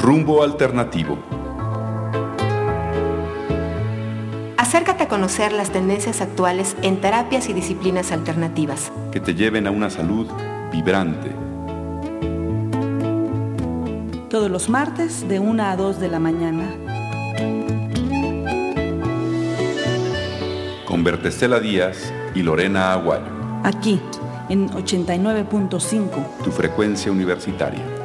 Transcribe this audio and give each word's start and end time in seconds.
Rumbo 0.00 0.42
Alternativo. 0.42 1.18
Acércate 4.56 5.02
a 5.02 5.08
conocer 5.08 5.52
las 5.52 5.72
tendencias 5.72 6.22
actuales 6.22 6.74
en 6.80 7.02
terapias 7.02 7.50
y 7.50 7.52
disciplinas 7.52 8.10
alternativas. 8.10 8.90
Que 9.12 9.20
te 9.20 9.34
lleven 9.34 9.66
a 9.66 9.70
una 9.70 9.90
salud 9.90 10.26
vibrante. 10.72 11.30
Todos 14.30 14.50
los 14.50 14.70
martes 14.70 15.28
de 15.28 15.38
1 15.38 15.64
a 15.64 15.76
2 15.76 16.00
de 16.00 16.08
la 16.08 16.18
mañana. 16.18 16.74
Con 20.86 21.04
Bertestela 21.04 21.60
Díaz 21.60 22.10
y 22.34 22.42
Lorena 22.42 22.94
Aguayo. 22.94 23.26
Aquí, 23.64 24.00
en 24.48 24.70
89.5. 24.70 26.42
Tu 26.42 26.50
frecuencia 26.50 27.12
universitaria. 27.12 27.99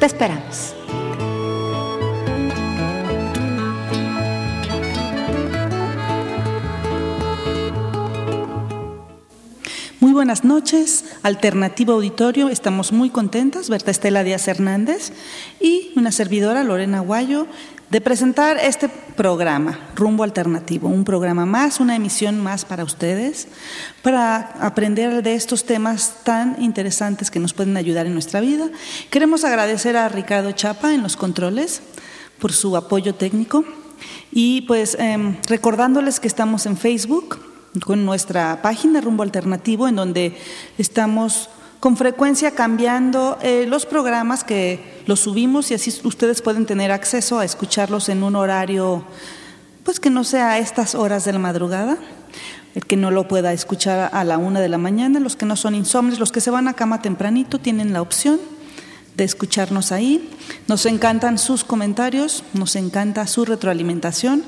Te 0.00 0.06
esperamos. 0.06 0.74
Muy 10.00 10.12
buenas 10.12 10.42
noches, 10.42 11.04
Alternativo 11.22 11.92
Auditorio. 11.92 12.48
Estamos 12.48 12.92
muy 12.92 13.10
contentas, 13.10 13.68
Berta 13.68 13.90
Estela 13.90 14.24
Díaz 14.24 14.48
Hernández 14.48 15.12
y 15.60 15.92
una 15.96 16.12
servidora, 16.12 16.64
Lorena 16.64 17.00
Guayo, 17.00 17.46
de 17.90 18.00
presentar 18.00 18.56
este 18.56 18.88
programa, 18.88 19.80
Rumbo 19.96 20.22
Alternativo, 20.22 20.88
un 20.88 21.04
programa 21.04 21.44
más, 21.44 21.80
una 21.80 21.96
emisión 21.96 22.40
más 22.40 22.64
para 22.64 22.84
ustedes, 22.84 23.48
para 24.02 24.52
aprender 24.60 25.24
de 25.24 25.34
estos 25.34 25.64
temas 25.64 26.22
tan 26.22 26.62
interesantes 26.62 27.32
que 27.32 27.40
nos 27.40 27.52
pueden 27.52 27.76
ayudar 27.76 28.06
en 28.06 28.12
nuestra 28.12 28.40
vida. 28.40 28.70
Queremos 29.10 29.42
agradecer 29.42 29.96
a 29.96 30.08
Ricardo 30.08 30.52
Chapa 30.52 30.94
en 30.94 31.02
los 31.02 31.16
controles 31.16 31.82
por 32.38 32.52
su 32.52 32.76
apoyo 32.76 33.16
técnico 33.16 33.64
y 34.30 34.62
pues 34.62 34.96
eh, 35.00 35.36
recordándoles 35.48 36.20
que 36.20 36.28
estamos 36.28 36.66
en 36.66 36.76
Facebook 36.76 37.40
con 37.84 38.04
nuestra 38.04 38.62
página 38.62 39.00
Rumbo 39.00 39.24
Alternativo, 39.24 39.88
en 39.88 39.96
donde 39.96 40.38
estamos 40.78 41.50
con 41.80 41.96
frecuencia 41.96 42.50
cambiando 42.50 43.38
eh, 43.40 43.64
los 43.66 43.86
programas 43.86 44.44
que 44.44 45.02
los 45.06 45.20
subimos 45.20 45.70
y 45.70 45.74
así 45.74 45.92
ustedes 46.04 46.42
pueden 46.42 46.66
tener 46.66 46.92
acceso 46.92 47.38
a 47.38 47.44
escucharlos 47.44 48.10
en 48.10 48.22
un 48.22 48.36
horario, 48.36 49.02
pues 49.82 49.98
que 49.98 50.10
no 50.10 50.22
sea 50.22 50.50
a 50.50 50.58
estas 50.58 50.94
horas 50.94 51.24
de 51.24 51.32
la 51.32 51.38
madrugada, 51.38 51.96
el 52.74 52.84
que 52.84 52.96
no 52.96 53.10
lo 53.10 53.26
pueda 53.26 53.54
escuchar 53.54 54.10
a 54.12 54.24
la 54.24 54.36
una 54.36 54.60
de 54.60 54.68
la 54.68 54.76
mañana, 54.76 55.20
los 55.20 55.36
que 55.36 55.46
no 55.46 55.56
son 55.56 55.74
insomnes, 55.74 56.18
los 56.18 56.30
que 56.30 56.42
se 56.42 56.50
van 56.50 56.68
a 56.68 56.74
cama 56.74 57.00
tempranito 57.00 57.58
tienen 57.58 57.94
la 57.94 58.02
opción 58.02 58.38
de 59.16 59.24
escucharnos 59.24 59.92
ahí. 59.92 60.28
Nos 60.66 60.86
encantan 60.86 61.38
sus 61.38 61.64
comentarios, 61.64 62.42
nos 62.54 62.76
encanta 62.76 63.26
su 63.26 63.44
retroalimentación 63.44 64.42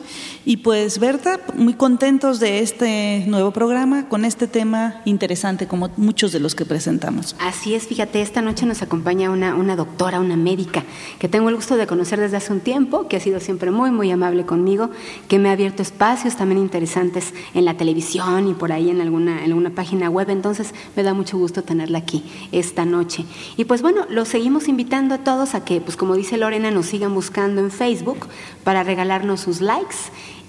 y 0.44 0.58
pues 0.58 0.98
Berta, 0.98 1.40
muy 1.54 1.74
contentos 1.74 2.40
de 2.40 2.60
este 2.60 3.24
nuevo 3.26 3.52
programa 3.52 4.08
con 4.08 4.24
este 4.24 4.46
tema 4.46 5.00
interesante 5.04 5.66
como 5.66 5.90
muchos 5.96 6.32
de 6.32 6.40
los 6.40 6.54
que 6.54 6.64
presentamos. 6.64 7.36
Así 7.38 7.74
es, 7.74 7.86
fíjate, 7.86 8.22
esta 8.22 8.42
noche 8.42 8.66
nos 8.66 8.82
acompaña 8.82 9.30
una, 9.30 9.54
una 9.54 9.76
doctora, 9.76 10.20
una 10.20 10.36
médica 10.36 10.84
que 11.18 11.28
tengo 11.28 11.48
el 11.48 11.56
gusto 11.56 11.76
de 11.76 11.86
conocer 11.86 12.18
desde 12.20 12.36
hace 12.36 12.52
un 12.52 12.60
tiempo, 12.60 13.08
que 13.08 13.16
ha 13.16 13.20
sido 13.20 13.40
siempre 13.40 13.70
muy, 13.70 13.90
muy 13.90 14.10
amable 14.10 14.44
conmigo, 14.44 14.90
que 15.28 15.38
me 15.38 15.48
ha 15.48 15.52
abierto 15.52 15.82
espacios 15.82 16.36
también 16.36 16.60
interesantes 16.60 17.34
en 17.54 17.64
la 17.64 17.76
televisión 17.76 18.48
y 18.48 18.54
por 18.54 18.72
ahí 18.72 18.90
en 18.90 19.00
alguna, 19.00 19.44
en 19.44 19.50
alguna 19.50 19.70
página 19.70 20.08
web, 20.10 20.30
entonces 20.30 20.74
me 20.96 21.02
da 21.02 21.14
mucho 21.14 21.38
gusto 21.38 21.62
tenerla 21.62 21.98
aquí 21.98 22.24
esta 22.52 22.84
noche. 22.84 23.24
Y 23.56 23.64
pues 23.64 23.82
bueno, 23.82 24.06
lo 24.08 24.24
seguimos 24.24 24.51
invitando 24.68 25.14
a 25.14 25.18
todos 25.18 25.54
a 25.54 25.64
que, 25.64 25.80
pues 25.80 25.96
como 25.96 26.14
dice 26.14 26.36
Lorena, 26.36 26.70
nos 26.70 26.86
sigan 26.86 27.14
buscando 27.14 27.60
en 27.60 27.70
Facebook 27.70 28.28
para 28.64 28.82
regalarnos 28.82 29.40
sus 29.40 29.60
likes 29.60 29.96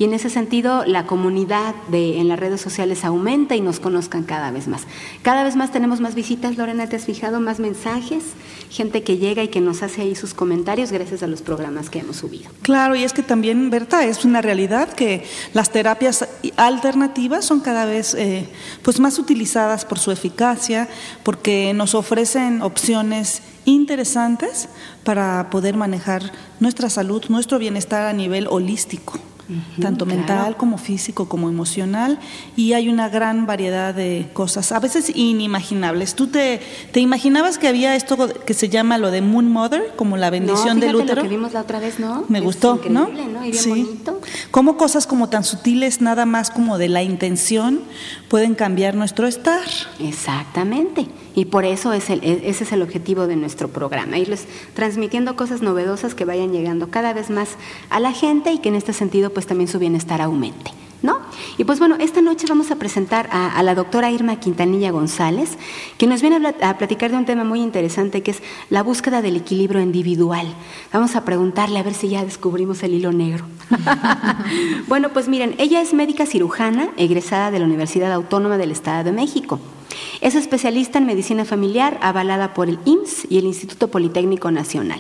y 0.03 0.06
en 0.06 0.14
ese 0.14 0.30
sentido 0.30 0.84
la 0.86 1.06
comunidad 1.06 1.75
de, 1.88 2.19
en 2.19 2.28
las 2.28 2.38
redes 2.38 2.59
sociales 2.59 3.06
aumenta 3.06 3.56
y 3.56 3.62
nos 3.62 3.80
conozcan 3.80 4.24
cada 4.24 4.52
vez 4.52 4.68
más. 4.68 4.81
Cada 5.22 5.46
vez 5.46 5.56
más 5.56 5.72
tenemos 5.72 6.02
más 6.02 6.14
visitas, 6.14 6.58
Lorena, 6.58 6.88
¿te 6.88 6.97
has 6.97 7.06
fijado? 7.06 7.40
Más 7.40 7.62
mensajes, 7.62 8.22
gente 8.69 9.03
que 9.03 9.18
llega 9.18 9.44
y 9.44 9.47
que 9.47 9.62
nos 9.62 9.81
hace 9.81 10.02
ahí 10.02 10.13
sus 10.13 10.34
comentarios 10.34 10.92
gracias 10.92 11.24
a 11.24 11.28
los 11.28 11.42
programas 11.42 11.90
que 11.90 12.00
hemos 12.00 12.18
subido. 12.18 12.52
Claro, 12.63 12.97
y 12.97 13.03
es 13.06 13.13
que 13.13 13.24
también, 13.24 13.69
Berta, 13.69 14.03
es 14.03 14.25
una 14.25 14.42
realidad 14.42 14.92
que 14.92 15.24
las 15.53 15.69
terapias 15.72 16.28
alternativas 16.58 17.46
son 17.46 17.62
cada 17.62 17.86
vez 17.86 18.13
eh, 18.13 18.50
pues 18.81 19.00
más 19.00 19.18
utilizadas 19.19 19.86
por 19.86 20.00
su 20.00 20.12
eficacia, 20.12 20.90
porque 21.24 21.74
nos 21.74 21.96
ofrecen 21.96 22.62
opciones 22.62 23.42
interesantes 23.63 24.68
para 25.06 25.50
poder 25.50 25.78
manejar 25.78 26.34
nuestra 26.59 26.90
salud, 26.90 27.24
nuestro 27.30 27.58
bienestar 27.58 28.06
a 28.06 28.12
nivel 28.12 28.47
holístico 28.50 29.18
tanto 29.81 30.06
mental 30.06 30.58
como 30.58 30.78
físico 30.78 31.28
como 31.28 31.50
emocional 31.50 32.19
y 32.56 32.74
hay 32.74 32.90
una 32.90 33.09
gran 33.09 33.46
variedad 33.46 33.94
de 33.94 34.30
cosas, 34.34 34.72
a 34.72 34.80
veces 34.80 35.12
inimaginables. 35.16 36.16
¿Tú 36.16 36.28
te, 36.28 36.62
te 36.91 37.00
imaginabas 37.00 37.58
que 37.58 37.68
había 37.68 37.96
esto 37.96 38.30
que 38.46 38.53
se 38.53 38.69
llama 38.69 38.97
lo 38.97 39.12
de 39.12 39.22
Moon 39.22 39.52
Mother, 39.52 39.94
como 39.96 40.18
la 40.18 40.30
bendición 40.30 40.80
no, 40.80 40.86
del 40.86 40.96
útero? 40.96 41.16
Lo 41.16 41.22
que 41.24 41.36
vimos 41.36 41.53
la 41.53 41.62
otra 41.62 41.80
vez, 41.80 42.00
¿no? 42.00 42.25
Me 42.30 42.40
Es 42.40 42.44
gustó, 42.44 42.81
¿no? 42.90 43.08
¿no? 43.09 43.46
Y 43.46 43.52
bien 43.52 43.63
sí. 43.63 43.69
bonito. 43.69 44.22
Cómo 44.52 44.78
cosas 44.78 45.08
como 45.08 45.30
tan 45.30 45.44
sutiles, 45.44 46.02
nada 46.02 46.25
más 46.25 46.50
como 46.50 46.78
de 46.78 46.90
la 46.90 47.03
intención, 47.03 47.81
pueden 48.30 48.56
cambiar 48.56 48.96
nuestro 48.96 49.28
estar. 49.28 49.63
Exactamente. 50.00 51.08
Y 51.35 51.45
por 51.45 51.66
eso 51.66 51.94
es 51.94 52.09
el, 52.09 52.23
e- 52.23 52.49
ese 52.49 52.63
es 52.63 52.71
el 52.71 52.81
objetivo 52.81 53.25
de 53.27 53.35
nuestro 53.35 53.67
programa, 53.67 54.17
irles 54.17 54.45
transmitiendo 54.75 55.35
cosas 55.35 55.61
novedosas 55.61 56.13
que 56.16 56.25
vayan 56.25 56.51
llegando 56.51 56.89
cada 56.89 57.13
vez 57.13 57.29
más 57.29 57.49
a 57.89 57.99
la 57.99 58.11
gente 58.11 58.51
y 58.51 58.59
que 58.59 58.69
en 58.69 58.75
este 58.75 58.94
sentido 58.94 59.31
pues 59.31 59.47
también 59.47 59.67
su 59.67 59.79
bienestar 59.79 60.21
aumente. 60.21 60.71
¿No? 61.01 61.17
Y 61.57 61.66
pues 61.66 61.79
bueno, 61.79 61.97
esta 61.99 62.21
noche 62.21 62.45
vamos 62.47 62.71
a 62.71 62.77
presentar 62.77 63.27
a, 63.29 63.57
a 63.57 63.61
la 63.63 63.75
doctora 63.75 64.09
Irma 64.09 64.39
Quintanilla 64.39 64.89
González, 64.91 65.57
que 65.97 66.07
nos 66.07 66.21
viene 66.21 66.38
a, 66.38 66.39
plat- 66.39 66.63
a 66.63 66.77
platicar 66.77 67.11
de 67.11 67.17
un 67.17 67.25
tema 67.25 67.44
muy 67.44 67.59
interesante 67.61 68.23
que 68.23 68.31
es 68.31 68.41
la 68.69 68.83
búsqueda 68.83 69.21
del 69.21 69.35
equilibrio 69.35 69.81
individual. 69.81 70.47
Vamos 70.94 71.17
a 71.17 71.25
preguntarle 71.25 71.77
a 71.79 71.83
ver 71.83 71.94
si 71.94 72.07
ya 72.07 72.23
descubrimos 72.23 72.83
el 72.83 72.94
hilo 72.94 73.11
negro. 73.11 73.44
bueno, 74.88 75.09
pues 75.09 75.27
miren, 75.27 75.55
ella 75.57 75.81
es 75.81 75.94
médica 75.94 76.25
cirujana, 76.25 76.89
egresada 76.95 77.51
de 77.51 77.59
la 77.59 77.65
Universidad 77.65 78.13
Autónoma 78.13 78.57
del 78.57 78.71
Estado 78.71 79.03
de 79.03 79.11
México. 79.11 79.59
Es 80.22 80.36
especialista 80.36 81.00
en 81.00 81.06
medicina 81.06 81.46
familiar, 81.46 81.98
avalada 82.02 82.54
por 82.54 82.70
el 82.70 82.80
IMSS 82.86 83.28
y 83.30 83.38
el 83.38 83.46
Instituto 83.46 83.90
Politécnico 83.90 84.52
Nacional. 84.52 85.00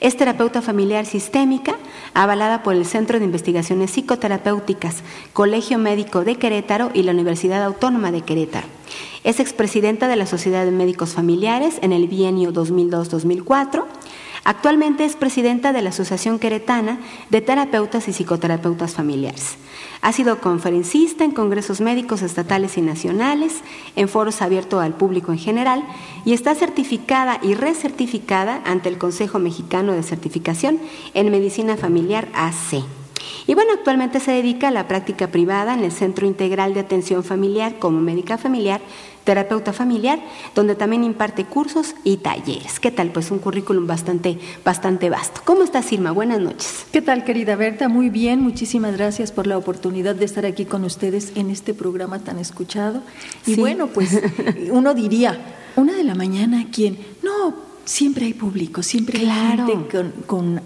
Es 0.00 0.16
terapeuta 0.16 0.62
familiar 0.62 1.06
sistémica, 1.06 1.74
avalada 2.14 2.62
por 2.62 2.76
el 2.76 2.86
Centro 2.86 3.18
de 3.18 3.24
Investigaciones 3.24 3.90
Psicoterapéuticas, 3.90 5.02
Colegio 5.32 5.78
Médico 5.78 6.24
de 6.24 6.36
Querétaro 6.36 6.90
y 6.94 7.02
la 7.02 7.12
Universidad 7.12 7.64
Autónoma 7.64 8.12
de 8.12 8.22
Querétaro. 8.22 8.68
Es 9.24 9.40
expresidenta 9.40 10.06
de 10.06 10.14
la 10.14 10.26
Sociedad 10.26 10.64
de 10.64 10.70
Médicos 10.70 11.14
Familiares 11.14 11.78
en 11.82 11.92
el 11.92 12.06
bienio 12.06 12.52
2002-2004. 12.52 13.84
Actualmente 14.44 15.04
es 15.04 15.16
presidenta 15.16 15.72
de 15.72 15.82
la 15.82 15.90
Asociación 15.90 16.38
Queretana 16.38 16.98
de 17.30 17.40
Terapeutas 17.40 18.08
y 18.08 18.12
Psicoterapeutas 18.12 18.94
Familiares. 18.94 19.56
Ha 20.00 20.12
sido 20.12 20.40
conferencista 20.40 21.24
en 21.24 21.32
congresos 21.32 21.80
médicos 21.80 22.22
estatales 22.22 22.78
y 22.78 22.82
nacionales, 22.82 23.62
en 23.96 24.08
foros 24.08 24.42
abiertos 24.42 24.82
al 24.82 24.94
público 24.94 25.32
en 25.32 25.38
general 25.38 25.84
y 26.24 26.32
está 26.32 26.54
certificada 26.54 27.40
y 27.42 27.54
recertificada 27.54 28.62
ante 28.64 28.88
el 28.88 28.98
Consejo 28.98 29.38
Mexicano 29.38 29.92
de 29.92 30.02
Certificación 30.02 30.78
en 31.14 31.30
Medicina 31.30 31.76
Familiar 31.76 32.28
AC. 32.34 32.84
Y 33.46 33.54
bueno, 33.54 33.72
actualmente 33.74 34.20
se 34.20 34.32
dedica 34.32 34.68
a 34.68 34.70
la 34.70 34.88
práctica 34.88 35.28
privada 35.28 35.74
en 35.74 35.84
el 35.84 35.92
Centro 35.92 36.26
Integral 36.26 36.74
de 36.74 36.80
Atención 36.80 37.24
Familiar 37.24 37.78
como 37.78 38.00
médica 38.00 38.38
familiar, 38.38 38.80
terapeuta 39.24 39.72
familiar, 39.74 40.18
donde 40.54 40.74
también 40.74 41.04
imparte 41.04 41.44
cursos 41.44 41.94
y 42.04 42.16
talleres. 42.18 42.80
¿Qué 42.80 42.90
tal? 42.90 43.10
Pues 43.10 43.30
un 43.30 43.38
currículum 43.38 43.86
bastante, 43.86 44.38
bastante 44.64 45.10
vasto. 45.10 45.42
¿Cómo 45.44 45.62
estás, 45.64 45.92
Irma? 45.92 46.12
Buenas 46.12 46.40
noches. 46.40 46.86
¿Qué 46.92 47.02
tal, 47.02 47.24
querida 47.24 47.54
Berta? 47.56 47.88
Muy 47.88 48.08
bien, 48.08 48.40
muchísimas 48.40 48.96
gracias 48.96 49.30
por 49.32 49.46
la 49.46 49.58
oportunidad 49.58 50.14
de 50.14 50.24
estar 50.24 50.46
aquí 50.46 50.64
con 50.64 50.84
ustedes 50.84 51.32
en 51.34 51.50
este 51.50 51.74
programa 51.74 52.20
tan 52.20 52.38
escuchado. 52.38 53.02
Y 53.46 53.54
Sí. 53.54 53.60
bueno, 53.60 53.88
pues 53.88 54.18
uno 54.70 54.94
diría, 54.94 55.38
una 55.76 55.92
de 55.94 56.04
la 56.04 56.14
mañana, 56.14 56.66
¿quién? 56.72 56.96
No, 57.22 57.54
siempre 57.84 58.24
hay 58.26 58.32
público, 58.34 58.82
siempre 58.82 59.18
Claro. 59.20 59.64
hay 59.64 59.70
gente 59.72 59.88
con, 59.96 60.12
con, 60.26 60.60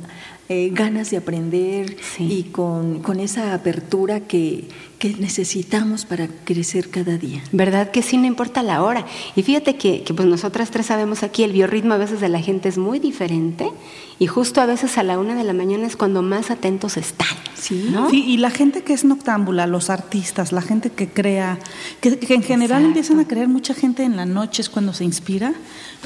eh, 0.48 0.70
ganas 0.72 1.10
de 1.10 1.16
aprender 1.16 1.96
Sí. 2.00 2.28
y 2.30 2.42
con, 2.44 3.00
con 3.00 3.20
esa 3.20 3.54
apertura 3.54 4.20
que, 4.20 4.64
que 5.02 5.16
necesitamos 5.18 6.04
para 6.04 6.28
crecer 6.44 6.88
cada 6.88 7.18
día. 7.18 7.42
¿Verdad 7.50 7.90
que 7.90 8.02
sí? 8.02 8.16
No 8.18 8.26
importa 8.28 8.62
la 8.62 8.84
hora. 8.84 9.04
Y 9.34 9.42
fíjate 9.42 9.74
que, 9.74 10.04
que, 10.04 10.14
pues 10.14 10.28
nosotras 10.28 10.70
tres 10.70 10.86
sabemos 10.86 11.24
aquí, 11.24 11.42
el 11.42 11.50
biorritmo 11.50 11.94
a 11.94 11.96
veces 11.96 12.20
de 12.20 12.28
la 12.28 12.40
gente 12.40 12.68
es 12.68 12.78
muy 12.78 13.00
diferente 13.00 13.68
y 14.20 14.28
justo 14.28 14.60
a 14.60 14.66
veces 14.66 14.98
a 14.98 15.02
la 15.02 15.18
una 15.18 15.34
de 15.34 15.42
la 15.42 15.54
mañana 15.54 15.88
es 15.88 15.96
cuando 15.96 16.22
más 16.22 16.52
atentos 16.52 16.96
están. 16.96 17.26
Sí, 17.56 17.92
y 18.12 18.36
la 18.36 18.50
gente 18.50 18.82
que 18.84 18.92
es 18.92 19.04
noctámbula, 19.04 19.66
los 19.66 19.90
artistas, 19.90 20.52
la 20.52 20.62
gente 20.62 20.90
que 20.90 21.08
crea, 21.08 21.58
que, 22.00 22.18
en 22.28 22.42
general 22.44 22.84
empiezan 22.84 23.18
a 23.18 23.26
creer 23.26 23.48
mucha 23.48 23.74
gente 23.74 24.04
en 24.04 24.16
la 24.16 24.24
noche 24.24 24.62
es 24.62 24.68
cuando 24.68 24.92
se 24.92 25.04
inspira, 25.04 25.52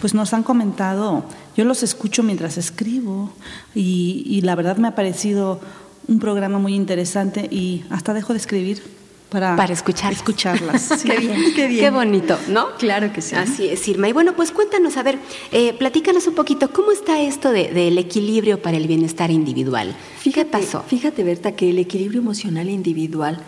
pues 0.01 0.15
nos 0.15 0.33
han 0.33 0.43
comentado, 0.43 1.25
yo 1.55 1.65
los 1.65 1.83
escucho 1.83 2.23
mientras 2.23 2.57
escribo 2.57 3.31
y, 3.75 4.23
y 4.27 4.41
la 4.41 4.55
verdad 4.55 4.79
me 4.79 4.89
ha 4.89 4.95
parecido 4.95 5.61
un 6.09 6.19
programa 6.19 6.59
muy 6.59 6.75
interesante 6.75 7.49
y 7.51 7.85
hasta 7.91 8.15
dejo 8.15 8.33
de 8.33 8.39
escribir 8.39 8.83
para, 9.29 9.57
para 9.57 9.73
escuchar. 9.73 10.13
escucharlas. 10.13 11.03
qué 11.05 11.19
bien, 11.19 11.43
qué 11.55 11.69
bien. 11.69 11.81
Qué 11.81 11.91
bonito, 11.91 12.39
¿no? 12.49 12.77
Claro 12.79 13.13
que 13.13 13.21
sí. 13.21 13.35
Así 13.35 13.67
es, 13.69 13.87
Irma. 13.89 14.09
Y 14.09 14.13
bueno, 14.13 14.35
pues 14.35 14.53
cuéntanos, 14.53 14.97
a 14.97 15.03
ver, 15.03 15.19
eh, 15.53 15.75
platícanos 15.75 16.27
un 16.27 16.35
poquito, 16.35 16.71
¿cómo 16.73 16.93
está 16.93 17.21
esto 17.21 17.51
del 17.51 17.99
equilibrio 17.99 18.63
para 18.63 18.77
el 18.77 18.87
bienestar 18.87 19.31
individual? 19.31 19.97
¿Qué 20.23 20.45
pasó? 20.45 20.83
Fíjate, 20.87 21.25
Berta, 21.25 21.53
que 21.53 21.71
el 21.71 21.79
equilibrio 21.79 22.21
emocional 22.21 22.71
individual, 22.71 23.43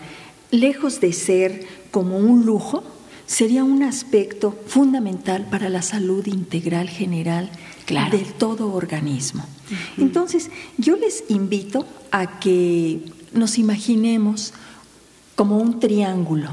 lejos 0.51 1.01
de 1.01 1.13
ser 1.13 1.67
como 1.91 2.19
un 2.19 2.45
lujo, 2.45 2.83
sería 3.27 3.63
un 3.63 3.83
aspecto 3.83 4.57
fundamental 4.67 5.47
para 5.51 5.69
la 5.69 5.83
salud 5.83 6.27
integral 6.27 6.89
general 6.89 7.51
del 7.89 8.35
todo 8.35 8.73
organismo. 8.73 9.45
Entonces, 9.97 10.51
yo 10.77 10.97
les 10.97 11.25
invito 11.29 11.87
a 12.11 12.39
que 12.39 13.01
nos 13.33 13.59
imaginemos 13.59 14.53
como 15.35 15.59
un 15.59 15.81
triángulo 15.81 16.51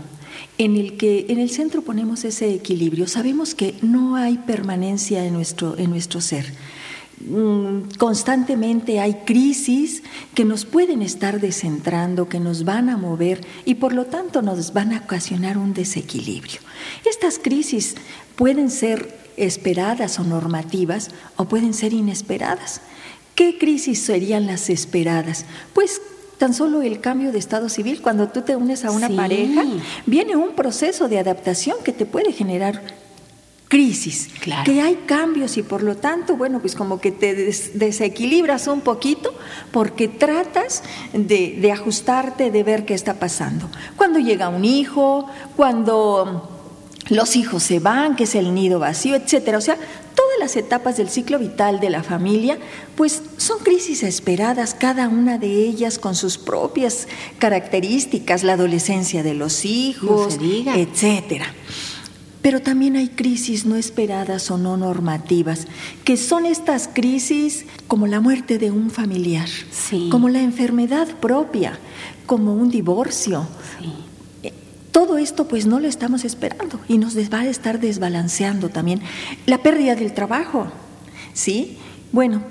en 0.57 0.75
el 0.75 0.97
que 0.97 1.25
en 1.29 1.39
el 1.39 1.49
centro 1.49 1.81
ponemos 1.81 2.23
ese 2.23 2.53
equilibrio. 2.53 3.07
Sabemos 3.07 3.55
que 3.55 3.75
no 3.81 4.15
hay 4.15 4.37
permanencia 4.37 5.25
en 5.25 5.33
nuestro, 5.33 5.77
en 5.77 5.89
nuestro 5.89 6.21
ser. 6.21 6.45
Mm, 7.21 7.95
constantemente 7.97 8.99
hay 8.99 9.21
crisis 9.25 10.03
que 10.33 10.43
nos 10.43 10.65
pueden 10.65 11.01
estar 11.01 11.39
descentrando, 11.39 12.27
que 12.27 12.39
nos 12.39 12.65
van 12.65 12.89
a 12.89 12.97
mover 12.97 13.45
y 13.63 13.75
por 13.75 13.93
lo 13.93 14.05
tanto 14.05 14.41
nos 14.41 14.73
van 14.73 14.93
a 14.93 14.99
ocasionar 14.99 15.57
un 15.57 15.73
desequilibrio. 15.73 16.59
Estas 17.09 17.39
crisis 17.39 17.95
pueden 18.35 18.69
ser 18.69 19.24
esperadas 19.37 20.19
o 20.19 20.23
normativas 20.23 21.11
o 21.35 21.45
pueden 21.45 21.73
ser 21.73 21.93
inesperadas. 21.93 22.81
¿Qué 23.35 23.57
crisis 23.57 24.01
serían 24.01 24.47
las 24.47 24.69
esperadas? 24.69 25.45
Pues 25.73 26.01
tan 26.37 26.53
solo 26.53 26.81
el 26.81 26.99
cambio 26.99 27.31
de 27.31 27.39
estado 27.39 27.69
civil, 27.69 28.01
cuando 28.01 28.29
tú 28.29 28.41
te 28.41 28.55
unes 28.55 28.85
a 28.85 28.91
una 28.91 29.09
pareja, 29.09 29.63
viene 30.05 30.35
un 30.35 30.53
proceso 30.55 31.07
de 31.07 31.19
adaptación 31.19 31.77
que 31.83 31.91
te 31.91 32.05
puede 32.05 32.33
generar 32.33 32.81
crisis, 33.67 34.29
que 34.63 34.81
hay 34.81 34.95
cambios 35.05 35.57
y 35.57 35.63
por 35.63 35.81
lo 35.81 35.97
tanto, 35.97 36.37
bueno, 36.37 36.59
pues 36.59 36.75
como 36.75 36.99
que 36.99 37.11
te 37.11 37.33
desequilibras 37.73 38.67
un 38.67 38.81
poquito 38.81 39.33
porque 39.71 40.07
tratas 40.07 40.83
de, 41.13 41.57
de 41.59 41.71
ajustarte, 41.71 42.51
de 42.51 42.63
ver 42.63 42.85
qué 42.85 42.93
está 42.93 43.15
pasando. 43.15 43.67
Cuando 43.97 44.19
llega 44.19 44.49
un 44.49 44.65
hijo, 44.65 45.27
cuando 45.55 46.54
los 47.09 47.35
hijos 47.35 47.63
se 47.63 47.79
van, 47.79 48.15
que 48.15 48.23
es 48.23 48.35
el 48.35 48.53
nido 48.53 48.79
vacío, 48.79 49.15
etcétera. 49.15 49.57
O 49.57 49.61
sea, 49.61 49.75
todas 50.15 50.39
las 50.39 50.55
etapas 50.55 50.97
del 50.97 51.09
ciclo 51.09 51.37
vital 51.39 51.79
de 51.79 51.89
la 51.89 52.03
familia, 52.03 52.57
pues 52.95 53.21
son 53.37 53.59
crisis 53.59 54.03
esperadas, 54.03 54.73
cada 54.73 55.07
una 55.07 55.37
de 55.37 55.47
ellas 55.47 55.99
con 55.99 56.15
sus 56.15 56.37
propias 56.37 57.07
características, 57.37 58.43
la 58.43 58.53
adolescencia 58.53 59.23
de 59.23 59.33
los 59.33 59.65
hijos, 59.65 60.39
etcétera. 60.41 61.45
Pero 62.41 62.61
también 62.61 62.95
hay 62.95 63.09
crisis 63.09 63.65
no 63.65 63.75
esperadas 63.75 64.51
o 64.51 64.57
no 64.59 64.77
normativas, 64.77 65.65
que 66.03 66.15
son 66.15 66.45
estas 66.45 66.87
crisis 66.87 67.65
como 67.87 68.05
la 68.05 68.19
muerte 68.19 68.59
de 68.59 68.69
un 68.69 68.91
familiar, 68.91 69.49
como 70.11 70.29
la 70.29 70.41
enfermedad 70.41 71.07
propia, 71.19 71.79
como 72.27 72.53
un 72.53 72.69
divorcio, 72.69 73.47
todo 74.95 75.17
esto 75.17 75.45
pues 75.45 75.65
no 75.65 75.81
lo 75.81 75.89
estamos 75.89 76.23
esperando 76.23 76.79
y 76.87 76.97
nos 76.99 77.17
va 77.17 77.39
a 77.39 77.47
estar 77.47 77.81
desbalanceando 77.81 78.69
también. 78.69 79.01
La 79.45 79.57
pérdida 79.57 79.93
del 79.93 80.13
trabajo, 80.13 80.67
¿sí? 81.33 81.77
Bueno, 82.13 82.41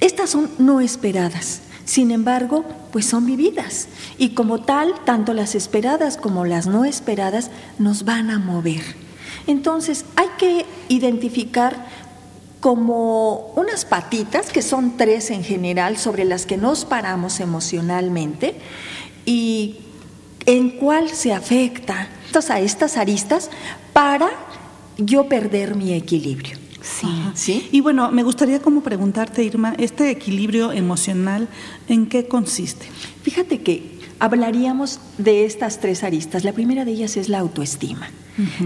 estas 0.00 0.30
son 0.30 0.48
no 0.56 0.80
esperadas. 0.80 1.60
Sin 1.84 2.10
embargo, 2.10 2.64
pues 2.90 3.04
son 3.04 3.26
vividas 3.26 3.88
y 4.16 4.30
como 4.30 4.62
tal, 4.62 4.94
tanto 5.04 5.34
las 5.34 5.54
esperadas 5.54 6.16
como 6.16 6.46
las 6.46 6.66
no 6.66 6.86
esperadas 6.86 7.50
nos 7.78 8.06
van 8.06 8.30
a 8.30 8.38
mover. 8.38 8.80
Entonces, 9.46 10.06
hay 10.16 10.28
que 10.38 10.64
identificar 10.88 11.86
como 12.60 13.52
unas 13.56 13.84
patitas, 13.84 14.48
que 14.48 14.62
son 14.62 14.96
tres 14.96 15.30
en 15.30 15.44
general, 15.44 15.98
sobre 15.98 16.24
las 16.24 16.46
que 16.46 16.56
nos 16.56 16.86
paramos 16.86 17.40
emocionalmente 17.40 18.54
y 19.26 19.80
en 20.46 20.70
cuál 20.70 21.10
se 21.10 21.32
afecta 21.32 22.08
a 22.48 22.60
estas 22.60 22.96
aristas 22.96 23.50
para 23.92 24.30
yo 24.96 25.28
perder 25.28 25.74
mi 25.74 25.92
equilibrio. 25.94 26.56
Sí. 26.80 27.06
sí. 27.34 27.68
Y 27.72 27.80
bueno, 27.80 28.10
me 28.10 28.22
gustaría 28.22 28.60
como 28.60 28.82
preguntarte, 28.82 29.42
Irma, 29.44 29.74
este 29.78 30.10
equilibrio 30.10 30.72
emocional, 30.72 31.48
¿en 31.88 32.06
qué 32.06 32.26
consiste? 32.26 32.86
Fíjate 33.22 33.60
que 33.60 33.99
hablaríamos 34.20 35.00
de 35.18 35.44
estas 35.44 35.80
tres 35.80 36.04
aristas. 36.04 36.44
La 36.44 36.52
primera 36.52 36.84
de 36.84 36.92
ellas 36.92 37.16
es 37.16 37.28
la 37.28 37.40
autoestima, 37.40 38.10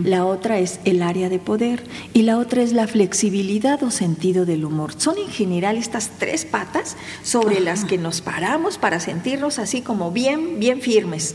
la 0.04 0.26
otra 0.26 0.58
es 0.58 0.80
el 0.84 1.02
área 1.02 1.28
de 1.28 1.38
poder 1.38 1.84
y 2.12 2.22
la 2.22 2.38
otra 2.38 2.62
es 2.62 2.72
la 2.72 2.86
flexibilidad 2.86 3.82
o 3.82 3.90
sentido 3.90 4.44
del 4.44 4.64
humor. 4.64 4.92
Son 4.96 5.16
en 5.16 5.28
general 5.28 5.76
estas 5.78 6.10
tres 6.18 6.44
patas 6.44 6.96
sobre 7.22 7.60
las 7.60 7.84
que 7.84 7.96
nos 7.96 8.20
paramos 8.20 8.78
para 8.78 9.00
sentirnos 9.00 9.58
así 9.58 9.80
como 9.80 10.10
bien, 10.10 10.60
bien 10.60 10.80
firmes 10.80 11.34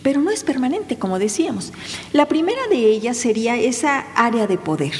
pero 0.00 0.20
no 0.20 0.30
es 0.30 0.44
permanente, 0.44 0.96
como 0.96 1.18
decíamos. 1.18 1.72
La 2.12 2.28
primera 2.28 2.60
de 2.70 2.76
ellas 2.76 3.16
sería 3.16 3.56
esa 3.56 4.06
área 4.14 4.46
de 4.46 4.56
poder. 4.56 4.92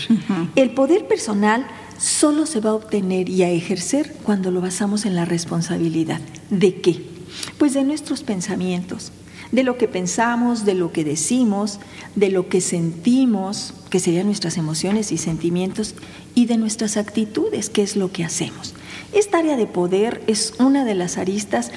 El 0.56 0.70
poder 0.70 1.06
personal 1.06 1.66
solo 1.98 2.46
se 2.46 2.60
va 2.60 2.70
a 2.70 2.74
obtener 2.74 3.28
y 3.28 3.42
a 3.44 3.48
ejercer 3.48 4.16
cuando 4.24 4.50
lo 4.50 4.60
basamos 4.60 5.06
en 5.06 5.14
la 5.14 5.24
responsabilidad. 5.24 6.20
¿De 6.50 6.80
qué? 6.80 7.17
Pues 7.58 7.74
de 7.74 7.84
nuestros 7.84 8.22
pensamientos, 8.22 9.12
de 9.52 9.62
lo 9.62 9.78
que 9.78 9.88
pensamos, 9.88 10.64
de 10.64 10.74
lo 10.74 10.92
que 10.92 11.04
decimos, 11.04 11.80
de 12.14 12.30
lo 12.30 12.48
que 12.48 12.60
sentimos, 12.60 13.74
que 13.90 14.00
serían 14.00 14.26
nuestras 14.26 14.58
emociones 14.58 15.12
y 15.12 15.18
sentimientos, 15.18 15.94
y 16.34 16.46
de 16.46 16.56
nuestras 16.56 16.96
actitudes, 16.96 17.70
que 17.70 17.82
es 17.82 17.96
lo 17.96 18.12
que 18.12 18.24
hacemos. 18.24 18.74
Esta 19.12 19.38
área 19.38 19.56
de 19.56 19.66
poder 19.66 20.22
es 20.26 20.54
una 20.58 20.84
de 20.84 20.94
las 20.94 21.16
aristas 21.16 21.70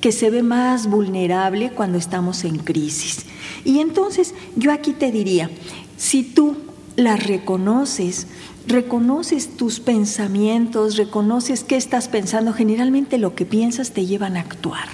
que 0.00 0.12
se 0.12 0.30
ve 0.30 0.42
más 0.42 0.88
vulnerable 0.88 1.70
cuando 1.70 1.98
estamos 1.98 2.44
en 2.44 2.58
crisis. 2.58 3.24
Y 3.64 3.80
entonces 3.80 4.34
yo 4.54 4.72
aquí 4.72 4.92
te 4.92 5.10
diría, 5.10 5.50
si 5.96 6.22
tú 6.22 6.56
la 6.96 7.16
reconoces, 7.16 8.26
reconoces 8.66 9.56
tus 9.56 9.80
pensamientos, 9.80 10.96
reconoces 10.96 11.62
qué 11.62 11.76
estás 11.76 12.08
pensando, 12.08 12.52
generalmente 12.52 13.18
lo 13.18 13.34
que 13.34 13.46
piensas 13.46 13.92
te 13.92 14.06
llevan 14.06 14.36
a 14.36 14.40
actuar. 14.40 14.88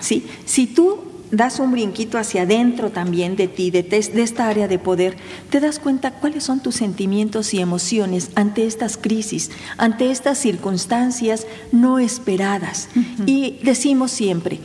¿sí? 0.00 0.26
Si 0.46 0.66
tú 0.66 1.00
das 1.30 1.60
un 1.60 1.72
brinquito 1.72 2.16
hacia 2.16 2.42
adentro 2.42 2.90
también 2.90 3.36
de 3.36 3.48
ti, 3.48 3.70
de, 3.70 3.82
de, 3.82 4.22
esta 4.22 4.48
área 4.48 4.66
de 4.66 4.78
poder, 4.78 5.16
te 5.50 5.60
das 5.60 5.78
cuenta 5.78 6.12
cuáles 6.12 6.44
son 6.44 6.60
tus 6.60 6.76
sentimientos 6.76 7.52
y 7.52 7.60
emociones 7.60 8.30
ante 8.34 8.66
estas 8.66 8.96
crisis, 8.96 9.50
ante 9.76 10.10
estas 10.10 10.38
circunstancias 10.38 11.46
no 11.70 11.98
esperadas. 11.98 12.88
Y 13.26 13.58
decimos 13.62 14.10
siempre, 14.10 14.58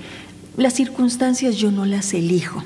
las 0.55 0.73
circunstancias 0.73 1.57
yo 1.57 1.71
no 1.71 1.85
las 1.85 2.13
elijo 2.13 2.63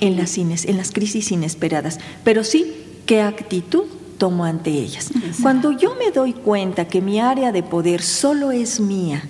en, 0.00 0.16
las 0.16 0.38
en 0.38 0.76
las 0.76 0.92
crisis 0.92 1.32
inesperadas, 1.32 1.98
pero 2.22 2.44
sí 2.44 2.74
qué 3.10 3.22
actitud 3.22 3.86
tomo 4.18 4.44
ante 4.44 4.70
ellas. 4.70 5.10
Cuando 5.42 5.72
yo 5.72 5.96
me 5.96 6.12
doy 6.12 6.32
cuenta 6.32 6.86
que 6.86 7.00
mi 7.00 7.18
área 7.18 7.50
de 7.50 7.64
poder 7.64 8.02
solo 8.02 8.52
es 8.52 8.78
mía, 8.78 9.24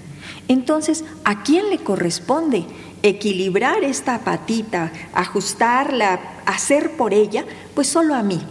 entonces, 0.48 1.02
¿a 1.24 1.42
quién 1.42 1.70
le 1.70 1.78
corresponde 1.78 2.66
equilibrar 3.02 3.82
esta 3.82 4.18
patita, 4.18 4.92
ajustarla, 5.14 6.20
hacer 6.44 6.90
por 6.98 7.14
ella? 7.14 7.46
Pues 7.74 7.86
solo 7.86 8.14
a 8.14 8.22
mí. 8.22 8.42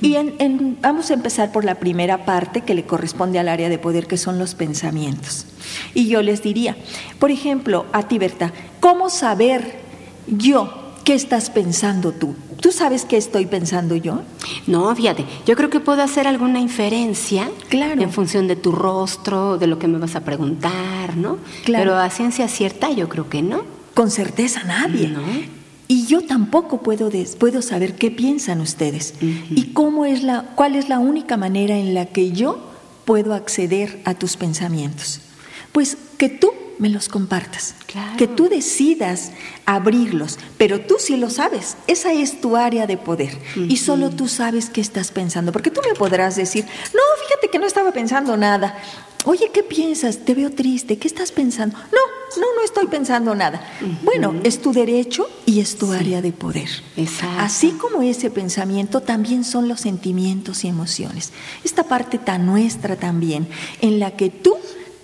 Y 0.00 0.16
vamos 0.80 1.10
a 1.10 1.14
empezar 1.14 1.52
por 1.52 1.66
la 1.66 1.74
primera 1.74 2.24
parte 2.24 2.62
que 2.62 2.74
le 2.74 2.84
corresponde 2.84 3.38
al 3.38 3.50
área 3.50 3.68
de 3.68 3.78
poder, 3.78 4.06
que 4.06 4.16
son 4.16 4.38
los 4.38 4.54
pensamientos. 4.54 5.44
Y 5.92 6.08
yo 6.08 6.22
les 6.22 6.42
diría, 6.42 6.78
por 7.18 7.30
ejemplo, 7.30 7.84
a 7.92 8.04
ti, 8.04 8.18
Berta, 8.18 8.54
¿cómo 8.80 9.10
saber 9.10 9.80
yo 10.28 10.87
qué 11.08 11.14
estás 11.14 11.48
pensando 11.48 12.12
tú? 12.12 12.34
¿Tú 12.60 12.70
sabes 12.70 13.06
qué 13.06 13.16
estoy 13.16 13.46
pensando 13.46 13.96
yo? 13.96 14.20
No, 14.66 14.94
fíjate, 14.94 15.24
yo 15.46 15.56
creo 15.56 15.70
que 15.70 15.80
puedo 15.80 16.02
hacer 16.02 16.26
alguna 16.26 16.60
inferencia 16.60 17.50
claro. 17.70 18.02
en 18.02 18.12
función 18.12 18.46
de 18.46 18.56
tu 18.56 18.72
rostro, 18.72 19.56
de 19.56 19.68
lo 19.68 19.78
que 19.78 19.88
me 19.88 19.96
vas 19.96 20.16
a 20.16 20.20
preguntar, 20.20 21.16
¿no? 21.16 21.38
Claro. 21.64 21.82
Pero 21.82 21.96
a 21.96 22.10
ciencia 22.10 22.46
cierta 22.46 22.90
yo 22.90 23.08
creo 23.08 23.30
que 23.30 23.40
no. 23.40 23.62
Con 23.94 24.10
certeza 24.10 24.64
nadie. 24.64 25.10
Y 25.88 26.04
yo 26.04 26.20
tampoco 26.26 26.82
puedo, 26.82 27.10
puedo 27.38 27.62
saber 27.62 27.94
qué 27.94 28.10
piensan 28.10 28.60
ustedes 28.60 29.14
y 29.22 29.72
cómo 29.72 30.04
es 30.04 30.22
la, 30.22 30.42
cuál 30.56 30.76
es 30.76 30.90
la 30.90 30.98
única 30.98 31.38
manera 31.38 31.78
en 31.78 31.94
la 31.94 32.04
que 32.04 32.32
yo 32.32 32.58
puedo 33.06 33.32
acceder 33.32 34.02
a 34.04 34.12
tus 34.12 34.36
pensamientos. 34.36 35.22
Pues 35.72 35.96
que 36.18 36.28
tú 36.28 36.50
me 36.78 36.88
los 36.88 37.08
compartas. 37.08 37.74
Claro. 37.86 38.16
Que 38.16 38.26
tú 38.26 38.48
decidas 38.48 39.32
abrirlos, 39.66 40.38
pero 40.56 40.80
tú 40.80 40.96
sí 40.98 41.16
lo 41.16 41.30
sabes. 41.30 41.76
Esa 41.86 42.12
es 42.12 42.40
tu 42.40 42.56
área 42.56 42.86
de 42.86 42.96
poder. 42.96 43.36
Y 43.56 43.76
solo 43.76 44.10
tú 44.10 44.28
sabes 44.28 44.70
qué 44.70 44.80
estás 44.80 45.10
pensando. 45.10 45.52
Porque 45.52 45.70
tú 45.70 45.80
me 45.86 45.94
podrás 45.94 46.36
decir, 46.36 46.64
no, 46.64 47.00
fíjate 47.24 47.48
que 47.50 47.58
no 47.58 47.66
estaba 47.66 47.92
pensando 47.92 48.36
nada. 48.36 48.78
Oye, 49.24 49.50
¿qué 49.52 49.62
piensas? 49.62 50.18
Te 50.24 50.34
veo 50.34 50.50
triste. 50.50 50.96
¿Qué 50.98 51.08
estás 51.08 51.32
pensando? 51.32 51.76
No, 51.76 52.40
no, 52.40 52.46
no 52.56 52.62
estoy 52.64 52.86
pensando 52.86 53.34
nada. 53.34 53.60
Bueno, 54.02 54.34
es 54.44 54.62
tu 54.62 54.72
derecho 54.72 55.28
y 55.44 55.60
es 55.60 55.76
tu 55.76 55.92
área 55.92 56.22
de 56.22 56.32
poder. 56.32 56.68
Exacto. 56.96 57.40
Así 57.40 57.72
como 57.72 58.02
ese 58.02 58.30
pensamiento, 58.30 59.00
también 59.00 59.44
son 59.44 59.68
los 59.68 59.80
sentimientos 59.80 60.64
y 60.64 60.68
emociones. 60.68 61.32
Esta 61.64 61.84
parte 61.84 62.18
tan 62.18 62.46
nuestra 62.46 62.96
también, 62.96 63.48
en 63.80 63.98
la 63.98 64.12
que 64.12 64.30
tú 64.30 64.56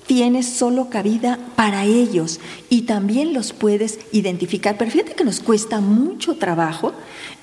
tienes 0.06 0.46
solo 0.46 0.90
cabida 0.90 1.38
para 1.56 1.84
ellos 1.84 2.40
y 2.68 2.82
también 2.82 3.32
los 3.32 3.52
puedes 3.52 3.99
identificar. 4.12 4.76
Pero 4.76 4.90
fíjate 4.90 5.14
que 5.14 5.25
nos 5.25 5.40
cuesta 5.40 5.80
mucho 5.80 6.37
trabajo, 6.37 6.92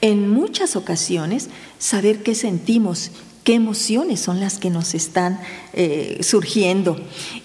en 0.01 0.30
muchas 0.30 0.75
ocasiones, 0.75 1.50
saber 1.80 2.24
qué 2.24 2.36
sentimos, 2.36 3.12
qué 3.44 3.56
emociones 3.56 4.20
son 4.20 4.39
las 4.39 4.60
que 4.60 4.70
nos 4.70 4.94
están 4.94 5.39
eh, 5.74 6.20
surgiendo. 6.22 7.00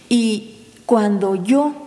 Y 0.09 0.55
cuando 0.85 1.35
yo 1.37 1.87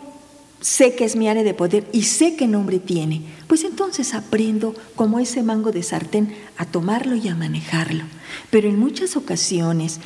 sé 0.62 0.96
que 0.96 1.06
es 1.06 1.16
mi 1.16 1.30
área 1.30 1.44
de 1.44 1.54
poder 1.54 1.88
y 1.94 2.04
sé 2.04 2.36
qué 2.36 2.48
nombre 2.48 2.80
tiene, 2.80 3.22
pues 3.48 3.64
entonces 3.64 4.14
aprendo 4.14 4.76
como 4.96 5.20
ese 5.20 5.44
mango 5.44 5.72
de 5.72 5.84
sartén 5.84 6.36
a 6.58 6.66
tomarlo 6.66 7.16
y 7.16 7.28
a 7.28 7.36
manejarlo. 7.36 8.04
Pero 8.50 8.70
en 8.70 8.78
muchas 8.78 9.16
ocasiones 9.16 10.00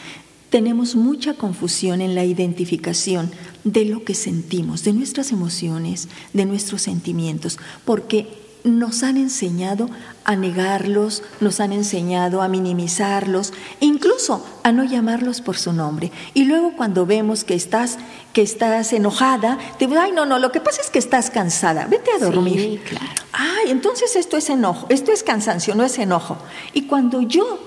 tenemos 0.53 0.95
mucha 0.95 1.33
confusión 1.33 1.99
en 1.99 2.13
la 2.13 2.25
identificación 2.25 3.31
de 3.63 3.85
lo 3.85 4.03
que 4.03 4.13
sentimos, 4.13 4.83
de 4.83 4.93
nuestras 4.93 5.31
emociones, 5.31 6.09
de 6.31 6.45
nuestros 6.45 6.83
sentimientos, 6.83 7.57
porque 7.85 8.27
nos 8.63 9.01
han 9.01 9.17
enseñado 9.17 9.89
a 10.25 10.35
negarlos, 10.35 11.23
nos 11.41 11.59
han 11.59 11.73
enseñado 11.73 12.43
a 12.43 12.49
minimizarlos, 12.49 13.51
incluso 13.79 14.45
a 14.61 14.71
no 14.71 14.83
llamarlos 14.83 15.41
por 15.41 15.57
su 15.57 15.73
nombre. 15.73 16.11
Y 16.35 16.43
luego 16.43 16.73
cuando 16.77 17.07
vemos 17.07 17.43
que 17.43 17.55
estás 17.55 17.97
que 18.31 18.43
estás 18.43 18.93
enojada, 18.93 19.57
te 19.79 19.87
digo, 19.87 19.99
ay, 19.99 20.11
no, 20.11 20.27
no, 20.27 20.37
lo 20.37 20.51
que 20.51 20.61
pasa 20.61 20.81
es 20.81 20.91
que 20.91 20.99
estás 20.99 21.31
cansada, 21.31 21.87
vete 21.87 22.11
a 22.11 22.19
dormir. 22.19 22.59
Sí, 22.59 22.79
claro. 22.89 23.23
Ay, 23.31 23.71
entonces 23.71 24.15
esto 24.15 24.37
es 24.37 24.51
enojo, 24.51 24.85
esto 24.89 25.11
es 25.11 25.23
cansancio, 25.23 25.73
no 25.73 25.83
es 25.83 25.97
enojo. 25.97 26.37
Y 26.73 26.83
cuando 26.83 27.21
yo 27.21 27.59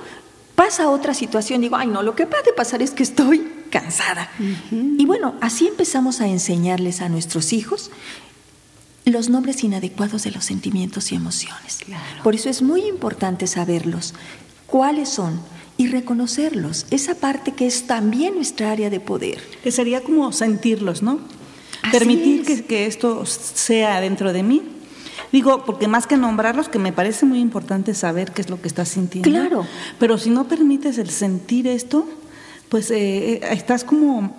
pasa 0.57 0.91
otra 0.91 1.15
situación, 1.15 1.61
digo, 1.61 1.77
ay, 1.77 1.87
no, 1.87 2.03
lo 2.03 2.17
que 2.17 2.27
puede 2.27 2.53
pasar 2.53 2.83
es 2.83 2.91
que 2.91 3.05
estoy 3.05 3.53
cansada. 3.71 4.29
Y 4.71 5.07
bueno, 5.07 5.37
así 5.41 5.69
empezamos 5.69 6.21
a 6.21 6.27
enseñarles 6.27 7.01
a 7.01 7.09
nuestros 7.09 7.53
hijos 7.53 7.91
los 9.05 9.29
nombres 9.29 9.63
inadecuados 9.63 10.25
de 10.25 10.33
los 10.33 10.45
sentimientos 10.45 11.13
y 11.13 11.15
emociones. 11.15 11.79
Claro. 11.85 12.23
Por 12.25 12.35
eso 12.35 12.51
es 12.51 12.61
muy 12.63 12.87
importante 12.87 13.47
saberlos, 13.47 14.15
cuáles 14.67 15.09
son 15.11 15.41
y 15.77 15.87
reconocerlos, 15.89 16.87
esa 16.91 17.15
parte 17.15 17.53
que 17.53 17.67
es 17.67 17.87
también 17.87 18.35
nuestra 18.35 18.73
área 18.73 18.91
de 18.91 18.99
poder. 18.99 19.41
Que 19.63 19.71
sería 19.71 20.01
como 20.01 20.33
sentirlos, 20.33 21.03
¿no? 21.03 21.21
Así 21.83 21.99
Permitir 21.99 22.41
es. 22.41 22.47
que, 22.47 22.65
que 22.65 22.87
esto 22.87 23.25
sea 23.27 24.01
dentro 24.01 24.33
de 24.33 24.43
mí. 24.43 24.63
Digo, 25.33 25.65
porque 25.65 25.89
más 25.89 26.07
que 26.07 26.17
nombrarlos, 26.17 26.69
que 26.69 26.79
me 26.79 26.93
parece 26.93 27.27
muy 27.27 27.41
importante 27.41 27.95
saber 27.95 28.33
qué 28.33 28.43
es 28.43 28.51
lo 28.51 28.61
que 28.61 28.69
estás 28.69 28.89
sintiendo. 28.89 29.29
Claro. 29.29 29.67
Pero 29.99 30.19
si 30.19 30.31
no 30.31 30.49
permites 30.49 30.99
el 30.99 31.11
sentir 31.11 31.67
esto, 31.67 32.07
pues 32.69 32.91
eh, 32.91 33.35
eh, 33.35 33.41
estás 33.51 33.85
como 33.85 34.35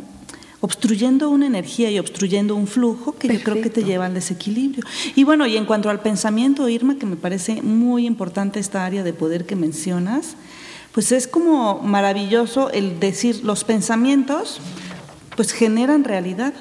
obstruyendo 0.60 1.30
una 1.30 1.46
energía 1.46 1.92
y 1.92 2.00
obstruyendo 2.00 2.56
un 2.56 2.68
flujo 2.68 3.16
que 3.16 3.28
yo 3.28 3.44
creo 3.44 3.62
que 3.62 3.70
te 3.70 3.84
lleva 3.84 4.08
al 4.08 4.14
desequilibrio. 4.14 4.84
Y 5.16 5.24
bueno, 5.24 5.46
y 5.46 5.56
en 5.56 5.66
cuanto 5.66 5.90
al 5.90 6.02
pensamiento, 6.02 6.68
Irma, 6.68 6.98
que 6.98 7.06
me 7.06 7.16
parece 7.16 7.62
muy 7.62 8.08
importante 8.08 8.60
esta 8.60 8.86
área 8.86 9.04
de 9.04 9.14
poder 9.14 9.46
que 9.46 9.56
mencionas, 9.56 10.36
pues 10.94 11.12
es 11.12 11.28
como 11.28 11.80
maravilloso 11.84 12.72
el 12.72 13.00
decir 13.00 13.44
los 13.44 13.64
pensamientos 13.64 14.60
pues 15.36 15.52
generan 15.52 16.04
realidad. 16.04 16.54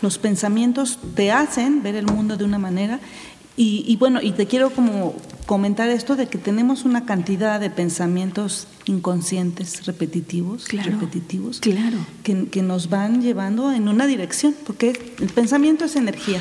Los 0.00 0.18
pensamientos 0.18 0.98
te 1.14 1.30
hacen 1.30 1.82
ver 1.82 1.94
el 1.94 2.06
mundo 2.06 2.36
de 2.36 2.44
una 2.44 2.58
manera 2.58 2.98
y, 3.56 3.84
y 3.86 3.96
bueno, 3.96 4.20
y 4.22 4.32
te 4.32 4.46
quiero 4.46 4.70
como 4.70 5.14
comentar 5.46 5.88
esto 5.90 6.16
de 6.16 6.26
que 6.28 6.38
tenemos 6.38 6.84
una 6.84 7.04
cantidad 7.04 7.60
de 7.60 7.68
pensamientos 7.70 8.66
inconscientes, 8.86 9.84
repetitivos, 9.86 10.64
Claro, 10.64 10.92
repetitivos, 10.92 11.60
claro. 11.60 11.98
que, 12.22 12.46
que 12.48 12.62
nos 12.62 12.88
van 12.88 13.20
llevando 13.22 13.72
en 13.72 13.88
una 13.88 14.06
dirección, 14.06 14.54
porque 14.66 14.90
el 15.20 15.28
pensamiento 15.28 15.84
es 15.84 15.96
energía. 15.96 16.40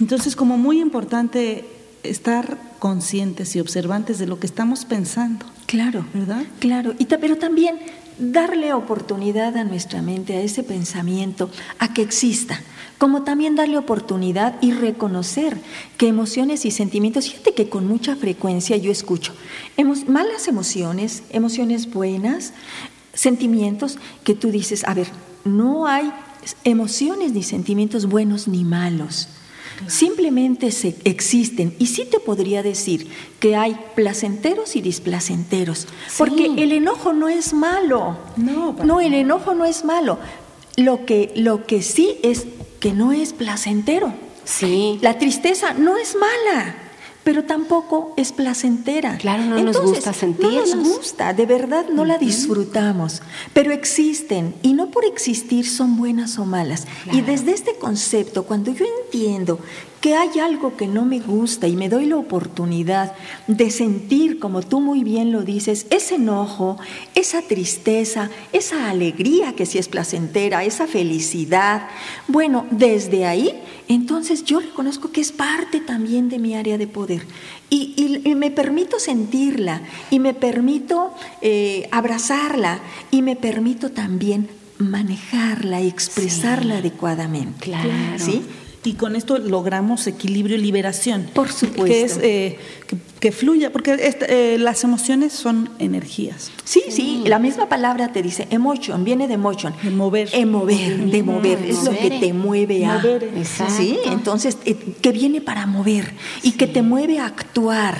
Entonces, 0.00 0.36
como 0.36 0.56
muy 0.58 0.80
importante 0.80 1.66
estar 2.02 2.58
conscientes 2.78 3.56
y 3.56 3.60
observantes 3.60 4.18
de 4.18 4.26
lo 4.26 4.38
que 4.38 4.46
estamos 4.46 4.84
pensando, 4.84 5.46
Claro, 5.66 6.04
¿verdad? 6.12 6.44
Claro, 6.60 6.94
y 6.98 7.06
ta- 7.06 7.18
pero 7.18 7.36
también 7.38 7.76
darle 8.18 8.72
oportunidad 8.72 9.56
a 9.56 9.64
nuestra 9.64 10.02
mente, 10.02 10.36
a 10.36 10.40
ese 10.40 10.62
pensamiento, 10.62 11.50
a 11.78 11.92
que 11.92 12.02
exista, 12.02 12.60
como 12.98 13.22
también 13.22 13.56
darle 13.56 13.76
oportunidad 13.76 14.56
y 14.60 14.72
reconocer 14.72 15.58
que 15.96 16.08
emociones 16.08 16.64
y 16.64 16.70
sentimientos, 16.70 17.28
fíjate 17.28 17.54
que 17.54 17.68
con 17.68 17.86
mucha 17.86 18.16
frecuencia 18.16 18.76
yo 18.76 18.90
escucho 18.90 19.34
malas 20.06 20.48
emociones, 20.48 21.22
emociones 21.30 21.92
buenas, 21.92 22.52
sentimientos 23.12 23.98
que 24.24 24.34
tú 24.34 24.50
dices, 24.50 24.84
a 24.84 24.94
ver, 24.94 25.08
no 25.44 25.86
hay 25.86 26.12
emociones 26.64 27.32
ni 27.32 27.42
sentimientos 27.42 28.06
buenos 28.06 28.48
ni 28.48 28.64
malos. 28.64 29.28
Simplemente 29.86 30.70
se 30.72 30.96
existen 31.04 31.74
y 31.78 31.86
sí 31.86 32.06
te 32.10 32.20
podría 32.20 32.62
decir 32.62 33.08
que 33.40 33.56
hay 33.56 33.76
placenteros 33.94 34.76
y 34.76 34.80
displacenteros, 34.80 35.86
porque 36.18 36.46
el 36.46 36.72
enojo 36.72 37.12
no 37.12 37.28
es 37.28 37.52
malo. 37.52 38.16
No, 38.36 38.74
no, 38.84 39.00
el 39.00 39.14
enojo 39.14 39.54
no 39.54 39.64
es 39.64 39.84
malo. 39.84 40.18
Lo 40.76 41.04
que, 41.06 41.32
lo 41.36 41.66
que 41.66 41.82
sí 41.82 42.16
es 42.22 42.46
que 42.80 42.92
no 42.92 43.12
es 43.12 43.32
placentero. 43.32 44.12
Sí. 44.44 44.98
La 45.00 45.18
tristeza 45.18 45.72
no 45.72 45.96
es 45.96 46.14
mala, 46.16 46.74
pero 47.22 47.44
tampoco 47.44 48.12
es 48.16 48.32
placentera. 48.32 49.16
Claro, 49.16 49.44
no 49.44 49.58
nos 49.62 49.80
gusta 49.80 50.10
No 50.10 50.14
sentirnos. 50.16 50.74
nos 50.76 50.88
gusta, 50.88 51.32
de 51.32 51.46
verdad 51.46 51.86
no 51.90 52.04
la 52.04 52.18
disfrutamos, 52.18 53.22
pero 53.54 53.72
existen 53.72 54.54
y 54.62 54.74
no 54.74 54.90
por 54.90 55.06
existir 55.06 55.66
son 55.66 55.96
buenas 55.96 56.38
o 56.38 56.44
malas. 56.44 56.86
Y 57.10 57.22
desde 57.22 57.52
este 57.52 57.76
concepto, 57.76 58.44
cuando 58.44 58.72
yo 58.72 58.84
entiendo 59.14 59.60
que 60.00 60.14
hay 60.16 60.38
algo 60.40 60.76
que 60.76 60.86
no 60.86 61.04
me 61.06 61.18
gusta 61.20 61.66
y 61.68 61.76
me 61.76 61.88
doy 61.88 62.04
la 62.06 62.16
oportunidad 62.16 63.14
de 63.46 63.70
sentir, 63.70 64.38
como 64.38 64.60
tú 64.60 64.80
muy 64.80 65.02
bien 65.04 65.32
lo 65.32 65.42
dices, 65.42 65.86
ese 65.90 66.16
enojo, 66.16 66.76
esa 67.14 67.40
tristeza, 67.40 68.28
esa 68.52 68.90
alegría 68.90 69.54
que 69.54 69.64
sí 69.66 69.78
es 69.78 69.88
placentera, 69.88 70.64
esa 70.64 70.86
felicidad, 70.86 71.88
bueno, 72.28 72.66
desde 72.70 73.24
ahí, 73.24 73.54
entonces 73.88 74.44
yo 74.44 74.60
reconozco 74.60 75.10
que 75.10 75.20
es 75.22 75.32
parte 75.32 75.80
también 75.80 76.28
de 76.28 76.38
mi 76.38 76.54
área 76.54 76.76
de 76.76 76.86
poder. 76.86 77.24
Y, 77.70 77.94
y- 77.96 78.28
y 78.30 78.34
me 78.34 78.50
permito 78.50 78.98
sentirla, 78.98 79.80
y 80.10 80.18
me 80.18 80.34
permito 80.34 81.14
eh, 81.40 81.88
abrazarla, 81.92 82.80
y 83.10 83.22
me 83.22 83.36
permito 83.36 83.90
también 83.90 84.48
manejarla 84.78 85.80
y 85.80 85.88
expresarla 85.88 86.78
adecuadamente. 86.78 87.60
Claro. 87.64 87.88
¿Sí? 88.18 88.42
Y 88.84 88.94
con 88.94 89.16
esto 89.16 89.38
logramos 89.38 90.06
equilibrio 90.06 90.56
y 90.56 90.60
liberación. 90.60 91.28
Por 91.32 91.50
supuesto. 91.50 91.84
Que 91.84 92.02
es 92.02 92.18
eh, 92.22 92.58
que, 92.86 92.96
que 93.18 93.32
fluya, 93.32 93.72
porque 93.72 93.94
este, 93.94 94.54
eh, 94.54 94.58
las 94.58 94.84
emociones 94.84 95.32
son 95.32 95.70
energías. 95.78 96.50
Sí, 96.64 96.82
sí, 96.90 97.22
la 97.26 97.38
misma 97.38 97.68
palabra 97.68 98.12
te 98.12 98.22
dice 98.22 98.46
emotion, 98.50 99.02
viene 99.02 99.26
de 99.26 99.38
motion. 99.38 99.74
De 99.82 99.90
mover. 99.90 100.28
Eh, 100.32 100.44
mover, 100.44 100.98
de 100.98 101.22
Mm, 101.22 101.26
mover, 101.26 101.58
es 101.64 101.84
lo 101.84 101.92
que 101.92 102.10
te 102.10 102.32
mueve 102.34 102.84
a. 102.84 102.98
Mover, 102.98 103.24
exacto. 103.36 103.74
Sí, 103.76 103.98
entonces, 104.04 104.58
eh, 104.66 104.76
que 105.00 105.12
viene 105.12 105.40
para 105.40 105.66
mover 105.66 106.12
y 106.42 106.52
que 106.52 106.66
te 106.66 106.82
mueve 106.82 107.18
a 107.18 107.26
actuar 107.26 107.96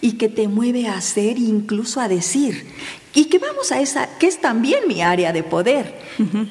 y 0.00 0.12
que 0.12 0.28
te 0.28 0.48
mueve 0.48 0.88
a 0.88 0.96
hacer 0.96 1.36
e 1.36 1.40
incluso 1.40 2.00
a 2.00 2.08
decir. 2.08 2.66
Y 3.14 3.26
que 3.26 3.38
vamos 3.38 3.72
a 3.72 3.80
esa, 3.80 4.08
que 4.18 4.26
es 4.26 4.40
también 4.40 4.80
mi 4.86 5.02
área 5.02 5.32
de 5.32 5.42
poder, 5.42 5.98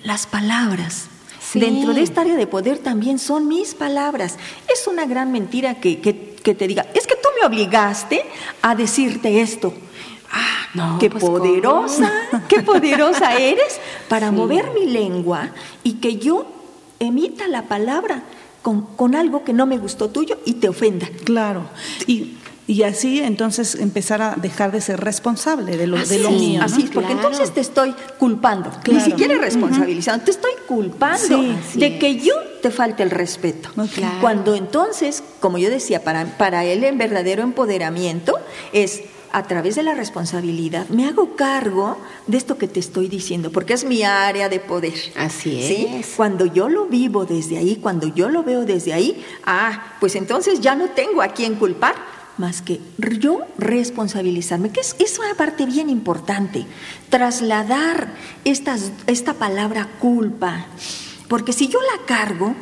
las 0.03 0.25
palabras. 0.27 1.09
Sí. 1.59 1.65
Dentro 1.65 1.93
de 1.93 2.01
esta 2.01 2.21
área 2.21 2.35
de 2.35 2.47
poder 2.47 2.77
también 2.79 3.19
son 3.19 3.47
mis 3.47 3.73
palabras. 3.73 4.37
Es 4.73 4.87
una 4.87 5.05
gran 5.05 5.31
mentira 5.31 5.75
que, 5.75 5.99
que- 5.99 6.35
que 6.43 6.55
te 6.55 6.67
diga, 6.67 6.85
es 6.93 7.05
que 7.07 7.15
tú 7.15 7.27
me 7.39 7.45
obligaste 7.45 8.23
a 8.61 8.73
decirte 8.75 9.41
esto. 9.41 9.73
Ah, 10.31 10.67
No, 10.73 10.97
qué 10.99 11.09
pues, 11.09 11.23
¿cómo? 11.23 11.37
poderosa, 11.39 12.11
qué 12.47 12.61
poderosa 12.61 13.35
eres 13.39 13.79
para 14.09 14.29
Sí. 14.29 14.35
mover 14.35 14.71
mi 14.71 14.85
lengua 14.85 15.49
y 15.83 15.93
que 15.95 16.17
yo 16.17 16.45
emita 16.99 17.47
la 17.47 17.63
palabra 17.63 18.23
con, 18.61 18.81
con 18.95 19.15
algo 19.15 19.43
que 19.43 19.53
no 19.53 19.65
me 19.65 19.77
gustó 19.77 20.09
tuyo 20.09 20.37
y 20.45 20.53
te 20.55 20.67
ofenda. 20.69 21.07
Claro. 21.25 21.63
Y, 22.07 22.37
y 22.67 22.83
así 22.83 23.19
entonces 23.19 23.75
empezar 23.75 24.21
a 24.21 24.35
dejar 24.35 24.71
de 24.73 24.81
ser 24.81 24.99
responsable 24.99 25.77
de 25.77 25.87
lo, 25.87 25.95
así 25.97 26.17
de 26.17 26.23
lo 26.23 26.29
es, 26.29 26.35
mío. 26.35 26.59
¿no? 26.59 26.65
Así 26.65 26.83
es, 26.83 26.89
porque 26.91 27.13
Claro. 27.13 27.27
entonces 27.29 27.53
te 27.53 27.61
estoy 27.61 27.95
culpando, 28.19 28.69
ni 28.91 28.99
siquiera 28.99 29.37
responsabilizando, 29.37 30.25
te 30.25 30.31
estoy 30.31 30.51
culpando 30.67 31.17
Sí, 31.17 31.55
de 31.79 31.87
es. 31.87 31.99
que 31.99 32.17
yo 32.17 32.33
te 32.61 32.69
falte 32.69 33.03
el 33.03 33.09
respeto. 33.11 33.69
Claro. 33.95 34.17
Cuando 34.19 34.53
entonces, 34.55 35.23
como 35.39 35.57
yo 35.57 35.69
decía, 35.69 36.03
para, 36.03 36.25
para 36.37 36.65
él 36.65 36.83
el 36.83 36.97
verdadero 36.97 37.41
empoderamiento 37.43 38.37
es 38.73 39.01
a 39.31 39.43
través 39.43 39.75
de 39.75 39.83
la 39.83 39.93
responsabilidad, 39.93 40.87
me 40.89 41.05
hago 41.05 41.35
cargo 41.35 41.97
de 42.27 42.37
esto 42.37 42.57
que 42.57 42.67
te 42.67 42.79
estoy 42.79 43.07
diciendo, 43.07 43.51
porque 43.51 43.73
es 43.73 43.83
mi 43.83 44.03
área 44.03 44.49
de 44.49 44.59
poder. 44.59 44.93
Así 45.15 45.61
¿Sí? 45.61 45.87
es. 45.99 46.13
Cuando 46.15 46.45
yo 46.45 46.69
lo 46.69 46.85
vivo 46.85 47.25
desde 47.25 47.57
ahí, 47.57 47.75
cuando 47.75 48.07
yo 48.07 48.29
lo 48.29 48.43
veo 48.43 48.65
desde 48.65 48.93
ahí, 48.93 49.23
ah, 49.45 49.95
pues 49.99 50.15
entonces 50.15 50.59
ya 50.61 50.75
no 50.75 50.89
tengo 50.89 51.21
a 51.21 51.27
quién 51.29 51.55
culpar 51.55 51.95
más 52.37 52.61
que 52.61 52.79
yo 53.19 53.41
responsabilizarme, 53.57 54.71
que 54.71 54.81
es, 54.81 54.95
es 54.99 55.19
una 55.19 55.33
parte 55.35 55.65
bien 55.65 55.89
importante, 55.89 56.65
trasladar 57.09 58.13
estas, 58.45 58.91
esta 59.07 59.33
palabra 59.33 59.87
culpa, 59.99 60.65
porque 61.27 61.53
si 61.53 61.67
yo 61.67 61.79
la 61.81 62.05
cargo, 62.05 62.55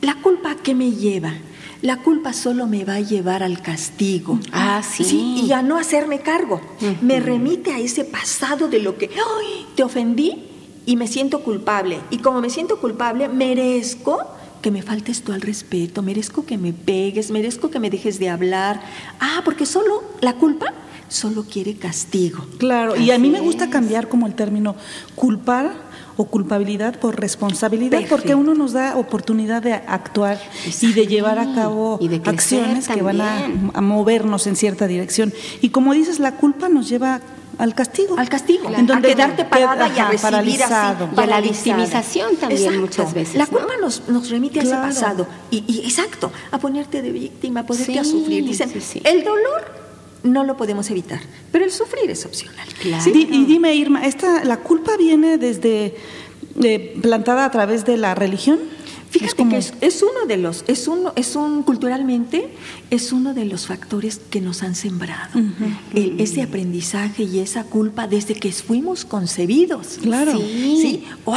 ¿la 0.00 0.14
culpa 0.16 0.52
a 0.52 0.56
qué 0.56 0.74
me 0.74 0.92
lleva? 0.92 1.34
La 1.80 1.98
culpa 1.98 2.32
solo 2.32 2.66
me 2.66 2.84
va 2.84 2.94
a 2.94 3.00
llevar 3.00 3.44
al 3.44 3.62
castigo. 3.62 4.40
Ah, 4.52 4.82
sí. 4.82 5.44
y 5.46 5.52
a 5.52 5.62
no 5.62 5.78
hacerme 5.78 6.20
cargo. 6.20 6.60
Me 7.02 7.20
remite 7.20 7.72
a 7.72 7.78
ese 7.78 8.04
pasado 8.04 8.66
de 8.68 8.80
lo 8.80 8.98
que, 8.98 9.10
¡ay! 9.14 9.66
Te 9.76 9.84
ofendí 9.84 10.44
y 10.86 10.96
me 10.96 11.06
siento 11.06 11.44
culpable. 11.44 12.00
Y 12.10 12.18
como 12.18 12.40
me 12.40 12.50
siento 12.50 12.80
culpable, 12.80 13.28
merezco 13.28 14.18
que 14.60 14.70
me 14.70 14.82
faltes 14.82 15.22
tú 15.22 15.32
al 15.32 15.40
respeto, 15.40 16.02
merezco 16.02 16.44
que 16.44 16.58
me 16.58 16.72
pegues, 16.72 17.30
merezco 17.30 17.70
que 17.70 17.80
me 17.80 17.90
dejes 17.90 18.18
de 18.18 18.28
hablar. 18.28 18.80
Ah, 19.20 19.42
porque 19.44 19.66
solo 19.66 20.02
la 20.20 20.34
culpa 20.34 20.72
solo 21.08 21.44
quiere 21.44 21.74
castigo. 21.74 22.44
Claro, 22.58 22.96
y 22.96 23.10
a 23.10 23.18
mí 23.18 23.30
me 23.30 23.40
gusta 23.40 23.70
cambiar 23.70 24.08
como 24.08 24.26
el 24.26 24.34
término 24.34 24.76
culpar 25.14 25.88
o 26.16 26.24
culpabilidad 26.24 26.98
por 26.98 27.18
responsabilidad, 27.20 28.00
porque 28.10 28.34
uno 28.34 28.54
nos 28.54 28.72
da 28.72 28.96
oportunidad 28.96 29.62
de 29.62 29.74
actuar 29.74 30.40
y 30.82 30.92
de 30.92 31.06
llevar 31.06 31.38
a 31.38 31.54
cabo 31.54 31.98
acciones 32.24 32.88
que 32.88 33.02
van 33.02 33.20
a, 33.20 33.44
a 33.74 33.80
movernos 33.80 34.46
en 34.46 34.56
cierta 34.56 34.86
dirección. 34.86 35.32
Y 35.62 35.68
como 35.68 35.94
dices, 35.94 36.18
la 36.18 36.32
culpa 36.32 36.68
nos 36.68 36.88
lleva 36.88 37.20
al 37.58 37.74
castigo. 37.74 38.16
Al 38.18 38.28
castigo, 38.28 38.68
En 38.74 38.86
donde 38.86 39.08
a 39.10 39.14
quedarte 39.14 39.36
queda- 39.42 39.50
parada 39.50 39.88
y 39.88 39.98
a 39.98 40.04
recibir 40.08 40.20
paralizado. 40.22 41.04
así. 41.06 41.14
Y 41.16 41.20
a 41.20 41.26
la 41.26 41.40
victimización 41.40 42.36
también 42.36 42.80
muchas 42.80 43.12
veces, 43.12 43.34
La 43.34 43.44
¿no? 43.44 43.50
culpa 43.50 43.72
nos, 43.80 44.08
nos 44.08 44.30
remite 44.30 44.60
a 44.60 44.62
Claro. 44.62 44.88
ese 44.88 45.00
pasado. 45.00 45.26
Y, 45.50 45.64
y 45.66 45.80
exacto, 45.84 46.30
a 46.50 46.58
ponerte 46.58 47.02
de 47.02 47.10
víctima, 47.12 47.60
a 47.60 47.66
ponerte 47.66 47.98
a 47.98 48.04
sufrir. 48.04 48.44
Dicen, 48.44 48.70
sí, 48.70 48.80
sí. 48.80 49.00
el 49.04 49.24
dolor 49.24 49.76
no 50.22 50.44
lo 50.44 50.56
podemos 50.56 50.90
evitar, 50.90 51.20
pero 51.52 51.64
el 51.64 51.70
sufrir 51.72 52.10
es 52.10 52.24
opcional. 52.26 52.66
Claro. 52.80 53.04
Di- 53.12 53.28
y 53.30 53.44
dime, 53.44 53.74
Irma, 53.74 54.06
esta, 54.06 54.44
¿la 54.44 54.58
culpa 54.58 54.96
viene 54.96 55.36
desde 55.38 55.96
eh, 56.62 56.98
plantada 57.02 57.44
a 57.44 57.50
través 57.50 57.84
de 57.84 57.96
la 57.96 58.14
religión? 58.14 58.58
Fíjate 59.10 59.34
como- 59.36 59.50
que 59.50 59.56
es, 59.58 59.72
es 59.80 60.02
uno 60.02 60.26
de 60.26 60.36
los, 60.36 60.64
es 60.68 60.86
uno, 60.86 61.12
es 61.16 61.34
un 61.34 61.62
culturalmente, 61.62 62.48
es 62.90 63.10
uno 63.12 63.32
de 63.32 63.46
los 63.46 63.66
factores 63.66 64.20
que 64.30 64.40
nos 64.40 64.62
han 64.62 64.74
sembrado. 64.74 65.38
El- 65.94 66.20
ese 66.20 66.42
aprendizaje 66.42 67.22
y 67.22 67.38
esa 67.38 67.64
culpa 67.64 68.06
desde 68.06 68.34
que 68.34 68.52
fuimos 68.52 69.04
concebidos. 69.04 69.98
Claro. 70.02 70.32
Sí. 70.36 70.78
Sí, 70.82 71.04
wow, 71.24 71.36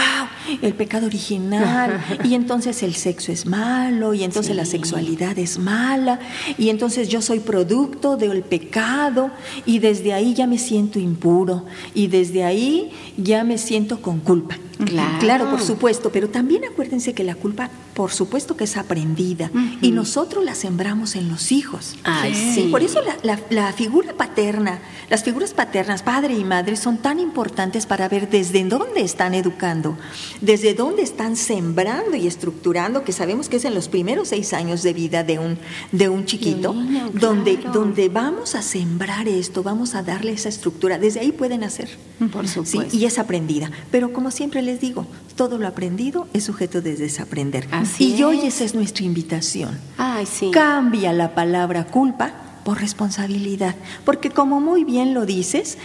el 0.61 0.73
pecado 0.73 1.05
original, 1.07 2.01
y 2.25 2.33
entonces 2.33 2.83
el 2.83 2.93
sexo 2.95 3.31
es 3.31 3.45
malo, 3.45 4.13
y 4.13 4.23
entonces 4.23 4.55
la 4.55 4.65
sexualidad 4.65 5.37
es 5.39 5.57
mala, 5.57 6.19
y 6.57 6.69
entonces 6.69 7.07
yo 7.09 7.21
soy 7.21 7.39
producto 7.39 8.17
del 8.17 8.41
pecado, 8.43 9.31
y 9.65 9.79
desde 9.79 10.13
ahí 10.13 10.33
ya 10.33 10.45
me 10.47 10.57
siento 10.57 10.99
impuro, 10.99 11.65
y 11.93 12.07
desde 12.07 12.43
ahí 12.43 12.91
ya 13.17 13.43
me 13.43 13.57
siento 13.57 14.01
con 14.01 14.19
culpa. 14.19 14.57
Claro. 14.85 15.19
Claro, 15.19 15.49
por 15.49 15.61
supuesto, 15.61 16.11
pero 16.11 16.29
también 16.29 16.65
acuérdense 16.65 17.13
que 17.13 17.23
la 17.23 17.35
culpa, 17.35 17.69
por 17.93 18.11
supuesto 18.11 18.55
que 18.57 18.63
es 18.63 18.77
aprendida, 18.77 19.51
y 19.81 19.91
nosotros 19.91 20.43
la 20.43 20.55
sembramos 20.55 21.15
en 21.15 21.29
los 21.29 21.51
hijos. 21.51 21.95
Ay, 22.03 22.33
Sí. 22.33 22.51
sí. 22.55 22.67
Por 22.71 22.81
eso 22.83 23.01
la, 23.01 23.15
la- 23.23 23.39
la 23.49 23.73
figura 23.73 24.13
paterna, 24.13 24.79
las 25.09 25.23
figuras 25.23 25.53
paternas, 25.53 26.03
padre 26.03 26.33
y 26.35 26.43
madre, 26.43 26.75
son 26.77 26.97
tan 26.97 27.19
importantes 27.19 27.85
para 27.85 28.07
ver 28.09 28.29
desde 28.29 28.63
dónde 28.63 29.01
están 29.01 29.33
educando, 29.33 29.97
desde 30.39 30.73
dónde 30.73 31.01
están 31.03 31.35
sembrando 31.35 32.15
y 32.15 32.27
estructurando, 32.27 33.03
que 33.03 33.11
sabemos 33.11 33.49
que 33.49 33.57
es 33.57 33.65
en 33.65 33.73
los 33.75 33.87
primeros 33.87 34.29
seis 34.29 34.53
años 34.53 34.83
de 34.83 34.93
vida 34.93 35.23
de 35.23 35.37
un, 35.39 35.57
de 35.91 36.09
un 36.09 36.25
chiquito, 36.25 36.73
niño, 36.73 37.09
donde, 37.13 37.57
claro. 37.57 37.79
donde 37.79 38.09
vamos 38.09 38.55
a 38.55 38.61
sembrar 38.61 39.27
esto, 39.27 39.63
vamos 39.63 39.95
a 39.95 40.03
darle 40.03 40.31
esa 40.31 40.49
estructura. 40.49 40.97
Desde 40.97 41.19
ahí 41.19 41.31
pueden 41.31 41.63
hacer. 41.63 41.89
Por 42.31 42.47
Sí, 42.47 42.53
supuesto. 42.53 42.95
y 42.95 43.05
es 43.05 43.17
aprendida. 43.19 43.71
Pero 43.91 44.13
como 44.13 44.31
siempre 44.31 44.61
les 44.61 44.70
digo, 44.79 45.05
todo 45.35 45.57
lo 45.57 45.67
aprendido 45.67 46.27
es 46.33 46.43
sujeto 46.43 46.81
de 46.81 46.95
desaprender. 46.95 47.67
Así 47.71 48.13
y 48.15 48.23
hoy 48.23 48.39
es. 48.39 48.55
esa 48.55 48.63
es 48.65 48.75
nuestra 48.75 49.03
invitación. 49.05 49.77
Ay, 49.97 50.25
sí. 50.25 50.51
Cambia 50.51 51.11
la 51.13 51.33
palabra 51.35 51.85
culpa 51.87 52.33
por 52.63 52.79
responsabilidad, 52.79 53.75
porque 54.05 54.29
como 54.29 54.59
muy 54.61 54.83
bien 54.83 55.13
lo 55.13 55.25
dices, 55.25 55.77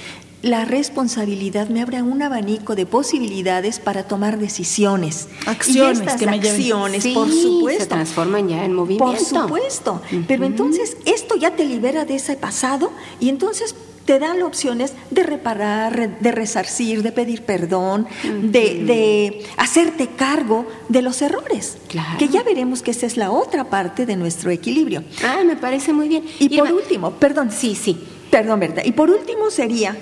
la 0.42 0.64
responsabilidad 0.66 1.68
me 1.70 1.80
abre 1.80 2.02
un 2.02 2.22
abanico 2.22 2.74
de 2.76 2.84
posibilidades 2.86 3.80
para 3.80 4.02
tomar 4.04 4.38
decisiones. 4.38 5.28
Acciones 5.46 5.98
y 5.98 6.00
estas 6.02 6.16
que 6.20 6.26
me 6.26 6.36
acciones, 6.36 7.02
Sí, 7.02 7.14
por 7.14 7.28
se 7.30 7.42
supuesto. 7.42 7.88
transforman 7.88 8.48
ya 8.48 8.64
en 8.64 8.74
movimiento. 8.74 9.06
Por 9.06 9.18
supuesto. 9.18 10.02
Pero 10.28 10.44
entonces 10.44 10.96
esto 11.06 11.36
ya 11.36 11.56
te 11.56 11.64
libera 11.64 12.04
de 12.04 12.16
ese 12.16 12.36
pasado 12.36 12.92
y 13.18 13.30
entonces 13.30 13.74
te 14.06 14.18
dan 14.18 14.40
opciones 14.42 14.92
de 15.10 15.22
reparar, 15.24 15.94
re- 15.94 16.16
de 16.20 16.32
resarcir, 16.32 17.02
de 17.02 17.12
pedir 17.12 17.42
perdón, 17.42 18.06
de, 18.42 18.84
de 18.84 19.44
hacerte 19.58 20.06
cargo 20.08 20.66
de 20.88 21.02
los 21.02 21.20
errores. 21.20 21.76
Claro. 21.88 22.16
Que 22.18 22.28
ya 22.28 22.42
veremos 22.42 22.82
que 22.82 22.92
esa 22.92 23.04
es 23.04 23.16
la 23.18 23.30
otra 23.30 23.64
parte 23.68 24.06
de 24.06 24.16
nuestro 24.16 24.50
equilibrio. 24.50 25.02
Ah, 25.24 25.42
me 25.44 25.56
parece 25.56 25.92
muy 25.92 26.08
bien. 26.08 26.24
Y 26.38 26.56
por 26.56 26.72
último, 26.72 27.10
perdón. 27.12 27.50
Sí, 27.50 27.74
sí. 27.74 27.98
Perdón, 28.30 28.60
Berta. 28.60 28.82
Y 28.84 28.92
por 28.92 29.10
último 29.10 29.50
sería 29.50 29.96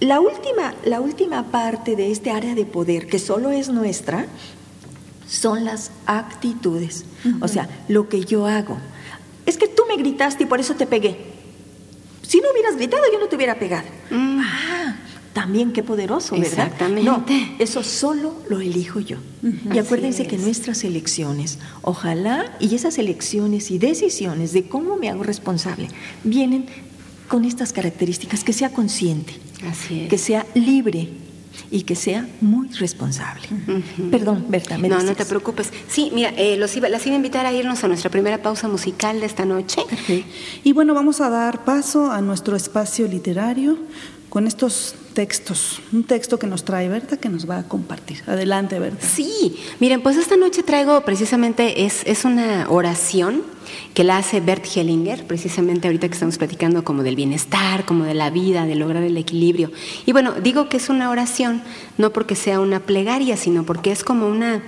la 0.00 0.20
última, 0.20 0.74
la 0.84 1.00
última 1.00 1.44
parte 1.50 1.96
de 1.96 2.12
este 2.12 2.30
área 2.30 2.54
de 2.54 2.66
poder 2.66 3.06
que 3.06 3.18
solo 3.18 3.50
es 3.50 3.68
nuestra 3.70 4.26
son 5.26 5.64
las 5.64 5.90
actitudes. 6.06 7.04
O 7.40 7.48
sea, 7.48 7.68
lo 7.88 8.08
que 8.08 8.20
yo 8.24 8.46
hago. 8.46 8.76
Es 9.46 9.56
que 9.56 9.66
tú 9.68 9.82
me 9.88 9.96
gritaste 9.96 10.44
y 10.44 10.46
por 10.46 10.60
eso 10.60 10.74
te 10.74 10.86
pegué. 10.86 11.35
Si 12.26 12.40
no 12.40 12.50
hubieras 12.52 12.76
gritado, 12.76 13.02
yo 13.12 13.18
no 13.20 13.28
te 13.28 13.36
hubiera 13.36 13.58
pegado. 13.58 13.86
Mm. 14.10 14.40
Ah, 14.40 14.96
también 15.32 15.72
qué 15.72 15.82
poderoso, 15.82 16.34
¿verdad? 16.34 16.48
Exactamente. 16.52 17.02
No, 17.10 17.24
eso 17.58 17.82
solo 17.82 18.34
lo 18.48 18.60
elijo 18.60 19.00
yo. 19.00 19.18
Y 19.72 19.78
acuérdense 19.78 20.26
que 20.26 20.36
es. 20.36 20.42
nuestras 20.42 20.82
elecciones, 20.82 21.58
ojalá, 21.82 22.56
y 22.58 22.74
esas 22.74 22.98
elecciones 22.98 23.70
y 23.70 23.78
decisiones 23.78 24.52
de 24.52 24.66
cómo 24.66 24.96
me 24.96 25.10
hago 25.10 25.22
responsable, 25.22 25.88
vienen 26.24 26.66
con 27.28 27.44
estas 27.44 27.72
características, 27.72 28.44
que 28.44 28.52
sea 28.52 28.70
consciente, 28.70 29.34
Así 29.68 30.00
es. 30.02 30.08
que 30.08 30.16
sea 30.18 30.46
libre 30.54 31.10
y 31.70 31.82
que 31.82 31.94
sea 31.94 32.28
muy 32.40 32.68
responsable. 32.68 33.48
Perdón, 34.10 34.46
Berta, 34.48 34.78
me 34.78 34.88
No, 34.88 35.02
no 35.02 35.14
te 35.14 35.24
preocupes. 35.24 35.72
Sí, 35.88 36.10
mira, 36.14 36.30
eh, 36.36 36.56
los 36.56 36.76
iba, 36.76 36.88
las 36.88 37.06
iba 37.06 37.14
a 37.14 37.16
invitar 37.16 37.46
a 37.46 37.52
irnos 37.52 37.82
a 37.84 37.88
nuestra 37.88 38.10
primera 38.10 38.42
pausa 38.42 38.68
musical 38.68 39.20
de 39.20 39.26
esta 39.26 39.44
noche. 39.44 39.82
Perfecto. 39.88 40.30
Y 40.64 40.72
bueno, 40.72 40.94
vamos 40.94 41.20
a 41.20 41.30
dar 41.30 41.64
paso 41.64 42.10
a 42.10 42.20
nuestro 42.20 42.56
espacio 42.56 43.06
literario 43.08 43.78
con 44.28 44.46
estos 44.46 44.94
textos. 45.14 45.80
Un 45.92 46.04
texto 46.04 46.38
que 46.38 46.46
nos 46.46 46.64
trae 46.64 46.88
Berta, 46.88 47.16
que 47.16 47.28
nos 47.28 47.48
va 47.48 47.58
a 47.58 47.62
compartir. 47.62 48.22
Adelante, 48.26 48.78
Berta. 48.78 49.06
Sí, 49.06 49.56
miren, 49.80 50.02
pues 50.02 50.16
esta 50.16 50.36
noche 50.36 50.62
traigo 50.62 51.00
precisamente, 51.02 51.86
es, 51.86 52.02
es 52.04 52.24
una 52.24 52.66
oración 52.68 53.42
que 53.94 54.04
la 54.04 54.18
hace 54.18 54.40
Bert 54.40 54.64
Hellinger, 54.74 55.26
precisamente 55.26 55.88
ahorita 55.88 56.08
que 56.08 56.14
estamos 56.14 56.38
platicando 56.38 56.84
como 56.84 57.02
del 57.02 57.16
bienestar, 57.16 57.84
como 57.84 58.04
de 58.04 58.14
la 58.14 58.30
vida, 58.30 58.66
de 58.66 58.74
lograr 58.74 59.02
el 59.02 59.16
equilibrio. 59.16 59.70
Y 60.04 60.12
bueno, 60.12 60.32
digo 60.32 60.68
que 60.68 60.76
es 60.76 60.88
una 60.88 61.10
oración, 61.10 61.62
no 61.98 62.12
porque 62.12 62.34
sea 62.34 62.60
una 62.60 62.80
plegaria, 62.80 63.36
sino 63.36 63.64
porque 63.64 63.92
es 63.92 64.04
como 64.04 64.26
una, 64.28 64.62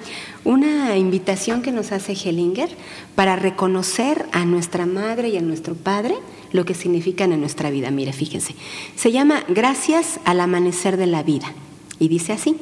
una 0.45 0.97
invitación 0.97 1.63
que 1.63 1.73
nos 1.73 1.93
hace 1.93 2.13
Hellinger 2.13 2.71
para 3.15 3.37
reconocer 3.37 4.27
a 4.33 4.45
nuesra 4.45 4.87
madre 4.87 5.29
y 5.29 5.37
a 5.37 5.43
nuestro 5.43 5.75
padre 5.75 6.15
lo 6.53 6.65
que 6.65 6.75
significan 6.75 7.33
en 7.33 7.41
nuestra 7.41 7.71
vida. 7.71 7.91
Mire, 7.91 8.13
fíjense, 8.13 8.55
se 8.97 9.13
llama 9.13 9.45
Gracias 9.49 10.21
al 10.25 10.41
amanecer 10.41 10.97
de 10.97 11.07
la 11.07 11.23
vida. 11.23 11.53
Y 11.99 12.09
dice 12.09 12.33
así, 12.33 12.57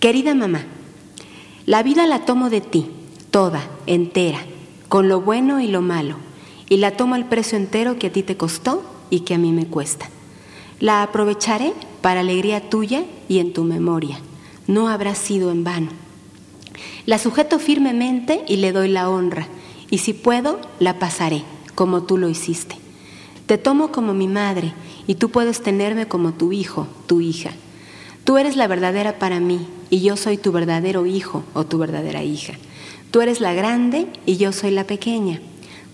querida 0.00 0.34
mamá, 0.34 0.64
la 1.66 1.82
vida 1.82 2.06
la 2.06 2.24
tomo 2.24 2.50
de 2.50 2.60
ti, 2.60 2.86
toda, 3.30 3.68
entera, 3.86 4.38
con 4.88 5.08
lo 5.08 5.20
bueno 5.20 5.60
y 5.60 5.66
lo 5.66 5.82
malo, 5.82 6.16
y 6.68 6.78
la 6.78 6.92
tomo 6.92 7.14
al 7.14 7.28
precio 7.28 7.58
entero 7.58 7.98
que 7.98 8.08
a 8.08 8.12
ti 8.12 8.22
te 8.22 8.36
costó 8.36 8.82
y 9.10 9.20
que 9.20 9.34
a 9.34 9.38
mí 9.38 9.52
me 9.52 9.66
cuesta. 9.66 10.08
La 10.80 11.02
aprovecharé 11.02 11.72
para 12.02 12.20
alegría 12.20 12.68
tuya 12.68 13.04
y 13.28 13.38
en 13.38 13.52
tu 13.52 13.64
memoria. 13.64 14.18
No 14.66 14.88
habrá 14.88 15.14
sido 15.14 15.50
en 15.50 15.64
vano. 15.64 15.88
La 17.06 17.18
sujeto 17.18 17.58
firmemente 17.58 18.44
y 18.48 18.56
le 18.56 18.72
doy 18.72 18.88
la 18.88 19.08
honra, 19.08 19.46
y 19.90 19.98
si 19.98 20.12
puedo, 20.12 20.60
la 20.80 20.98
pasaré, 20.98 21.44
como 21.74 22.02
tú 22.02 22.18
lo 22.18 22.28
hiciste. 22.28 22.76
Te 23.46 23.58
tomo 23.58 23.92
como 23.92 24.12
mi 24.12 24.26
madre 24.26 24.72
y 25.06 25.14
tú 25.14 25.30
puedes 25.30 25.62
tenerme 25.62 26.08
como 26.08 26.32
tu 26.32 26.52
hijo, 26.52 26.88
tu 27.06 27.20
hija. 27.20 27.52
Tú 28.24 28.38
eres 28.38 28.56
la 28.56 28.66
verdadera 28.66 29.20
para 29.20 29.38
mí 29.38 29.68
y 29.88 30.00
yo 30.00 30.16
soy 30.16 30.36
tu 30.36 30.50
verdadero 30.50 31.06
hijo 31.06 31.44
o 31.54 31.64
tu 31.64 31.78
verdadera 31.78 32.24
hija. 32.24 32.54
Tú 33.16 33.22
eres 33.22 33.40
la 33.40 33.54
grande 33.54 34.08
y 34.26 34.36
yo 34.36 34.52
soy 34.52 34.72
la 34.72 34.84
pequeña. 34.84 35.40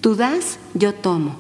Tú 0.01 0.17
das, 0.17 0.59
yo 0.75 0.93
tomo. 0.93 1.37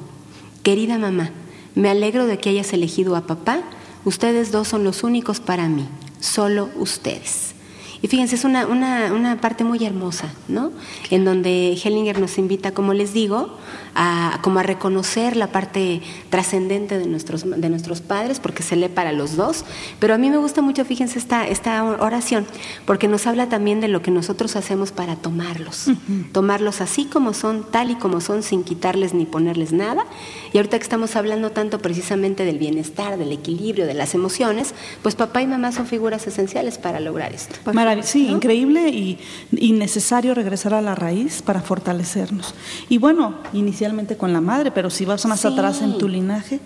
Querida 0.62 0.96
mamá, 0.96 1.32
me 1.74 1.90
alegro 1.90 2.26
de 2.26 2.38
que 2.38 2.50
hayas 2.50 2.72
elegido 2.72 3.16
a 3.16 3.26
papá. 3.26 3.62
Ustedes 4.04 4.52
dos 4.52 4.68
son 4.68 4.84
los 4.84 5.02
únicos 5.02 5.40
para 5.40 5.68
mí, 5.68 5.88
solo 6.20 6.68
ustedes. 6.76 7.56
Y 8.00 8.06
fíjense, 8.06 8.36
es 8.36 8.44
una, 8.44 8.68
una, 8.68 9.12
una 9.12 9.40
parte 9.40 9.64
muy 9.64 9.84
hermosa, 9.84 10.32
¿no? 10.46 10.70
En 11.10 11.24
donde 11.24 11.72
Hellinger 11.72 12.20
nos 12.20 12.38
invita, 12.38 12.70
como 12.70 12.94
les 12.94 13.12
digo, 13.12 13.58
a, 13.94 14.38
como 14.42 14.60
a 14.60 14.62
reconocer 14.62 15.36
la 15.36 15.48
parte 15.48 16.00
trascendente 16.30 16.98
de 16.98 17.06
nuestros, 17.06 17.48
de 17.48 17.68
nuestros 17.68 18.00
padres, 18.00 18.40
porque 18.40 18.62
se 18.62 18.76
lee 18.76 18.88
para 18.88 19.12
los 19.12 19.36
dos. 19.36 19.64
Pero 19.98 20.14
a 20.14 20.18
mí 20.18 20.30
me 20.30 20.38
gusta 20.38 20.62
mucho, 20.62 20.84
fíjense, 20.84 21.18
esta, 21.18 21.46
esta 21.46 21.84
oración, 21.84 22.46
porque 22.86 23.08
nos 23.08 23.26
habla 23.26 23.48
también 23.48 23.80
de 23.80 23.88
lo 23.88 24.02
que 24.02 24.10
nosotros 24.10 24.56
hacemos 24.56 24.92
para 24.92 25.16
tomarlos. 25.16 25.86
Tomarlos 26.32 26.80
así 26.80 27.04
como 27.04 27.34
son, 27.34 27.64
tal 27.70 27.90
y 27.90 27.94
como 27.96 28.20
son, 28.20 28.42
sin 28.42 28.64
quitarles 28.64 29.14
ni 29.14 29.26
ponerles 29.26 29.72
nada. 29.72 30.04
Y 30.52 30.58
ahorita 30.58 30.78
que 30.78 30.82
estamos 30.82 31.16
hablando 31.16 31.50
tanto 31.50 31.80
precisamente 31.80 32.44
del 32.44 32.58
bienestar, 32.58 33.18
del 33.18 33.32
equilibrio, 33.32 33.86
de 33.86 33.94
las 33.94 34.14
emociones, 34.14 34.74
pues 35.02 35.14
papá 35.14 35.42
y 35.42 35.46
mamá 35.46 35.72
son 35.72 35.86
figuras 35.86 36.26
esenciales 36.26 36.78
para 36.78 37.00
lograr 37.00 37.32
esto 37.32 37.56
sí, 38.02 38.28
increíble 38.28 38.88
y, 38.88 39.18
y, 39.50 39.72
necesario 39.72 40.34
regresar 40.34 40.74
a 40.74 40.82
la 40.82 40.94
raíz 40.94 41.42
para 41.42 41.60
fortalecernos. 41.60 42.54
Y 42.88 42.98
bueno, 42.98 43.36
inicialmente 43.82 44.16
con 44.16 44.32
la 44.32 44.40
madre, 44.40 44.70
pero 44.70 44.90
si 44.90 45.04
vas 45.04 45.26
más 45.26 45.44
atrás 45.44 45.82
en 45.82 45.98
tu 45.98 46.08
linaje, 46.08 46.60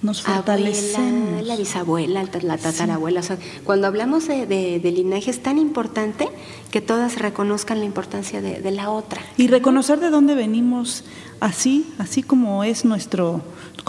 nos 0.00 0.22
fortalecemos. 0.22 1.42
la 1.44 1.56
bisabuela, 1.56 2.22
la 2.42 2.56
tatarabuela. 2.56 3.20
cuando 3.64 3.88
hablamos 3.88 4.28
de, 4.28 4.46
de, 4.46 4.92
linaje 4.92 5.32
es 5.32 5.42
tan 5.42 5.58
importante 5.58 6.28
que 6.70 6.80
todas 6.80 7.18
reconozcan 7.18 7.80
la 7.80 7.84
importancia 7.84 8.40
de, 8.40 8.60
de 8.60 8.70
la 8.70 8.90
otra. 8.90 9.22
Y 9.36 9.48
reconocer 9.48 9.98
de 9.98 10.10
dónde 10.10 10.36
venimos 10.36 11.02
así, 11.40 11.92
así 11.98 12.22
como 12.22 12.62
es 12.62 12.84
nuestro, 12.84 13.42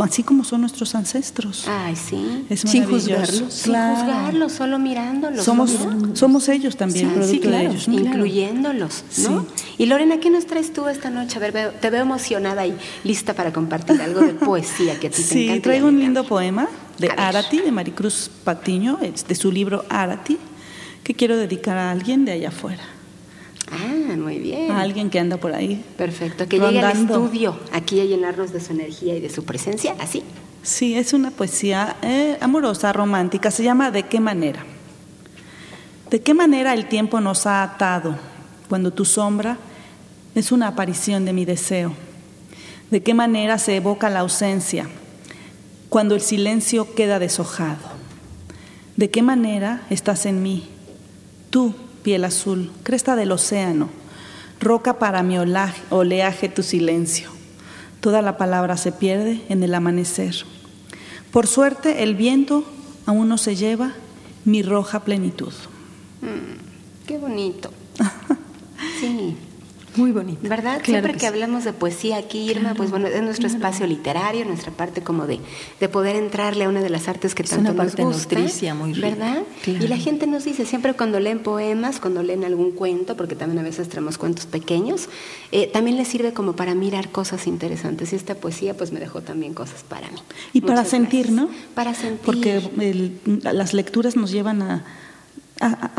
así 0.04 0.24
como 0.24 0.44
son 0.44 0.62
nuestros 0.62 0.96
ancestros. 0.96 1.66
Ay, 1.68 1.96
sí. 1.96 2.46
Es 2.50 2.62
sin 2.62 2.86
juzgarlos. 2.86 3.54
Sin 3.54 3.74
juzgarlos, 3.74 4.52
solo 4.52 4.80
mirándolos. 4.80 5.44
Somos, 5.44 5.76
somos 6.14 6.50
ellos 6.50 6.78
también, 6.78 7.12
producto 7.12 7.50
de 7.50 7.62
ellos. 7.62 7.88
Incluyéndolos, 7.88 9.04
¿no? 9.20 9.46
Y 9.78 9.86
Lorena, 9.86 10.20
¿qué 10.20 10.30
nos 10.30 10.46
traes 10.46 10.74
tú 10.74 10.88
esta 10.88 11.10
noche? 11.10 11.38
A 11.38 11.40
ver, 11.40 11.74
te 11.80 11.90
veo 11.90 12.02
emocionada 12.02 12.66
y 12.66 12.76
lista 13.04 13.34
para 13.34 13.52
compartir 13.54 14.02
algo 14.02 14.22
de 14.22 14.34
poesía 14.34 15.00
que 15.00 15.08
a 15.08 15.10
ti 15.10 15.24
te 15.24 15.44
encanta. 15.44 15.54
Sí, 15.56 15.60
traigo 15.62 15.88
un 15.88 16.00
lindo 16.00 16.24
poema 16.26 16.68
de 16.98 17.10
Arati, 17.10 17.60
de 17.60 17.72
Maricruz 17.72 18.30
Patiño, 18.44 18.98
de 19.02 19.36
su 19.36 19.52
libro 19.52 19.86
Arati, 19.90 20.38
que 21.04 21.14
quiero 21.14 21.38
dedicar 21.38 21.78
a 21.78 21.92
alguien 21.92 22.26
de 22.26 22.34
allá 22.34 22.50
afuera. 22.50 22.97
Ah, 23.72 24.16
muy 24.18 24.40
bien. 24.40 24.72
A 24.72 24.82
alguien 24.82 25.10
que 25.10 25.20
anda 25.20 25.38
por 25.38 25.54
ahí. 25.54 25.84
Perfecto, 25.98 26.48
que 26.48 26.60
llegue 26.60 26.80
al 26.80 26.98
estudio 26.98 27.60
aquí 27.72 28.00
a 28.00 28.06
llenarnos 28.06 28.54
de 28.54 28.60
su 28.60 28.72
energía 28.72 29.16
y 29.16 29.20
de 29.20 29.30
su 29.30 29.44
presencia, 29.44 29.96
así. 30.00 30.24
Sí, 30.64 30.98
es 30.98 31.14
una 31.14 31.32
poesía 31.32 31.96
eh, 32.02 32.38
amorosa, 32.42 32.92
romántica, 32.94 33.52
se 33.52 33.64
llama 33.64 33.92
¿De 33.92 34.04
qué 34.04 34.20
manera? 34.20 34.66
¿De 36.10 36.22
qué 36.22 36.34
manera 36.34 36.74
el 36.74 36.88
tiempo 36.88 37.20
nos 37.22 37.46
ha 37.46 37.64
atado 37.64 38.18
cuando 38.70 38.92
tu 38.92 39.06
sombra 39.06 39.58
es 40.36 40.52
una 40.52 40.68
aparición 40.68 41.26
de 41.26 41.34
mi 41.34 41.46
deseo? 41.46 41.94
¿De 42.92 43.04
qué 43.04 43.14
manera 43.14 43.58
se 43.58 43.76
evoca 43.76 44.10
la 44.10 44.20
ausencia 44.20 44.88
cuando 45.90 46.16
el 46.16 46.22
silencio 46.22 46.96
queda 46.96 47.20
deshojado? 47.20 47.98
¿De 48.96 49.10
qué 49.10 49.22
manera 49.22 49.82
estás 49.90 50.26
en 50.26 50.42
mí? 50.42 50.68
Tú, 51.50 51.74
piel 52.08 52.24
azul, 52.24 52.72
cresta 52.84 53.18
del 53.18 53.34
océano, 53.34 53.90
roca 54.62 54.98
para 54.98 55.24
mi 55.24 55.38
oleaje, 55.40 56.48
tu 56.48 56.64
silencio. 56.64 57.30
Toda 58.00 58.22
la 58.22 58.38
palabra 58.38 58.78
se 58.78 58.94
pierde 58.94 59.42
en 59.50 59.62
el 59.62 59.76
amanecer. 59.76 60.34
Por 61.32 61.48
suerte 61.48 62.04
el 62.04 62.16
viento 62.16 62.64
aún 63.06 63.28
no 63.28 63.38
se 63.38 63.58
lleva 63.58 63.92
mi 64.46 64.62
roja 64.62 65.02
plenitud. 65.02 65.52
Mm, 66.22 67.06
qué 67.06 67.18
bonito. 67.18 67.72
sí. 69.02 69.36
Muy 69.98 70.12
bonito. 70.12 70.48
¿Verdad? 70.48 70.82
Siempre 70.84 71.16
que, 71.16 71.28
hablamos 71.28 71.64
de 71.64 71.74
poesía 71.74 72.18
aquí, 72.18 72.50
Irma, 72.50 72.74
pues 72.76 72.92
bueno, 72.92 73.08
es 73.08 73.22
nuestro 73.22 73.48
espacio 73.48 73.88
literario, 73.88 74.46
nuestra 74.46 74.72
parte 74.72 75.02
como 75.02 75.28
de, 75.28 75.40
de 75.80 75.90
poder 75.90 76.16
entrarle 76.16 76.66
a 76.66 76.70
una 76.70 76.82
de 76.82 76.90
las 76.90 77.08
artes 77.08 77.36
que 77.36 77.44
tanto 77.44 77.74
nos 77.74 77.96
gusta. 77.96 78.40
muy 78.76 78.94
¿Verdad? 78.94 79.44
Y 79.66 79.88
la 79.88 79.98
gente 79.98 80.28
nos 80.28 80.46
dice, 80.46 80.66
siempre 80.66 80.94
cuando 80.94 81.20
leen 81.20 81.40
poemas, 81.40 82.00
cuando 82.00 82.24
leen 82.24 82.44
algún 82.44 82.72
cuento, 82.72 83.18
porque 83.18 83.36
también 83.36 83.60
a 83.60 83.64
veces 83.64 83.90
traemos 83.90 84.18
cuentos 84.18 84.46
pequeños, 84.46 85.10
eh, 85.52 85.68
también 85.68 85.98
les 85.98 86.08
sirve 86.08 86.34
como 86.34 86.54
para 86.54 86.76
mirar 86.76 87.10
cosas 87.10 87.48
interesantes. 87.48 88.14
Y 88.14 88.16
esta 88.16 88.36
poesía 88.36 88.76
pues 88.76 88.92
me 88.92 89.00
dejó 89.00 89.22
también 89.22 89.54
cosas 89.54 89.84
para 89.84 90.10
mí. 90.10 90.20
Y 90.54 90.62
para 90.62 90.86
sentir, 90.86 91.32
¿no? 91.32 91.50
Para 91.74 91.94
sentir. 91.94 92.26
Porque 92.26 92.62
las 93.44 93.74
lecturas 93.74 94.16
nos 94.16 94.32
llevan 94.32 94.62
a 94.62 94.86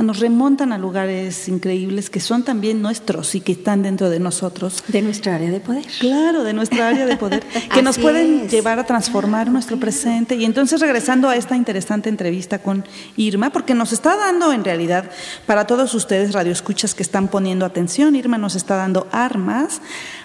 nos 0.02 0.20
remontan 0.20 0.72
a 0.72 0.78
lugares 0.78 1.48
increíbles 1.48 2.10
que 2.10 2.20
son 2.20 2.44
también 2.44 2.80
nuestros 2.80 3.34
y 3.34 3.40
que 3.40 3.52
están 3.52 3.82
dentro 3.82 4.10
de 4.10 4.20
nosotros. 4.20 4.82
De 4.88 5.02
nuestra 5.02 5.34
área 5.34 5.50
de 5.50 5.60
poder. 5.60 5.84
Claro, 5.98 6.44
de 6.44 6.52
nuestra 6.52 6.88
área 6.88 7.06
de 7.06 7.16
poder, 7.16 7.42
que 7.74 7.82
nos 7.82 7.98
pueden 7.98 8.48
llevar 8.48 8.78
a 8.78 8.84
transformar 8.84 9.50
nuestro 9.50 9.78
presente. 9.78 10.36
Y 10.36 10.44
entonces 10.44 10.80
regresando 10.80 11.28
a 11.28 11.36
esta 11.36 11.56
interesante 11.56 12.08
entrevista 12.08 12.60
con 12.60 12.84
Irma, 13.16 13.50
porque 13.50 13.74
nos 13.74 13.92
está 13.92 14.16
dando 14.16 14.52
en 14.52 14.64
realidad, 14.64 15.10
para 15.46 15.66
todos 15.66 15.94
ustedes 15.94 16.32
radioescuchas 16.32 16.94
que 16.94 17.02
están 17.02 17.28
poniendo 17.28 17.64
atención, 17.64 18.14
Irma 18.16 18.38
nos 18.38 18.54
está 18.54 18.76
dando 18.76 19.08
armas 19.12 19.80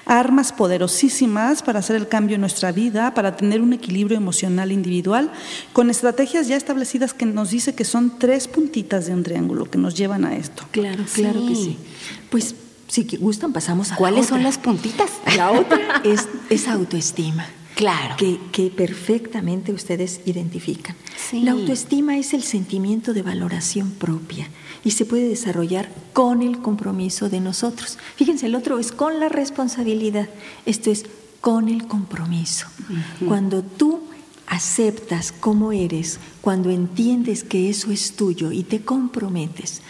armas 0.06 0.52
poderosísimas 0.52 1.64
para 1.64 1.80
hacer 1.80 1.96
el 1.96 2.08
cambio 2.08 2.36
en 2.36 2.42
nuestra 2.42 2.72
vida, 2.72 3.14
para 3.14 3.36
tener 3.36 3.62
un 3.62 3.74
equilibrio 3.74 4.18
emocional 4.18 4.72
individual, 4.72 5.32
con 5.72 5.90
estrategias 5.90 6.48
ya 6.48 6.56
establecidas 6.56 7.14
que 7.14 7.26
nos 7.26 7.52
dice 7.52 7.74
que 7.74 7.86
son 7.86 8.18
tres 8.20 8.48
puntitas 8.48 9.06
de 9.06 9.14
un 9.14 9.23
triángulo 9.24 9.66
que 9.66 9.78
nos 9.78 9.96
llevan 9.96 10.26
a 10.26 10.36
esto. 10.36 10.64
Claro, 10.72 11.04
claro 11.14 11.46
que 11.48 11.56
sí. 11.56 11.78
Pues 12.30 12.56
si 12.88 13.04
gustan 13.18 13.54
pasamos 13.54 13.92
a 13.92 13.96
¿Cuáles 13.96 14.28
son 14.28 14.44
las 14.44 14.58
puntitas? 14.58 15.10
La 15.38 15.52
otra 15.52 16.02
es, 16.04 16.28
es 16.50 16.68
autoestima. 16.68 17.46
Claro. 17.76 18.16
Que, 18.18 18.40
que, 18.52 18.70
perfectamente 18.70 19.72
ustedes 19.72 20.22
identifican. 20.26 20.96
La 21.32 21.54
autoestima 21.54 22.18
es 22.18 22.36
el 22.36 22.44
sentimiento 22.44 23.14
de 23.14 23.24
valoración 23.24 23.90
propia 23.90 24.48
y 24.84 24.92
se 24.92 25.06
puede 25.06 25.28
desarrollar 25.28 25.90
con 26.14 26.44
el 26.44 26.60
compromiso 26.60 27.30
de 27.30 27.40
nosotros. 27.40 27.98
Fíjense, 28.16 28.46
el 28.46 28.54
otro 28.54 28.78
es 28.78 28.92
con 28.92 29.20
la 29.20 29.28
responsabilidad, 29.28 30.30
esto 30.68 30.92
es 30.92 31.06
con 31.42 31.68
el 31.68 31.88
compromiso. 31.88 32.68
Cuando 33.28 33.64
tú 33.64 34.02
aceptas 34.48 35.32
cómo 35.32 35.72
eres, 35.72 36.20
cuando 36.42 36.70
entiendes 36.70 37.44
que 37.44 37.70
eso 37.70 37.92
es 37.92 38.16
tuyo 38.16 38.52
y 38.52 38.64
te 38.64 38.82
comprometes 38.82 39.82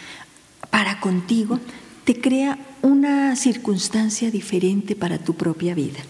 para 0.70 1.00
contigo, 1.00 1.58
te 2.04 2.20
crea 2.20 2.58
una 2.82 3.34
circunstancia 3.36 4.30
diferente 4.30 4.96
para 4.96 5.18
tu 5.18 5.34
propia 5.34 5.74
vida. 5.74 6.00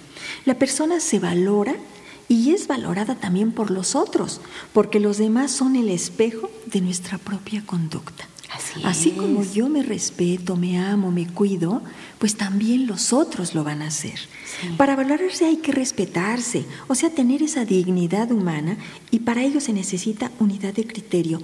La 0.44 0.54
persona 0.54 1.00
se 1.00 1.18
valora 1.18 1.74
y 2.28 2.52
es 2.52 2.66
valorada 2.66 3.14
también 3.14 3.52
por 3.52 3.70
los 3.70 3.94
otros, 3.94 4.40
porque 4.72 5.00
los 5.00 5.18
demás 5.18 5.50
son 5.50 5.76
el 5.76 5.88
espejo 5.88 6.50
de 6.66 6.80
nuestra 6.80 7.18
propia 7.18 7.64
conducta. 7.64 8.26
Así, 8.84 9.12
como 9.12 9.44
yo 9.44 9.68
me 9.68 9.82
respeto, 9.82 10.56
me 10.56 10.78
amo, 10.78 11.10
me 11.10 11.26
cuido, 11.26 11.82
pues 12.18 12.36
también 12.36 12.86
los 12.86 13.12
otros 13.12 13.54
lo 13.54 13.64
van 13.64 13.82
a 13.82 13.88
hacer. 13.88 14.18
Para 14.76 14.96
valorarse 14.96 15.46
hay 15.46 15.56
que 15.56 15.72
respetarse, 15.72 16.64
o 16.88 16.94
sea, 16.94 17.10
tener 17.10 17.42
esa 17.42 17.64
dignidad 17.64 18.30
humana 18.30 18.76
y 19.10 19.20
para 19.20 19.42
ello 19.42 19.60
se 19.60 19.72
necesita 19.72 20.30
unidad 20.38 20.74
de 20.74 20.86
criterio 20.86 21.40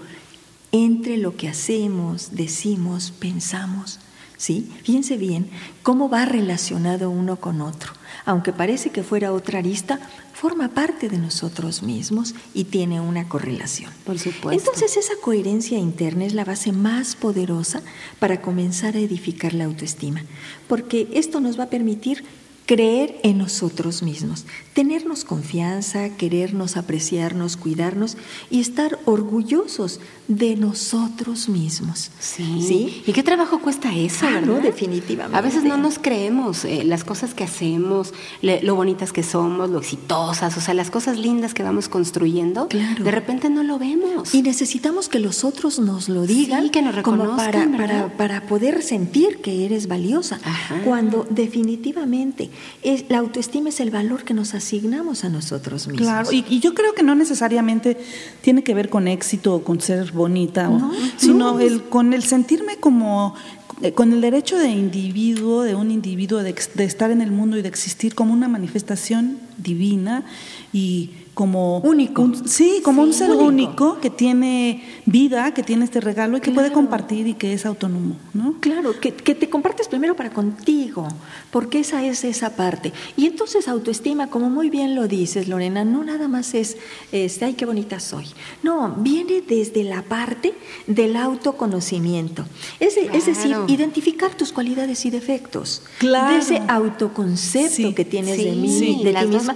entre 0.72 1.16
lo 1.16 1.36
que 1.36 1.48
hacemos, 1.48 2.30
decimos, 2.32 3.12
pensamos. 3.18 3.98
¿Sí? 4.40 4.72
Fíjense 4.84 5.18
bien 5.18 5.50
cómo 5.82 6.08
va 6.08 6.24
relacionado 6.24 7.10
uno 7.10 7.36
con 7.36 7.60
otro. 7.60 7.92
Aunque 8.24 8.54
parece 8.54 8.88
que 8.88 9.02
fuera 9.02 9.34
otra 9.34 9.58
arista, 9.58 10.00
forma 10.32 10.68
parte 10.70 11.10
de 11.10 11.18
nosotros 11.18 11.82
mismos 11.82 12.34
y 12.54 12.64
tiene 12.64 13.02
una 13.02 13.28
correlación. 13.28 13.92
Por 14.06 14.18
supuesto. 14.18 14.52
Entonces 14.52 14.96
esa 14.96 15.12
coherencia 15.20 15.78
interna 15.78 16.24
es 16.24 16.32
la 16.32 16.46
base 16.46 16.72
más 16.72 17.16
poderosa 17.16 17.82
para 18.18 18.40
comenzar 18.40 18.96
a 18.96 19.00
edificar 19.00 19.52
la 19.52 19.66
autoestima, 19.66 20.24
porque 20.68 21.08
esto 21.12 21.40
nos 21.40 21.58
va 21.58 21.64
a 21.64 21.68
permitir 21.70 22.24
creer 22.70 23.18
en 23.24 23.36
nosotros 23.36 24.00
mismos, 24.00 24.46
tenernos 24.74 25.24
confianza, 25.24 26.10
querernos, 26.10 26.76
apreciarnos, 26.76 27.56
cuidarnos 27.56 28.16
y 28.48 28.60
estar 28.60 28.96
orgullosos 29.06 29.98
de 30.28 30.54
nosotros 30.54 31.48
mismos. 31.48 32.12
Sí. 32.20 33.02
¿Y 33.04 33.12
qué 33.12 33.24
trabajo 33.24 33.58
cuesta 33.58 33.92
eso, 33.96 34.24
ah, 34.28 34.34
verdad? 34.34 34.62
definitivamente. 34.62 35.36
A 35.36 35.40
veces 35.40 35.64
no 35.64 35.78
nos 35.78 35.98
creemos 35.98 36.64
eh, 36.64 36.84
las 36.84 37.02
cosas 37.02 37.34
que 37.34 37.42
hacemos, 37.42 38.14
lo 38.40 38.76
bonitas 38.76 39.12
que 39.12 39.24
somos, 39.24 39.68
lo 39.68 39.80
exitosas, 39.80 40.56
o 40.56 40.60
sea, 40.60 40.72
las 40.72 40.92
cosas 40.92 41.18
lindas 41.18 41.54
que 41.54 41.64
vamos 41.64 41.88
construyendo. 41.88 42.68
Claro. 42.68 43.02
De 43.02 43.10
repente 43.10 43.50
no 43.50 43.64
lo 43.64 43.80
vemos. 43.80 44.32
Y 44.32 44.42
necesitamos 44.42 45.08
que 45.08 45.18
los 45.18 45.42
otros 45.42 45.80
nos 45.80 46.08
lo 46.08 46.24
digan. 46.24 46.70
que 46.70 46.82
nos 46.82 46.94
reconozcan. 46.94 47.76
para, 47.76 48.16
para, 48.16 48.42
poder 48.42 48.84
sentir 48.84 49.38
que 49.38 49.66
eres 49.66 49.88
valiosa. 49.88 50.38
Cuando 50.84 51.26
definitivamente 51.28 52.48
es, 52.82 53.04
la 53.08 53.18
autoestima 53.18 53.68
es 53.68 53.80
el 53.80 53.90
valor 53.90 54.24
que 54.24 54.34
nos 54.34 54.54
asignamos 54.54 55.24
a 55.24 55.28
nosotros 55.28 55.86
mismos. 55.86 56.06
Claro, 56.06 56.32
y, 56.32 56.44
y 56.48 56.60
yo 56.60 56.74
creo 56.74 56.94
que 56.94 57.02
no 57.02 57.14
necesariamente 57.14 57.96
tiene 58.40 58.62
que 58.62 58.74
ver 58.74 58.88
con 58.88 59.08
éxito 59.08 59.54
o 59.54 59.64
con 59.64 59.80
ser 59.80 60.12
bonita, 60.12 60.70
sino 61.16 61.60
el, 61.60 61.82
con 61.84 62.12
el 62.12 62.22
sentirme 62.22 62.76
como 62.76 63.34
eh, 63.82 63.92
con 63.92 64.12
el 64.12 64.20
derecho 64.20 64.58
de 64.58 64.68
individuo, 64.68 65.62
de 65.62 65.74
un 65.74 65.90
individuo, 65.90 66.42
de, 66.42 66.54
de, 66.74 66.84
estar 66.84 67.10
en 67.10 67.22
el 67.22 67.30
mundo 67.30 67.56
y 67.56 67.62
de 67.62 67.68
existir 67.68 68.14
como 68.14 68.34
una 68.34 68.46
manifestación 68.46 69.38
divina 69.56 70.24
y 70.72 71.10
como 71.32 71.78
único. 71.78 72.30
sí, 72.44 72.82
como 72.84 73.02
un 73.02 73.14
ser 73.14 73.30
único. 73.30 73.98
que 74.00 74.10
tiene 74.10 74.82
vida, 75.10 75.52
que 75.52 75.62
tiene 75.62 75.84
este 75.84 76.00
regalo 76.00 76.36
y 76.36 76.40
que 76.40 76.52
puede 76.52 76.72
compartir 76.72 77.26
y 77.26 77.34
que 77.34 77.52
es 77.52 77.66
autónomo, 77.66 78.16
¿no? 78.32 78.54
Claro, 78.60 78.98
que, 79.00 79.12
que, 79.12 79.34
te 79.34 79.50
compartes 79.50 79.88
primero 79.88 80.14
para 80.14 80.30
contigo, 80.30 81.08
porque 81.50 81.80
esa 81.80 82.04
es 82.04 82.24
esa 82.24 82.56
parte. 82.56 82.92
Y 83.16 83.26
entonces 83.26 83.66
autoestima, 83.68 84.28
como 84.28 84.50
muy 84.50 84.70
bien 84.70 84.94
lo 84.94 85.08
dices, 85.08 85.48
Lorena, 85.48 85.84
no 85.84 86.04
nada 86.04 86.28
más 86.28 86.54
es, 86.54 86.76
este, 87.10 87.44
ay, 87.44 87.54
qué 87.54 87.66
bonita 87.66 87.98
soy. 87.98 88.26
No, 88.62 88.94
viene 88.98 89.42
desde 89.46 89.84
la 89.84 90.02
parte 90.02 90.54
del 90.86 91.16
autoconocimiento. 91.16 92.44
Es, 92.78 92.96
es 92.96 93.26
decir, 93.26 93.56
identificar 93.66 94.34
tus 94.34 94.52
cualidades 94.52 95.04
y 95.06 95.10
defectos. 95.10 95.82
Claro. 95.98 96.34
De 96.34 96.40
ese 96.40 96.62
autoconcepto 96.68 97.94
que 97.94 98.04
tienes 98.04 98.38
de 98.38 98.52
mí, 98.52 99.02
de 99.02 99.12
ti 99.12 99.26
misma, 99.26 99.54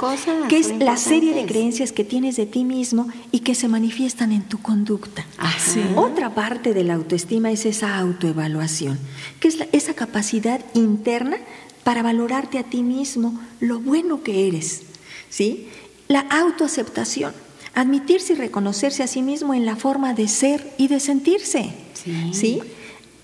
que 0.48 0.58
es 0.58 0.76
la 0.78 0.96
serie 0.96 1.34
de 1.34 1.46
creencias 1.46 1.92
que 1.92 2.04
tienes 2.04 2.36
de 2.36 2.46
ti 2.46 2.64
mismo 2.64 3.08
y 3.30 3.40
que 3.40 3.54
se 3.54 3.68
manifiestan 3.68 4.32
en 4.32 4.42
tu 4.42 4.58
conducta. 4.60 5.24
Otra 5.96 6.34
parte 6.34 6.72
de 6.74 6.84
la 6.84 6.94
autoestima 6.94 7.50
es 7.50 7.66
esa 7.66 7.98
autoevaluación, 7.98 8.98
que 9.40 9.48
es 9.48 9.58
esa 9.72 9.94
capacidad 9.94 10.60
interna 10.74 11.36
para 11.82 12.02
valorarte 12.02 12.58
a 12.58 12.64
ti 12.64 12.82
mismo 12.82 13.38
lo 13.60 13.78
bueno 13.78 14.22
que 14.22 14.48
eres. 14.48 14.82
¿sí? 15.28 15.68
La 16.08 16.20
autoaceptación, 16.20 17.32
admitirse 17.74 18.32
y 18.32 18.36
reconocerse 18.36 19.02
a 19.02 19.06
sí 19.06 19.22
mismo 19.22 19.54
en 19.54 19.66
la 19.66 19.76
forma 19.76 20.14
de 20.14 20.28
ser 20.28 20.72
y 20.78 20.88
de 20.88 21.00
sentirse. 21.00 21.74
¿sí? 22.32 22.60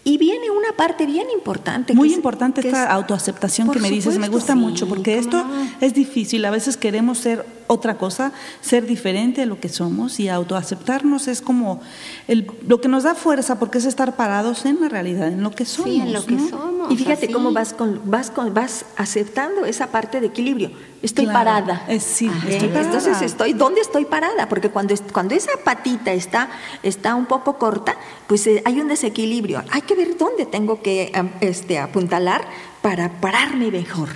Y 0.04 0.18
viene 0.18 0.50
una 0.50 0.76
parte 0.76 1.06
bien 1.06 1.26
importante. 1.34 1.94
Muy 1.94 2.12
importante 2.12 2.60
esta 2.60 2.90
autoaceptación 2.90 3.70
que 3.70 3.80
me 3.80 3.90
dices, 3.90 4.18
me 4.18 4.28
gusta 4.28 4.54
mucho, 4.54 4.88
porque 4.88 5.18
esto 5.18 5.44
es 5.80 5.94
difícil. 5.94 6.44
A 6.44 6.50
veces 6.50 6.76
queremos 6.76 7.18
ser 7.18 7.59
otra 7.70 7.96
cosa, 7.96 8.32
ser 8.60 8.84
diferente 8.84 9.42
de 9.42 9.46
lo 9.46 9.60
que 9.60 9.68
somos 9.68 10.18
y 10.18 10.28
autoaceptarnos 10.28 11.28
es 11.28 11.40
como 11.40 11.80
el, 12.26 12.50
lo 12.66 12.80
que 12.80 12.88
nos 12.88 13.04
da 13.04 13.14
fuerza, 13.14 13.60
porque 13.60 13.78
es 13.78 13.84
estar 13.84 14.16
parados 14.16 14.66
en 14.66 14.80
la 14.80 14.88
realidad, 14.88 15.28
en 15.28 15.44
lo 15.44 15.52
que 15.52 15.64
somos. 15.64 15.90
en 15.90 16.12
lo 16.12 16.26
que 16.26 16.36
somos. 16.36 16.90
Y 16.90 16.96
fíjate 16.96 17.30
cómo 17.30 17.52
vas, 17.52 17.72
con, 17.72 18.00
vas, 18.06 18.32
con, 18.32 18.52
vas 18.52 18.84
aceptando 18.96 19.66
esa 19.66 19.86
parte 19.86 20.20
de 20.20 20.26
equilibrio. 20.26 20.72
Estoy 21.00 21.26
parada. 21.26 21.86
sí, 22.00 22.28
Entonces 22.48 23.22
estoy, 23.22 23.52
¿dónde 23.52 23.80
estoy 23.80 24.04
parada? 24.04 24.48
Porque 24.48 24.70
cuando, 24.70 24.92
cuando 25.12 25.36
esa 25.36 25.52
patita 25.64 26.12
está, 26.12 26.50
está 26.82 27.14
un 27.14 27.26
poco 27.26 27.56
corta, 27.56 27.96
pues 28.26 28.48
eh, 28.48 28.62
hay 28.64 28.80
un 28.80 28.88
desequilibrio. 28.88 29.62
Hay 29.70 29.82
que 29.82 29.94
ver 29.94 30.18
dónde 30.18 30.44
tengo 30.44 30.82
que 30.82 31.12
este, 31.40 31.78
apuntalar 31.78 32.42
para 32.82 33.20
pararme 33.20 33.70
mejor. 33.70 34.08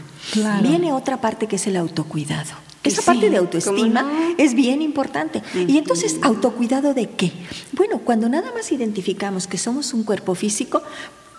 Viene 0.61 0.93
otra 0.93 1.21
parte 1.21 1.47
que 1.47 1.57
es 1.57 1.67
el 1.69 1.77
autocuidado. 1.77 2.64
Esa 2.85 3.03
parte 3.03 3.31
de 3.31 3.39
autoestima 3.39 4.35
es 4.37 4.55
bien 4.55 4.83
importante. 4.83 5.43
Y 5.55 5.79
entonces, 5.79 6.19
¿autocuidado 6.23 6.95
de 6.95 7.09
qué? 7.09 7.33
Bueno, 7.73 7.99
cuando 7.99 8.29
nada 8.29 8.53
más 8.53 8.71
identificamos 8.73 9.47
que 9.47 9.59
somos 9.59 9.95
un 9.95 10.05
cuerpo 10.05 10.35
físico, 10.35 10.83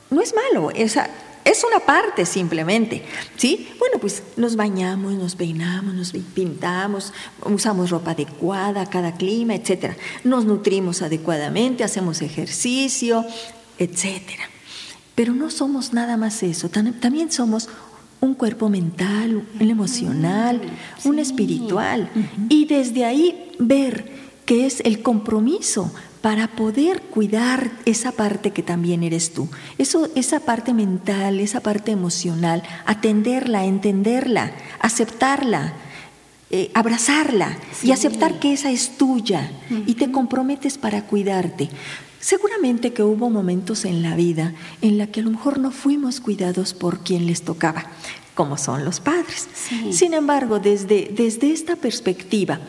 no 0.10 0.22
es 0.22 0.34
malo. 0.34 0.72
Esa, 0.72 1.10
es 1.46 1.64
una 1.64 1.80
parte 1.80 2.26
simplemente, 2.26 3.04
¿sí? 3.38 3.70
Bueno, 3.78 4.00
pues 4.00 4.24
nos 4.36 4.56
bañamos, 4.56 5.14
nos 5.14 5.36
peinamos, 5.36 5.94
nos 5.94 6.12
pintamos, 6.12 7.14
usamos 7.44 7.92
ropa 7.92 8.12
adecuada 8.12 8.82
a 8.82 8.90
cada 8.90 9.14
clima, 9.14 9.54
etcétera. 9.54 9.96
Nos 10.24 10.46
nutrimos 10.46 11.04
adecuadamente, 11.04 11.84
hacemos 11.84 12.24
ejercicio, 12.24 13.24
etcétera. 13.78 14.50
Pero 15.14 15.34
no 15.34 15.52
somos 15.52 15.94
nada 15.94 16.18
más 16.18 16.42
eso, 16.42 16.68
también 16.70 17.32
somos 17.32 17.70
un 18.26 18.34
cuerpo 18.34 18.70
mental, 18.70 19.44
un 19.60 19.70
emocional, 19.70 20.62
un 21.04 21.20
espiritual. 21.20 22.10
Y 22.50 22.66
desde 22.66 23.06
ahí 23.06 23.52
ver 23.60 24.12
que 24.46 24.66
es 24.66 24.82
el 24.82 25.02
compromiso 25.02 25.92
para 26.22 26.48
poder 26.48 27.02
cuidar 27.02 27.70
esa 27.86 28.12
parte 28.12 28.52
que 28.52 28.64
también 28.64 29.04
eres 29.04 29.32
tú. 29.32 29.48
Eso, 29.78 30.10
esa 30.16 30.40
parte 30.40 30.74
mental, 30.74 31.40
esa 31.40 31.60
parte 31.60 31.92
emocional, 31.92 32.64
atenderla, 32.86 33.66
entenderla, 33.66 34.52
aceptarla, 34.80 35.74
eh, 36.50 36.72
abrazarla 36.74 37.58
y 37.84 37.92
aceptar 37.92 38.40
que 38.40 38.54
esa 38.54 38.72
es 38.72 38.98
tuya 38.98 39.52
y 39.86 39.96
te 39.96 40.12
comprometes 40.12 40.78
para 40.78 41.06
cuidarte. 41.06 41.70
Seguramente 42.26 42.92
que 42.92 43.04
hubo 43.04 43.30
momentos 43.30 43.86
en 43.86 44.02
la 44.02 44.16
vida 44.16 44.56
en 44.82 44.98
la 44.98 45.06
que 45.06 45.20
a 45.20 45.24
lo 45.24 45.30
mejor 45.30 45.60
no 45.60 45.70
fuimos 45.70 46.20
cuidados 46.20 46.74
por 46.74 47.02
quien 47.04 47.28
les 47.28 47.44
tocaba, 47.44 47.86
como 48.34 48.58
son 48.58 48.84
los 48.84 49.00
padres. 49.00 49.48
Sin 49.92 50.16
embargo, 50.16 50.58
desde, 50.58 51.12
desde 51.16 51.52
esta 51.52 51.76
perspectiva, 51.76 52.62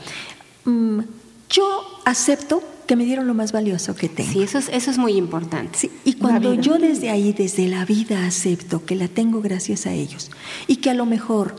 mm, 0.66 1.01
yo 1.49 1.83
acepto 2.05 2.62
que 2.87 2.97
me 2.97 3.07
dieron 3.07 3.27
lo 3.27 3.33
más 3.33 3.53
valioso 3.53 3.97
que 3.97 4.11
tengo. 4.11 4.31
Sí, 4.31 4.42
eso 4.42 4.59
es, 4.59 4.69
eso 4.69 4.90
es 4.90 4.99
muy 4.99 5.14
importante. 5.14 5.90
y 6.05 6.12
cuando 6.12 6.53
yo 6.53 6.77
desde 6.77 7.09
ahí, 7.09 7.33
desde 7.33 7.66
la 7.66 7.87
vida, 7.87 8.27
acepto 8.27 8.85
que 8.85 8.95
la 8.95 9.09
tengo 9.09 9.40
gracias 9.40 9.87
a 9.87 9.92
ellos 9.95 10.31
y 10.66 10.77
que 10.77 10.90
a 10.90 10.95
lo 10.95 11.07
mejor 11.07 11.57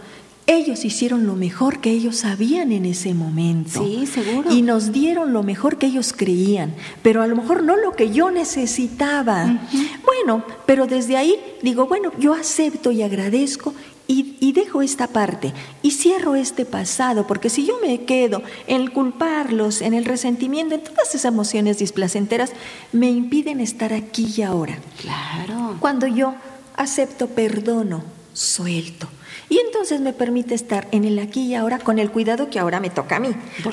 ellos 0.47 0.85
hicieron 0.85 1.27
lo 1.27 1.35
mejor 1.35 1.81
que 1.81 1.91
ellos 1.91 2.17
sabían 2.17 2.71
en 2.71 2.85
ese 2.85 3.13
momento. 3.13 3.85
Sí, 3.85 4.07
seguro. 4.07 4.49
Y 4.49 4.61
nos 4.61 4.93
dieron 4.93 5.33
lo 5.33 5.43
mejor 5.43 5.77
que 5.77 5.87
ellos 5.87 6.13
creían, 6.15 6.73
pero 7.01 7.21
a 7.21 7.27
lo 7.27 7.35
mejor 7.35 7.63
no 7.63 7.75
lo 7.75 7.91
que 7.91 8.11
yo 8.11 8.31
necesitaba. 8.31 9.59
Bueno, 10.05 10.43
pero 10.65 10.87
desde 10.87 11.17
ahí 11.17 11.35
digo, 11.61 11.85
bueno, 11.87 12.11
yo 12.17 12.33
acepto 12.33 12.91
y 12.91 13.01
agradezco 13.03 13.73
y, 14.07 14.37
y, 14.39 14.53
dejo 14.53 14.81
esta 14.81 15.07
parte 15.07 15.51
y 15.81 15.91
cierro 15.91 16.35
este 16.35 16.63
pasado, 16.63 17.27
porque 17.27 17.49
si 17.49 17.65
yo 17.65 17.73
me 17.81 18.05
quedo 18.05 18.41
en 18.65 18.81
el 18.81 18.93
culparlos, 18.93 19.81
en 19.81 19.93
el 19.93 20.05
resentimiento, 20.05 20.75
en 20.75 20.81
todas 20.81 21.09
esas 21.09 21.25
emociones 21.25 21.79
displacenteras, 21.79 22.53
me 22.93 23.09
impiden 23.11 23.59
estar 23.59 23.91
aquí 23.91 24.33
y 24.37 24.43
ahora. 24.43 24.77
Claro. 25.01 25.75
Cuando 25.81 26.07
yo 26.07 26.35
acepto, 26.77 27.27
perdono, 27.27 28.01
suelto. 28.31 29.09
Y 29.49 29.59
entonces 29.59 30.01
me 30.01 30.13
permite 30.13 30.55
estar 30.55 30.87
en 30.91 31.05
el 31.05 31.19
aquí 31.19 31.45
y 31.45 31.55
ahora 31.55 31.79
con 31.79 31.99
el 31.99 32.11
cuidado 32.11 32.49
que 32.49 32.59
ahora 32.59 32.79
me 32.79 32.89
toca 32.89 33.15
a 33.17 33.19
mí. 33.19 33.29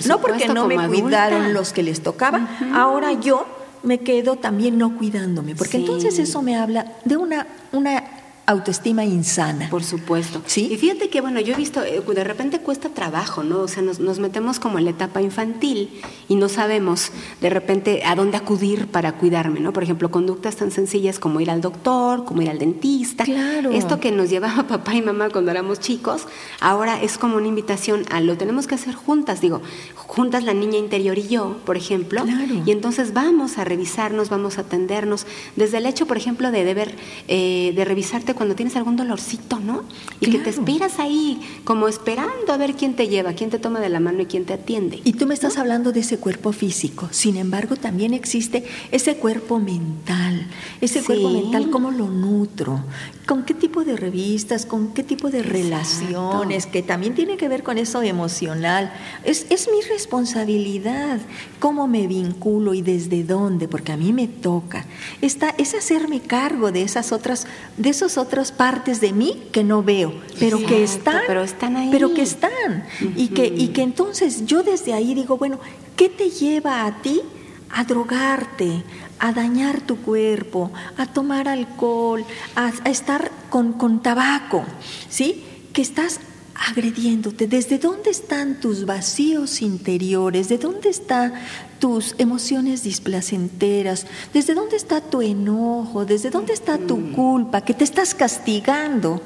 no 0.07 0.21
porque 0.21 0.49
no 0.49 0.67
me 0.67 0.77
cuidaron 0.87 1.53
los 1.53 1.73
que 1.73 1.83
les 1.83 2.03
tocaba, 2.03 2.49
ahora 2.75 3.13
yo 3.13 3.47
me 3.83 3.99
quedo 3.99 4.37
también 4.37 4.79
no 4.79 4.97
cuidándome, 4.97 5.55
porque 5.55 5.77
entonces 5.77 6.19
eso 6.19 6.43
me 6.43 6.57
habla 6.57 6.93
de 7.05 7.17
una, 7.17 7.47
una 7.73 8.03
autoestima 8.47 9.05
insana. 9.05 9.69
Por 9.71 9.85
supuesto. 9.85 10.43
¿Sí? 10.47 10.69
Y 10.71 10.77
fíjate 10.77 11.09
que, 11.09 11.21
bueno, 11.21 11.41
yo 11.41 11.55
he 11.55 11.57
visto, 11.57 11.83
eh, 11.83 12.03
de 12.07 12.25
repente 12.25 12.59
cuesta 12.61 12.91
trabajo, 12.91 13.43
¿no? 13.43 13.61
O 13.61 13.69
sea, 13.69 13.83
nos, 13.83 14.01
nos, 14.01 14.19
metemos 14.19 14.61
como 14.61 14.79
en 14.79 14.85
la 14.85 14.91
etapa 14.91 15.23
infantil 15.23 16.01
y 16.29 16.37
no 16.37 16.49
sabemos 16.49 17.11
de 17.41 17.51
repente 17.51 18.03
a 18.05 18.15
dónde 18.15 18.37
acudir 18.37 18.87
para 18.89 19.13
cuidarme, 19.13 19.61
¿no? 19.61 19.73
Por 19.73 19.83
ejemplo, 19.83 20.11
conductas 20.11 20.57
tan 20.57 20.71
sencillas 20.71 21.19
como 21.19 21.41
ir 21.41 21.51
al 21.51 21.61
doctor, 21.61 22.25
como 22.25 22.43
ir 22.43 22.51
al 22.51 22.59
dentista. 22.59 23.25
Claro. 23.25 23.71
Esto 23.71 23.99
que 23.99 24.13
nos 24.13 24.29
llevaba 24.29 24.63
papá 24.69 24.95
y 24.95 25.03
mamá 25.03 25.31
cuando 25.31 25.51
éramos 25.51 25.81
chicos, 25.81 26.27
ahora 26.61 27.01
es 27.03 27.17
como 27.17 27.37
una 27.37 27.49
invitación 27.49 28.05
a 28.11 28.21
lo 28.21 28.37
tenemos 28.37 28.67
que 28.67 28.75
hacer 28.75 28.95
juntas, 28.95 29.41
digo, 29.41 29.63
juntas 29.95 30.45
la 30.45 30.53
niña 30.53 30.79
interior 30.79 31.19
y 31.19 31.29
yo, 31.29 31.57
por 31.65 31.77
ejemplo. 31.77 32.23
Claro. 32.25 32.63
Y 32.67 32.71
entonces 32.71 33.15
vamos 33.15 33.57
a 33.59 33.65
revisarnos, 33.65 34.29
vamos 34.29 34.59
a 34.59 34.63
atendernos. 34.63 35.27
Desde 35.57 35.79
el 35.79 35.87
hecho, 35.87 36.07
por 36.07 36.17
ejemplo, 36.17 36.51
de 36.51 36.65
deber, 36.65 36.95
eh, 37.29 37.73
de 37.75 37.85
revisarte 37.85 38.34
cuando 38.35 38.55
tienes 38.55 38.77
algún 38.77 38.97
dolorcito, 38.97 39.59
¿no? 39.59 39.85
Y 40.21 40.31
que 40.31 40.39
te 40.39 40.51
esperas 40.51 40.99
ahí, 40.99 41.41
como 41.65 41.89
esperando 41.89 42.53
a 42.53 42.57
ver 42.57 42.75
quién 42.75 42.95
te 42.95 43.09
lleva, 43.09 43.33
quién 43.33 43.51
te 43.51 43.59
toma 43.59 43.81
de 43.81 43.89
la 43.89 44.01
mano 44.01 44.23
y 44.23 44.27
quién 44.27 44.45
te 44.45 44.53
atiende. 44.53 45.01
Y 45.05 45.15
tú 45.15 45.27
me 45.27 45.35
estás 45.35 45.59
hablando 45.59 45.93
de 45.93 46.01
ese 46.01 46.19
cuerpo 46.19 46.53
físico. 46.53 47.09
Sin 47.11 47.37
embargo, 47.37 47.77
también 47.77 48.15
existe 48.15 48.65
ese 48.91 49.17
cuerpo 49.17 49.59
mental. 49.59 50.47
Ese 50.81 51.03
cuerpo 51.03 51.31
mental, 51.31 51.71
¿cómo 51.71 51.91
lo 51.91 52.09
nutro? 52.09 52.81
¿Con 53.27 53.45
qué 53.45 53.55
tipo 53.55 53.85
de 53.85 53.97
revistas? 53.97 54.67
¿Con 54.67 54.93
qué 54.93 55.03
tipo 55.03 55.31
de 55.31 55.43
relaciones? 55.43 56.67
Que 56.67 56.83
también 56.83 57.15
tiene 57.15 57.37
que 57.37 57.49
ver 57.49 57.63
con 57.63 57.79
eso 57.79 58.03
emocional. 58.03 58.93
Es, 59.25 59.47
es 59.51 59.69
mi 59.69 59.81
responsabilidad. 59.89 61.21
¿Cómo 61.59 61.87
me 61.87 62.07
vinculo 62.07 62.75
y 62.75 62.83
desde 62.83 63.25
dónde? 63.25 63.67
Porque 63.67 63.93
a 63.93 63.97
mí 63.97 64.13
me 64.13 64.29
toca. 64.29 64.85
Está, 65.23 65.55
es 65.57 65.75
hacerme 65.75 66.21
cargo 66.21 66.71
de 66.71 66.83
esas 66.83 67.13
otras, 67.13 67.47
de 67.77 67.91
esas 67.91 68.19
otras 68.25 68.53
partes 68.53 69.01
de 69.01 69.13
mí 69.13 69.45
que 69.53 69.63
no 69.63 69.83
veo, 69.83 70.13
pero 70.41 70.59
que 70.59 70.83
están, 70.83 71.23
pero 71.27 71.43
están 71.43 71.77
ahí. 71.77 71.89
Pero 71.91 72.13
que 72.15 72.23
están. 72.23 72.85
y, 73.17 73.29
que, 73.29 73.47
y 73.47 73.69
que 73.69 73.83
entonces 73.83 74.47
yo 74.47 74.63
desde 74.63 74.93
ahí 74.93 75.15
digo, 75.15 75.37
bueno, 75.37 75.59
¿qué 75.97 76.09
te 76.09 76.31
lleva 76.31 76.87
a 76.87 77.03
ti 77.03 77.23
a 77.71 77.85
drogarte, 77.85 78.83
a 79.19 79.33
dañar 79.33 79.81
tu 79.81 79.97
cuerpo, 79.99 80.73
a 80.97 81.07
tomar 81.07 81.49
alcohol, 81.49 82.25
a, 82.57 82.73
estar 82.89 83.31
con, 83.51 83.75
con 83.75 84.03
tabaco? 84.03 84.65
¿Sí? 85.09 85.45
Que 85.73 85.83
estás 85.83 86.21
agrediéndote. 86.55 87.47
¿Desde 87.47 87.79
dónde 87.79 88.11
están 88.11 88.61
tus 88.61 88.87
vacíos 88.87 89.63
interiores? 89.63 90.49
¿De 90.49 90.59
dónde 90.59 90.89
están 90.89 91.35
tus 91.79 92.15
emociones 92.19 92.83
displacenteras? 92.83 94.07
¿Desde 94.33 94.55
dónde 94.55 94.77
está 94.77 95.01
tu 95.01 95.23
enojo? 95.23 96.05
¿Desde 96.05 96.31
dónde 96.31 96.53
está 96.53 96.79
tu 96.79 96.97
mm. 96.97 97.13
culpa 97.13 97.61
que 97.61 97.75
te 97.75 97.85
estás 97.85 98.15
castigando? 98.15 99.21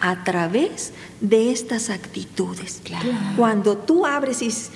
a 0.00 0.24
través 0.24 0.92
de 1.20 1.52
estas 1.52 1.90
actitudes. 1.90 2.80
Cuando 3.36 3.76
tú 3.76 4.06
abres 4.06 4.40
y 4.40 4.46
dices, 4.46 4.70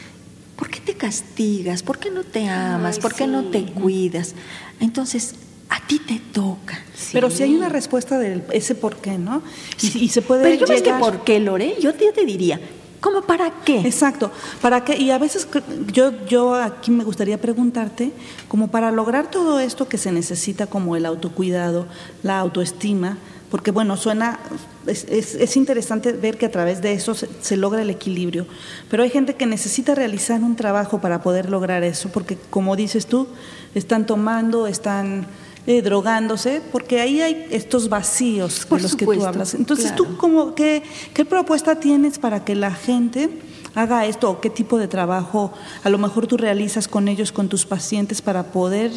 ¿por 0.56 0.68
qué 0.68 0.80
te 0.80 0.94
castigas? 0.94 1.82
¿Por 1.82 1.98
qué 1.98 2.10
no 2.10 2.24
te 2.24 2.46
amas? 2.48 2.98
¿Por 2.98 3.14
qué 3.14 3.26
no 3.26 3.44
te 3.44 3.64
cuidas? 3.64 4.34
Entonces, 4.80 5.34
a 5.68 5.86
ti 5.86 5.98
te 5.98 6.20
toca. 6.32 6.78
Pero 7.12 7.30
si 7.30 7.42
hay 7.42 7.54
una 7.54 7.68
respuesta 7.68 8.18
de 8.18 8.42
ese 8.52 8.74
por 8.74 8.96
qué, 8.96 9.18
¿no? 9.18 9.42
Y, 9.80 10.08
se 10.08 10.22
puede 10.22 10.42
Pero 10.42 10.66
yo 10.66 10.72
más 10.72 10.82
que 10.82 10.92
por 10.94 11.24
qué, 11.24 11.40
Lore, 11.40 11.76
yo 11.80 11.94
te, 11.94 12.10
te 12.12 12.24
diría, 12.24 12.60
¿cómo 13.00 13.22
para 13.22 13.50
qué? 13.64 13.80
Exacto, 13.80 14.30
¿para 14.60 14.84
qué? 14.84 14.96
Y 14.96 15.10
a 15.10 15.18
veces 15.18 15.46
yo, 15.92 16.12
yo 16.26 16.54
aquí 16.54 16.90
me 16.90 17.04
gustaría 17.04 17.40
preguntarte, 17.40 18.12
como 18.48 18.68
para 18.68 18.90
lograr 18.90 19.30
todo 19.30 19.60
esto 19.60 19.88
que 19.88 19.98
se 19.98 20.12
necesita 20.12 20.66
como 20.66 20.96
el 20.96 21.06
autocuidado, 21.06 21.86
la 22.22 22.38
autoestima, 22.38 23.18
porque 23.50 23.70
bueno, 23.70 23.96
suena, 23.96 24.40
es, 24.86 25.04
es, 25.04 25.56
interesante 25.56 26.12
ver 26.12 26.38
que 26.38 26.46
a 26.46 26.50
través 26.50 26.82
de 26.82 26.92
eso 26.92 27.14
se, 27.14 27.28
se, 27.40 27.56
logra 27.56 27.82
el 27.82 27.90
equilibrio, 27.90 28.46
pero 28.90 29.04
hay 29.04 29.10
gente 29.10 29.34
que 29.34 29.46
necesita 29.46 29.94
realizar 29.94 30.42
un 30.42 30.56
trabajo 30.56 31.00
para 31.00 31.22
poder 31.22 31.50
lograr 31.50 31.84
eso, 31.84 32.08
porque 32.08 32.36
como 32.50 32.74
dices 32.74 33.06
tú, 33.06 33.28
están 33.76 34.06
tomando, 34.06 34.66
están 34.66 35.26
eh, 35.66 35.82
drogándose, 35.82 36.60
porque 36.72 37.00
ahí 37.00 37.20
hay 37.20 37.46
estos 37.50 37.88
vacíos 37.88 38.66
de 38.68 38.80
los 38.80 38.96
que 38.96 39.06
tú 39.06 39.24
hablas. 39.24 39.54
Entonces, 39.54 39.94
¿tú 39.94 40.16
cómo, 40.16 40.54
qué, 40.54 40.82
qué 41.14 41.24
propuesta 41.24 41.80
tienes 41.80 42.18
para 42.18 42.44
que 42.44 42.54
la 42.54 42.70
gente 42.70 43.30
haga 43.74 44.06
esto 44.06 44.30
o 44.30 44.40
qué 44.40 44.50
tipo 44.50 44.78
de 44.78 44.88
trabajo 44.88 45.52
a 45.82 45.90
lo 45.90 45.98
mejor 45.98 46.26
tú 46.26 46.36
realizas 46.36 46.86
con 46.86 47.08
ellos, 47.08 47.32
con 47.32 47.48
tus 47.48 47.66
pacientes, 47.66 48.22
para 48.22 48.44
poder 48.44 48.92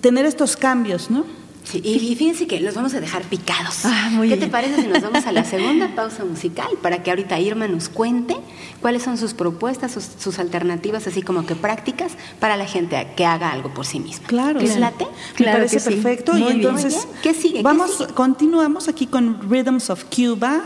tener 0.00 0.24
estos 0.24 0.56
cambios, 0.56 1.10
¿no? 1.10 1.24
Sí, 1.64 1.80
y 1.84 2.14
fíjense 2.16 2.46
que 2.46 2.60
los 2.60 2.74
vamos 2.74 2.92
a 2.94 3.00
dejar 3.00 3.22
picados. 3.22 3.84
Ah, 3.84 4.10
¿Qué 4.22 4.36
te 4.36 4.48
parece 4.48 4.82
si 4.82 4.88
nos 4.88 5.02
vamos 5.02 5.26
a 5.26 5.32
la 5.32 5.44
segunda 5.52 5.94
pausa 5.94 6.24
musical 6.24 6.68
para 6.82 7.02
que 7.02 7.10
ahorita 7.10 7.38
Irma 7.38 7.68
nos 7.68 7.88
cuente 7.88 8.36
cuáles 8.80 9.02
son 9.02 9.16
sus 9.16 9.32
propuestas, 9.32 9.96
sus, 10.18 10.38
alternativas, 10.38 11.06
así 11.06 11.22
como 11.22 11.46
que 11.46 11.54
prácticas 11.54 12.12
para 12.40 12.56
la 12.56 12.66
gente 12.66 13.06
que 13.16 13.24
haga 13.24 13.52
algo 13.52 13.72
por 13.72 13.86
sí 13.86 14.00
misma? 14.00 14.26
Claro. 14.26 14.60
¿Les 14.60 14.76
late? 14.76 15.06
Claro 15.34 15.60
Me 15.60 15.66
parece 15.66 15.90
perfecto. 15.90 16.36
y 16.36 16.46
entonces, 16.48 17.06
¿qué 17.22 17.32
sigue? 17.32 17.62
Vamos, 17.62 18.08
continuamos 18.14 18.88
aquí 18.88 19.06
con 19.06 19.48
Rhythms 19.48 19.88
of 19.90 20.04
Cuba. 20.04 20.62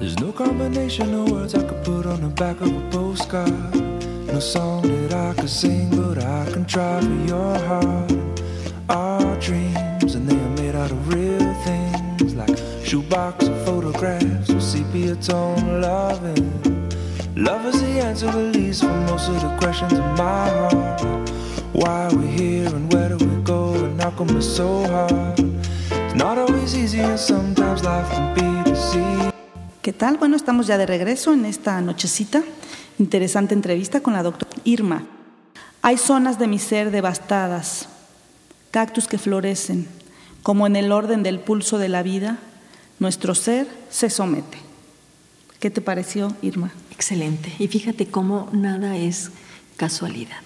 There's 0.00 0.18
no 0.20 0.32
combination 0.32 1.14
of 1.14 1.30
words 1.30 1.54
I 1.54 1.62
could 1.62 1.82
put 1.84 2.04
on 2.06 2.20
the 2.20 2.28
back 2.28 2.60
of 2.60 2.68
a 2.68 2.90
postcard. 2.90 3.93
No 4.34 4.40
song 4.40 4.82
that 4.82 5.14
I 5.14 5.32
could 5.40 5.48
sing, 5.48 5.90
but 5.90 6.18
I 6.18 6.44
can 6.50 6.64
try 6.64 7.00
for 7.00 7.14
your 7.24 7.56
heart. 7.68 8.12
Our 8.88 9.36
dreams, 9.38 10.16
and 10.16 10.28
they 10.28 10.34
are 10.34 10.54
made 10.60 10.74
out 10.74 10.90
of 10.90 11.14
real 11.14 11.54
things, 11.62 12.34
like 12.34 12.58
shoebox 12.84 13.46
of 13.46 13.64
photographs 13.64 14.50
loving. 15.80 16.50
Love 17.36 17.64
is 17.66 17.80
the 17.80 18.00
answer, 18.00 18.32
least 18.32 18.80
for 18.80 18.96
most 19.06 19.28
of 19.28 19.40
the 19.40 19.56
questions 19.60 19.92
in 19.92 20.08
my 20.16 20.48
heart. 20.50 21.00
Why 21.72 22.06
are 22.06 22.16
we 22.16 22.26
here 22.26 22.66
and 22.74 22.92
where 22.92 23.10
do 23.10 23.18
we 23.24 23.40
go? 23.44 23.86
Not. 23.86 24.14
¿Qué 29.84 29.92
tal? 29.92 30.16
Bueno, 30.16 30.34
estamos 30.34 30.66
ya 30.66 30.78
de 30.78 30.86
regreso 30.86 31.34
en 31.34 31.44
esta 31.44 31.80
nochecita. 31.82 32.42
Interesante 32.98 33.54
entrevista 33.54 34.00
con 34.00 34.12
la 34.12 34.22
doctora 34.22 34.50
Irma. 34.64 35.04
Hay 35.82 35.98
zonas 35.98 36.38
de 36.38 36.46
mi 36.46 36.58
ser 36.58 36.90
devastadas, 36.90 37.88
cactus 38.70 39.06
que 39.06 39.18
florecen, 39.18 39.86
como 40.42 40.66
en 40.66 40.76
el 40.76 40.92
orden 40.92 41.22
del 41.22 41.40
pulso 41.40 41.78
de 41.78 41.88
la 41.88 42.02
vida, 42.02 42.38
nuestro 42.98 43.34
ser 43.34 43.66
se 43.90 44.10
somete. 44.10 44.58
¿Qué 45.58 45.70
te 45.70 45.80
pareció, 45.80 46.34
Irma? 46.42 46.72
Excelente. 46.90 47.52
Y 47.58 47.68
fíjate 47.68 48.06
cómo 48.06 48.48
nada 48.52 48.96
es 48.96 49.30
casualidad. 49.76 50.36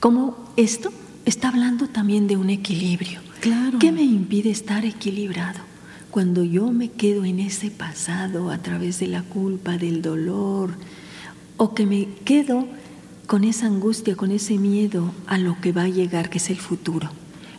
Cómo 0.00 0.36
esto 0.56 0.92
está 1.24 1.48
hablando 1.48 1.88
también 1.88 2.28
de 2.28 2.36
un 2.36 2.50
equilibrio. 2.50 3.20
Claro. 3.40 3.78
¿Qué 3.78 3.92
me 3.92 4.02
impide 4.02 4.50
estar 4.50 4.84
equilibrado? 4.84 5.60
Cuando 6.10 6.42
yo 6.42 6.70
me 6.70 6.90
quedo 6.90 7.24
en 7.24 7.40
ese 7.40 7.70
pasado 7.70 8.50
a 8.50 8.58
través 8.58 8.98
de 8.98 9.08
la 9.08 9.22
culpa, 9.22 9.76
del 9.76 10.00
dolor, 10.02 10.70
o 11.58 11.74
que 11.74 11.84
me 11.84 12.08
quedo 12.24 12.66
con 13.26 13.44
esa 13.44 13.66
angustia, 13.66 14.16
con 14.16 14.30
ese 14.30 14.56
miedo 14.56 15.12
a 15.26 15.36
lo 15.36 15.60
que 15.60 15.72
va 15.72 15.82
a 15.82 15.88
llegar, 15.88 16.30
que 16.30 16.38
es 16.38 16.48
el 16.48 16.56
futuro. 16.56 17.10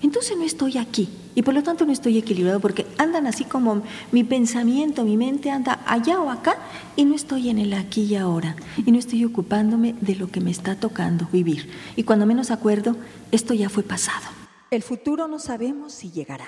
Entonces 0.01 0.37
no 0.37 0.43
estoy 0.43 0.77
aquí 0.77 1.09
y 1.35 1.41
por 1.41 1.53
lo 1.53 1.61
tanto 1.61 1.85
no 1.85 1.91
estoy 1.91 2.17
equilibrado 2.17 2.59
porque 2.59 2.87
andan 2.97 3.27
así 3.27 3.43
como 3.43 3.83
mi 4.11 4.23
pensamiento, 4.23 5.03
mi 5.03 5.17
mente 5.17 5.51
anda 5.51 5.81
allá 5.85 6.21
o 6.21 6.29
acá 6.29 6.55
y 6.95 7.03
no 7.03 7.15
estoy 7.15 7.49
en 7.49 7.59
el 7.59 7.73
aquí 7.73 8.03
y 8.03 8.15
ahora 8.15 8.55
y 8.77 8.91
no 8.91 8.97
estoy 8.97 9.25
ocupándome 9.25 9.95
de 9.99 10.15
lo 10.15 10.29
que 10.29 10.39
me 10.39 10.51
está 10.51 10.75
tocando 10.75 11.27
vivir. 11.31 11.69
Y 11.97 12.03
cuando 12.03 12.25
menos 12.25 12.49
acuerdo, 12.49 12.95
esto 13.31 13.53
ya 13.53 13.69
fue 13.69 13.83
pasado. 13.83 14.25
El 14.71 14.83
futuro 14.83 15.27
no 15.27 15.37
sabemos 15.37 15.93
si 15.93 16.11
llegará, 16.11 16.47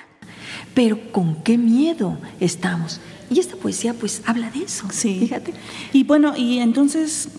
pero 0.73 1.11
con 1.11 1.35
qué 1.43 1.57
miedo 1.57 2.17
estamos. 2.39 3.01
Y 3.31 3.39
esta 3.39 3.55
poesía 3.55 3.93
pues 3.93 4.21
habla 4.25 4.51
de 4.51 4.63
eso, 4.63 4.85
sí. 4.91 5.19
fíjate. 5.21 5.53
Y 5.93 6.03
bueno, 6.03 6.35
y 6.37 6.59
entonces 6.59 7.29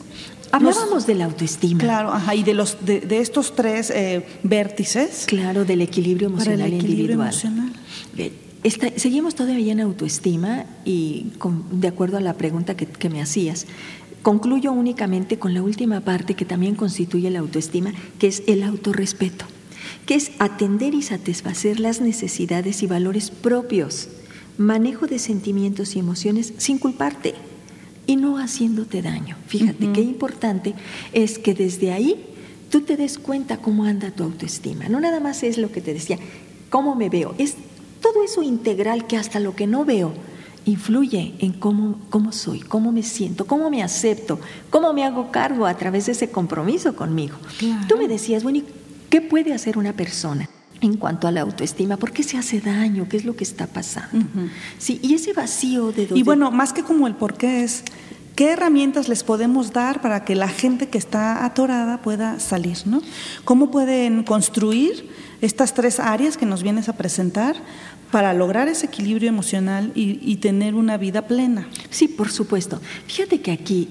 Hablábamos 0.53 1.07
de 1.07 1.15
la 1.15 1.25
autoestima. 1.25 1.81
Claro, 1.81 2.13
ajá, 2.13 2.35
y 2.35 2.43
de, 2.43 2.53
los, 2.53 2.77
de, 2.85 3.19
estos 3.19 3.57
tres 3.57 3.89
eh, 3.89 4.27
vértices. 4.43 5.25
Claro, 5.27 5.65
del 5.65 5.81
equilibrio 5.81 6.29
emocional 6.29 6.59
para 6.59 6.67
el 6.67 6.75
equilibrio 6.75 7.15
individual. 7.15 7.73
Emocional. 8.63 8.93
seguimos 8.97 9.35
todavía 9.35 9.73
en 9.73 9.81
autoestima 9.81 10.67
y 10.85 11.33
de 11.71 11.89
acuerdo 11.89 12.19
a 12.19 12.21
la 12.21 12.35
pregunta 12.35 12.77
que, 12.77 12.85
que 12.85 13.09
me 13.09 13.23
hacías, 13.23 13.67
concluyo 14.21 14.73
únicamente 14.73 15.39
con 15.39 15.55
la 15.55 15.63
última 15.63 16.01
parte 16.01 16.35
que 16.35 16.45
también 16.45 16.75
constituye 16.75 17.31
la 17.31 17.39
autoestima, 17.39 17.95
que 18.19 18.27
es 18.27 18.43
el 18.47 18.63
autorrespeto, 18.63 19.47
que 20.05 20.17
es 20.17 20.33
atender 20.39 20.93
y 20.93 21.01
satisfacer 21.01 21.81
las 21.81 22.03
necesidades 22.03 22.83
y 22.83 22.87
valores 22.87 23.31
propios, 23.31 24.09
manejo 24.59 25.07
de 25.07 25.19
sentimientos 25.19 25.97
y 25.97 25.99
emociones 25.99 26.53
sin 26.59 26.79
culparte 26.79 27.35
y 28.07 28.17
no 28.17 28.39
haciéndote 28.39 29.03
daño. 29.03 29.37
Fíjate 29.47 29.93
qué 29.93 30.01
importante 30.01 30.75
es 31.13 31.39
que 31.39 31.55
desde 31.55 31.93
ahí 31.93 32.27
tú 32.71 32.81
te 32.81 32.97
des 32.97 33.19
cuenta 33.19 33.59
cómo 33.59 33.85
anda 33.85 34.11
tu 34.11 34.25
autoestima. 34.25 34.89
No 34.89 35.01
nada 35.01 35.21
más 35.21 35.43
es 35.43 35.59
lo 35.59 35.71
que 35.71 35.81
te 35.81 35.95
decía, 35.95 36.19
cómo 36.71 36.95
me 36.95 37.09
veo, 37.09 37.35
es 37.39 37.57
todo 38.01 38.25
eso 38.25 38.43
integral 38.43 39.07
que 39.07 39.17
hasta 39.17 39.41
lo 39.41 39.55
que 39.55 39.67
no 39.67 39.85
veo 39.85 40.13
influye 40.65 41.35
en 41.39 41.53
cómo, 41.53 41.99
cómo 42.11 42.33
soy, 42.33 42.61
cómo 42.61 42.93
me 42.93 43.03
siento, 43.03 43.47
cómo 43.47 43.71
me 43.71 43.83
acepto, 43.83 44.39
cómo 44.71 44.93
me 44.93 45.05
hago 45.05 45.31
cargo 45.31 45.67
a 45.67 45.77
través 45.77 46.07
de 46.07 46.13
ese 46.13 46.31
compromiso 46.31 46.95
conmigo. 46.95 47.37
Tú 47.89 47.97
me 47.97 48.09
decías, 48.09 48.43
bueno, 48.43 48.59
¿y 48.59 48.65
qué 49.11 49.21
puede 49.21 49.53
hacer 49.53 49.77
una 49.77 49.93
persona? 49.93 50.49
En 50.83 50.97
cuanto 50.97 51.29
a 51.29 51.31
la 51.31 51.41
autoestima, 51.43 51.97
¿por 51.97 52.13
qué 52.13 52.23
se 52.23 52.37
hace 52.37 52.61
daño? 52.61 53.09
¿Qué 53.09 53.17
es 53.17 53.25
lo 53.25 53.37
que 53.37 53.45
está 53.45 53.67
pasando? 53.69 54.27
Sí, 54.79 54.99
y 55.03 55.15
ese 55.15 55.33
vacío 55.33 55.93
de... 55.93 56.09
Y 56.13 56.25
bueno, 56.25 56.51
más 56.51 56.73
que 56.73 56.83
como 56.83 57.07
el 57.07 57.15
por 57.15 57.35
qué 57.35 57.63
es, 57.63 57.85
¿qué 58.35 58.51
herramientas 58.51 59.09
les 59.09 59.23
podemos 59.23 59.73
dar 59.73 60.01
para 60.03 60.25
que 60.25 60.35
la 60.35 60.49
gente 60.49 60.89
que 60.89 60.99
está 60.99 61.45
atorada 61.45 62.03
pueda 62.03 62.41
salir? 62.41 62.79
¿no? 62.85 63.01
¿Cómo 63.45 63.71
pueden 63.71 64.25
construir 64.25 65.09
estas 65.41 65.73
tres 65.73 66.01
áreas 66.01 66.37
que 66.37 66.47
nos 66.47 66.65
vienes 66.65 66.89
a 66.89 66.95
presentar 66.95 67.55
para 68.11 68.35
lograr 68.35 68.69
ese 68.69 68.87
equilibrio 68.87 69.29
emocional 69.29 69.93
y, 69.95 70.19
y 70.21 70.37
tener 70.37 70.75
una 70.75 70.99
vida 70.99 71.27
plena. 71.27 71.67
Sí, 71.89 72.09
por 72.09 72.31
supuesto. 72.31 72.79
Fíjate 73.07 73.41
que 73.41 73.51
aquí 73.51 73.89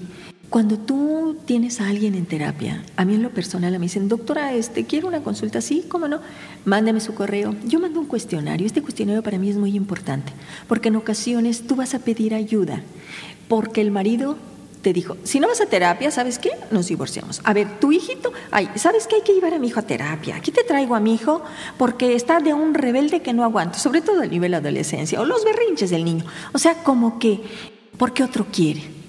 cuando 0.52 0.78
tú 0.78 1.38
tienes 1.46 1.80
a 1.80 1.88
alguien 1.88 2.14
en 2.14 2.26
terapia, 2.26 2.84
a 2.96 3.06
mí 3.06 3.14
en 3.14 3.22
lo 3.22 3.30
personal 3.30 3.72
me 3.72 3.86
dicen, 3.86 4.06
doctora, 4.06 4.52
este, 4.52 4.84
quiero 4.84 5.08
una 5.08 5.22
consulta, 5.22 5.62
sí, 5.62 5.86
cómo 5.88 6.08
no, 6.08 6.20
mándame 6.66 7.00
su 7.00 7.14
correo. 7.14 7.56
Yo 7.64 7.80
mando 7.80 7.98
un 7.98 8.06
cuestionario, 8.06 8.66
este 8.66 8.82
cuestionario 8.82 9.22
para 9.22 9.38
mí 9.38 9.48
es 9.48 9.56
muy 9.56 9.74
importante, 9.74 10.30
porque 10.68 10.88
en 10.88 10.96
ocasiones 10.96 11.66
tú 11.66 11.74
vas 11.74 11.94
a 11.94 12.00
pedir 12.00 12.34
ayuda, 12.34 12.82
porque 13.48 13.80
el 13.80 13.90
marido 13.90 14.36
te 14.82 14.92
dijo, 14.92 15.16
si 15.22 15.40
no 15.40 15.48
vas 15.48 15.62
a 15.62 15.66
terapia, 15.66 16.10
¿sabes 16.10 16.38
qué? 16.38 16.50
Nos 16.70 16.88
divorciamos. 16.88 17.40
A 17.44 17.54
ver, 17.54 17.80
tu 17.80 17.90
hijito, 17.90 18.34
ay, 18.50 18.68
¿sabes 18.74 19.06
qué? 19.06 19.16
Hay 19.16 19.22
que 19.22 19.32
llevar 19.32 19.54
a 19.54 19.58
mi 19.58 19.68
hijo 19.68 19.80
a 19.80 19.84
terapia. 19.84 20.36
Aquí 20.36 20.50
te 20.50 20.64
traigo 20.64 20.94
a 20.94 21.00
mi 21.00 21.14
hijo 21.14 21.42
porque 21.78 22.14
está 22.14 22.40
de 22.40 22.52
un 22.52 22.74
rebelde 22.74 23.22
que 23.22 23.32
no 23.32 23.42
aguanto, 23.42 23.78
sobre 23.78 24.02
todo 24.02 24.20
a 24.20 24.26
nivel 24.26 24.52
adolescencia, 24.52 25.18
o 25.18 25.24
los 25.24 25.46
berrinches 25.46 25.88
del 25.88 26.04
niño. 26.04 26.26
O 26.52 26.58
sea, 26.58 26.82
como 26.82 27.18
que, 27.18 27.40
porque 27.96 28.22
otro 28.22 28.48
quiere. 28.52 29.01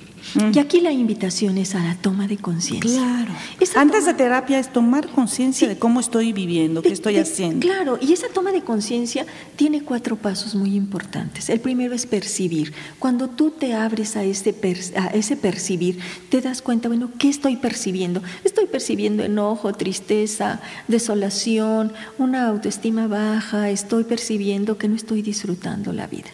Y 0.54 0.60
aquí 0.60 0.82
la 0.82 0.92
invitación 0.92 1.58
es 1.58 1.76
a 1.76 1.84
la 1.84 1.96
toma 1.96 2.28
de 2.28 2.38
conciencia. 2.38 3.00
Claro. 3.00 3.34
Antes 3.76 4.06
de 4.06 4.14
terapia 4.14 4.60
es 4.60 4.72
tomar 4.72 5.08
conciencia 5.10 5.68
de 5.68 5.78
cómo 5.78 6.00
estoy 6.00 6.34
viviendo, 6.34 6.82
qué 6.82 6.90
estoy 6.90 7.18
haciendo. 7.18 7.60
Claro, 7.60 8.00
y 8.02 8.14
esa 8.14 8.28
toma 8.30 8.52
de 8.52 8.62
conciencia 8.62 9.26
tiene 9.56 9.84
cuatro 9.84 10.16
pasos 10.16 10.56
muy 10.56 10.76
importantes. 10.76 11.50
El 11.50 11.60
primero 11.60 11.94
es 11.94 12.06
percibir. 12.06 12.74
Cuando 13.00 13.30
tú 13.30 13.52
te 13.52 13.74
abres 13.74 14.16
a 14.16 14.24
ese, 14.24 14.56
a 14.96 15.08
ese 15.08 15.36
percibir, 15.36 16.00
te 16.30 16.42
das 16.42 16.62
cuenta, 16.62 16.88
bueno, 16.88 17.12
¿qué 17.20 17.30
estoy 17.30 17.58
percibiendo? 17.58 18.22
Estoy 18.44 18.66
percibiendo 18.66 19.24
enojo, 19.24 19.74
tristeza, 19.74 20.62
desolación, 20.88 21.94
una 22.18 22.48
autoestima 22.48 23.08
baja, 23.08 23.70
estoy 23.70 24.04
percibiendo 24.04 24.78
que 24.78 24.88
no 24.88 24.96
estoy 24.96 25.22
disfrutando 25.22 25.94
la 25.94 26.08
vida. 26.08 26.30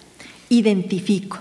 Identifico 0.49 1.39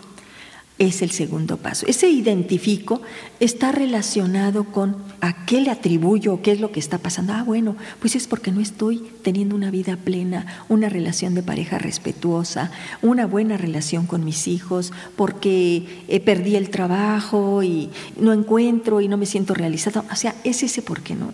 es 0.78 1.02
el 1.02 1.10
segundo 1.10 1.56
paso. 1.56 1.86
Ese 1.86 2.08
identifico 2.08 3.02
está 3.40 3.72
relacionado 3.72 4.64
con 4.64 4.96
a 5.20 5.44
qué 5.44 5.60
le 5.60 5.70
atribuyo, 5.70 6.40
qué 6.42 6.52
es 6.52 6.60
lo 6.60 6.70
que 6.70 6.78
está 6.78 6.98
pasando. 6.98 7.32
Ah, 7.32 7.42
bueno, 7.42 7.76
pues 8.00 8.14
es 8.14 8.26
porque 8.26 8.52
no 8.52 8.60
estoy 8.60 9.02
teniendo 9.22 9.56
una 9.56 9.70
vida 9.70 9.96
plena, 9.96 10.46
una 10.68 10.88
relación 10.88 11.34
de 11.34 11.42
pareja 11.42 11.78
respetuosa, 11.78 12.70
una 13.02 13.26
buena 13.26 13.56
relación 13.56 14.06
con 14.06 14.24
mis 14.24 14.46
hijos, 14.46 14.92
porque 15.16 16.04
eh, 16.06 16.20
perdí 16.20 16.54
el 16.54 16.70
trabajo 16.70 17.62
y 17.62 17.90
no 18.20 18.32
encuentro 18.32 19.00
y 19.00 19.08
no 19.08 19.16
me 19.16 19.26
siento 19.26 19.54
realizado. 19.54 20.04
O 20.10 20.16
sea, 20.16 20.36
es 20.44 20.62
ese 20.62 20.82
por 20.82 21.00
qué 21.00 21.14
no. 21.14 21.32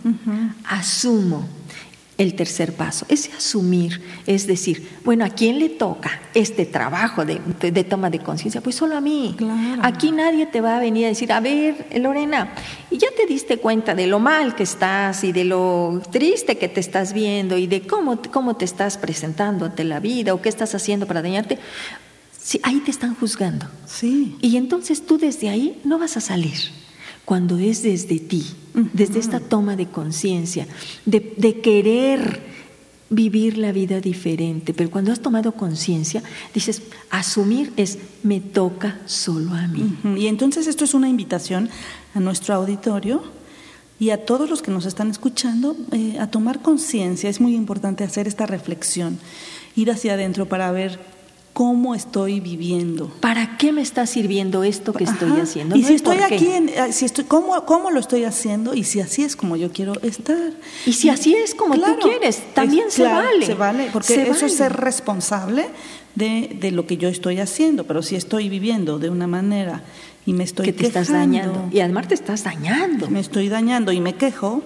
Asumo 0.65 1.47
el 2.17 2.33
tercer 2.35 2.73
paso, 2.73 3.05
ese 3.09 3.31
asumir, 3.33 4.01
es 4.25 4.47
decir, 4.47 4.87
bueno, 5.03 5.25
¿a 5.25 5.29
quién 5.29 5.59
le 5.59 5.69
toca 5.69 6.21
este 6.33 6.65
trabajo 6.65 7.25
de, 7.25 7.83
toma 7.83 8.09
de 8.09 8.19
conciencia? 8.19 8.61
Pues 8.61 8.75
solo 8.75 8.95
a 8.95 9.01
mí. 9.01 9.35
Aquí 9.81 10.11
nadie 10.11 10.45
te 10.45 10.61
va 10.61 10.77
a 10.77 10.79
venir 10.79 11.05
a 11.05 11.09
decir, 11.09 11.31
a 11.33 11.41
ver, 11.41 11.87
Lorena, 11.99 12.53
y 12.89 12.97
ya 12.97 13.09
te 13.15 13.25
diste 13.25 13.57
cuenta 13.57 13.95
de 13.95 14.07
lo 14.07 14.19
mal 14.19 14.55
que 14.55 14.63
estás 14.63 15.23
y 15.25 15.33
de 15.33 15.43
lo 15.43 16.01
triste 16.09 16.57
que 16.57 16.69
te 16.69 16.79
estás 16.79 17.11
viendo 17.11 17.57
y 17.57 17.67
de 17.67 17.81
cómo, 17.85 18.21
cómo 18.31 18.55
te 18.55 18.63
estás 18.63 18.97
presentando 18.97 19.65
ante 19.65 19.83
la 19.83 19.99
vida 19.99 20.33
o 20.33 20.41
qué 20.41 20.47
estás 20.49 20.73
haciendo 20.73 21.07
para 21.07 21.21
dañarte. 21.21 21.59
Sí, 22.41 22.61
ahí 22.63 22.79
te 22.79 22.91
están 22.91 23.15
juzgando. 23.15 23.65
Sí. 23.85 24.37
Y 24.39 24.55
entonces 24.55 25.05
tú 25.05 25.17
desde 25.17 25.49
ahí 25.49 25.81
no 25.83 25.99
vas 25.99 26.15
a 26.15 26.21
salir 26.21 26.84
cuando 27.25 27.57
es 27.57 27.81
desde 27.81 28.19
ti, 28.19 28.45
desde 28.93 29.19
esta 29.19 29.39
toma 29.39 29.75
de 29.75 29.87
conciencia, 29.87 30.67
de, 31.05 31.59
querer 31.61 32.41
vivir 33.09 33.57
la 33.57 33.71
vida 33.71 33.99
diferente. 33.99 34.73
Pero 34.73 34.91
cuando 34.91 35.11
has 35.11 35.19
tomado 35.19 35.51
conciencia, 35.53 36.23
dices, 36.53 36.83
asumir 37.09 37.73
es, 37.77 37.97
me 38.23 38.39
toca 38.39 38.99
solo 39.05 39.53
a 39.53 39.67
mí. 39.67 39.97
Y 40.17 40.27
entonces 40.27 40.67
esto 40.67 40.83
es 40.83 40.93
una 40.93 41.09
invitación 41.09 41.69
a 42.13 42.19
nuestro 42.19 42.53
auditorio 42.53 43.23
y 43.99 44.11
a 44.11 44.25
todos 44.25 44.49
los 44.49 44.61
que 44.61 44.71
nos 44.71 44.85
están 44.85 45.09
escuchando 45.09 45.75
eh, 45.91 46.19
a 46.19 46.27
tomar 46.27 46.61
conciencia. 46.61 47.29
Es 47.29 47.41
muy 47.41 47.55
importante 47.55 48.03
hacer 48.03 48.27
esta 48.27 48.45
reflexión, 48.45 49.17
ir 49.75 49.89
hacia 49.89 50.13
adentro 50.13 50.45
para 50.45 50.71
ver 50.71 50.99
cómo 51.55 51.95
estoy 51.95 52.41
viviendo. 52.41 53.07
¿Para 53.21 53.57
qué 53.57 53.71
me 53.71 53.81
está 53.81 54.05
sirviendo 54.05 54.65
esto 54.65 54.91
que 54.91 55.05
estoy 55.05 55.39
haciendo? 55.39 55.77
Y 55.77 55.85
si 55.85 55.93
estoy 55.93 56.17
aquí, 56.17 56.49
eh, 56.49 56.91
si 56.91 57.05
estoy, 57.05 57.23
¿cómo, 57.23 57.65
¿cómo 57.65 57.91
lo 57.91 58.01
estoy 58.01 58.25
haciendo? 58.25 58.73
Y 58.73 58.83
si 58.83 58.99
así 58.99 59.23
es 59.23 59.37
como 59.37 59.55
yo 59.55 59.71
quiero 59.71 59.93
estar. 60.01 60.51
Y 60.85 60.91
si 60.91 61.07
así 61.07 61.33
es 61.33 61.55
como 61.55 61.75
tú 61.75 61.97
quieres, 62.01 62.43
también 62.53 62.91
se 62.91 63.03
vale. 63.03 63.45
Se 63.45 63.53
vale, 63.53 63.89
porque 63.93 64.29
eso 64.29 64.47
es 64.47 64.57
ser 64.57 64.73
responsable 64.73 65.67
de, 66.15 66.57
de, 66.59 66.71
lo 66.71 66.85
que 66.87 66.97
yo 66.97 67.07
estoy 67.07 67.39
haciendo. 67.39 67.85
Pero 67.85 68.03
si 68.03 68.17
estoy 68.17 68.49
viviendo 68.49 68.99
de 68.99 69.09
una 69.09 69.25
manera 69.25 69.81
y 70.25 70.33
me 70.33 70.43
estoy 70.43 70.65
que 70.65 70.73
te 70.73 70.87
estás 70.87 71.07
dañando. 71.07 71.69
Y 71.71 71.79
además 71.79 72.09
te 72.09 72.15
estás 72.15 72.43
dañando. 72.43 73.09
Me 73.09 73.21
estoy 73.21 73.47
dañando 73.47 73.93
y 73.93 74.01
me 74.01 74.15
quejo, 74.15 74.61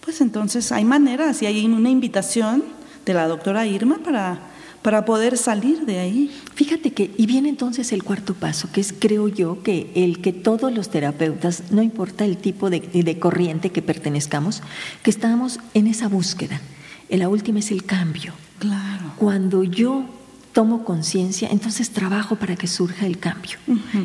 pues 0.00 0.22
entonces 0.22 0.72
hay 0.72 0.86
maneras 0.86 1.42
y 1.42 1.46
hay 1.46 1.66
una 1.66 1.90
invitación 1.90 2.64
de 3.04 3.12
la 3.12 3.28
doctora 3.28 3.66
Irma 3.66 3.98
para 4.02 4.55
para 4.86 5.04
poder 5.04 5.36
salir 5.36 5.84
de 5.84 5.98
ahí. 5.98 6.30
Fíjate 6.54 6.92
que, 6.92 7.10
y 7.16 7.26
viene 7.26 7.48
entonces 7.48 7.90
el 7.90 8.04
cuarto 8.04 8.34
paso, 8.34 8.70
que 8.70 8.80
es, 8.80 8.94
creo 8.96 9.26
yo, 9.26 9.60
que 9.64 9.90
el 9.96 10.20
que 10.20 10.32
todos 10.32 10.72
los 10.72 10.90
terapeutas, 10.90 11.72
no 11.72 11.82
importa 11.82 12.24
el 12.24 12.36
tipo 12.36 12.70
de, 12.70 12.78
de 12.78 13.18
corriente 13.18 13.70
que 13.70 13.82
pertenezcamos, 13.82 14.62
que 15.02 15.10
estamos 15.10 15.58
en 15.74 15.88
esa 15.88 16.06
búsqueda. 16.06 16.60
La 17.10 17.28
última 17.28 17.58
es 17.58 17.72
el 17.72 17.84
cambio. 17.84 18.32
Claro. 18.60 19.12
Cuando 19.16 19.64
yo 19.64 20.04
tomo 20.56 20.84
conciencia, 20.84 21.50
entonces 21.52 21.90
trabajo 21.90 22.36
para 22.36 22.56
que 22.56 22.66
surja 22.66 23.04
el 23.04 23.18
cambio, 23.18 23.58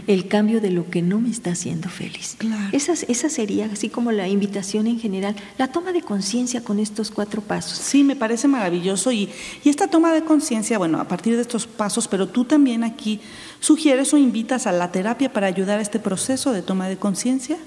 el 0.05 0.27
cambio 0.27 0.59
de 0.59 0.69
lo 0.69 0.89
que 0.89 1.01
no 1.01 1.21
me 1.21 1.29
está 1.29 1.51
haciendo 1.51 1.87
feliz. 1.87 2.35
Esa, 2.73 2.91
esa 3.07 3.29
sería 3.29 3.69
así 3.71 3.87
como 3.87 4.11
la 4.11 4.27
invitación 4.27 4.85
en 4.85 4.99
general, 4.99 5.33
la 5.57 5.69
toma 5.69 5.93
de 5.93 6.01
conciencia 6.01 6.61
con 6.61 6.79
estos 6.79 7.09
cuatro 7.09 7.41
pasos. 7.41 7.77
Sí, 7.77 8.03
me 8.03 8.17
parece 8.17 8.49
maravilloso 8.49 9.13
y, 9.13 9.29
y 9.63 9.69
esta 9.69 9.87
toma 9.87 10.11
de 10.11 10.25
conciencia, 10.25 10.77
bueno, 10.77 10.99
a 10.99 11.07
partir 11.07 11.37
de 11.37 11.41
estos 11.41 11.67
pasos, 11.67 12.09
pero 12.09 12.27
tú 12.27 12.43
también 12.43 12.83
aquí 12.83 13.21
¿Sugieres 13.61 14.11
o 14.11 14.17
invitas 14.17 14.65
a 14.65 14.71
la 14.71 14.91
terapia 14.91 15.31
para 15.31 15.45
ayudar 15.45 15.77
a 15.77 15.83
este 15.83 15.99
proceso 15.99 16.51
de 16.51 16.63
toma 16.63 16.89
de 16.89 16.97
conciencia? 16.97 17.59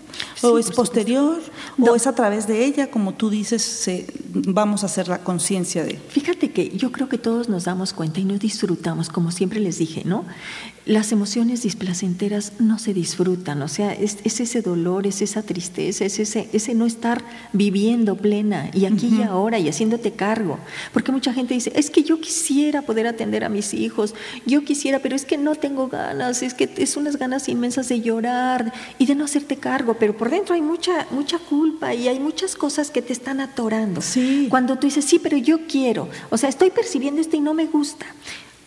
¿O 0.43 0.59
es 0.59 0.73
posterior? 0.73 1.41
¿O 1.79 1.95
es 1.95 2.09
a 2.09 2.17
través 2.17 2.49
de 2.49 2.65
ella, 2.65 2.91
como 2.91 3.15
tú 3.15 3.31
dices, 3.31 3.63
se, 3.63 4.05
vamos 4.35 4.83
a 4.83 4.87
hacer 4.87 5.09
la 5.09 5.19
conciencia 5.19 5.85
de? 5.85 5.97
Fíjate 5.97 6.51
que 6.51 6.71
yo 6.77 6.93
creo 6.93 7.09
que 7.09 7.19
todos 7.19 7.49
nos 7.49 7.65
damos 7.65 7.93
cuenta 7.93 8.21
y 8.21 8.25
nos 8.25 8.41
disfrutamos, 8.41 9.09
como 9.09 9.31
siempre 9.31 9.61
les 9.61 9.79
dije, 9.79 10.03
¿no? 10.05 10.25
las 10.87 11.13
emociones 11.13 11.63
displacenteras 11.63 12.53
no 12.59 12.79
se 12.79 12.93
disfrutan, 12.93 13.63
o 13.63 13.69
sea, 13.69 13.93
es, 13.95 14.19
ese 14.25 14.61
dolor, 14.61 15.07
es 15.07 15.23
esa 15.23 15.43
tristeza, 15.43 16.05
es 16.05 16.19
ese, 16.19 16.49
ese 16.53 16.75
no 16.75 16.85
estar 16.85 17.25
viviendo 17.55 18.17
plena 18.17 18.71
y 18.75 18.85
aquí 18.85 19.11
y 19.19 19.23
ahora 19.23 19.59
y 19.59 19.69
haciéndote 19.69 20.13
cargo. 20.13 20.59
Porque 20.93 21.11
mucha 21.11 21.33
gente 21.33 21.55
dice, 21.55 21.73
es 21.75 21.91
que 21.91 22.03
yo 22.03 22.21
quisiera 22.21 22.83
poder 22.83 23.07
atender 23.07 23.45
a 23.45 23.49
mis 23.49 23.73
hijos, 23.73 24.15
yo 24.45 24.63
quisiera, 24.65 24.99
pero 24.99 25.17
es 25.17 25.25
que 25.25 25.39
no 25.39 25.55
tengo 25.55 25.89
ganas, 25.89 26.43
es 26.43 26.53
que 26.53 26.71
es 26.77 26.97
unas 26.99 27.17
ganas 27.17 27.49
inmensas 27.49 27.89
de 27.89 28.03
llorar 28.03 28.73
y 28.99 29.07
de 29.07 29.15
no 29.15 29.25
hacerte 29.25 29.57
cargo, 29.57 29.97
pero 29.99 30.15
por 30.15 30.29
dentro 30.29 30.55
hay 30.55 30.63
mucha, 30.63 31.07
mucha 31.11 31.39
culpa 31.39 31.95
y 31.95 32.09
hay 32.09 32.21
muchas 32.21 32.57
cosas 32.57 32.91
que 32.91 33.01
te 33.01 33.15
están 33.15 33.41
atorando. 33.41 34.03
Sí. 34.03 34.24
Cuando 34.49 34.77
tú 34.77 34.87
dices, 34.87 35.05
sí, 35.05 35.19
pero 35.19 35.37
yo 35.37 35.67
quiero, 35.67 36.09
o 36.31 36.37
sea, 36.37 36.49
estoy 36.49 36.71
percibiendo 36.71 37.21
esto 37.21 37.37
y 37.37 37.41
no 37.41 37.55
me 37.55 37.67
gusta. 37.67 38.07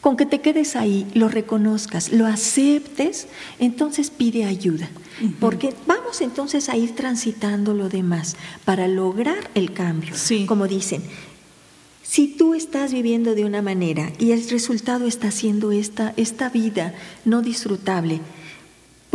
Con 0.01 0.15
que 0.15 0.25
te 0.25 0.41
quedes 0.41 0.75
ahí, 0.75 1.07
lo 1.13 1.27
reconozcas, 1.27 2.11
lo 2.11 2.27
aceptes, 2.27 3.27
entonces 3.59 4.09
pide 4.09 4.45
ayuda. 4.45 4.89
Porque 5.39 5.73
vamos 5.87 6.21
entonces 6.21 6.69
a 6.69 6.77
ir 6.77 6.95
transitando 6.95 7.73
lo 7.73 7.89
demás 7.89 8.35
para 8.63 8.87
lograr 8.87 9.49
el 9.55 9.73
cambio. 9.73 10.13
Como 10.45 10.67
dicen, 10.67 11.01
si 12.03 12.27
tú 12.27 12.53
estás 12.53 12.93
viviendo 12.93 13.35
de 13.35 13.43
una 13.43 13.61
manera 13.61 14.13
y 14.17 14.31
el 14.31 14.47
resultado 14.49 15.07
está 15.07 15.31
siendo 15.31 15.71
esta, 15.71 16.13
esta 16.15 16.49
vida 16.49 16.93
no 17.25 17.41
disfrutable, 17.41 18.21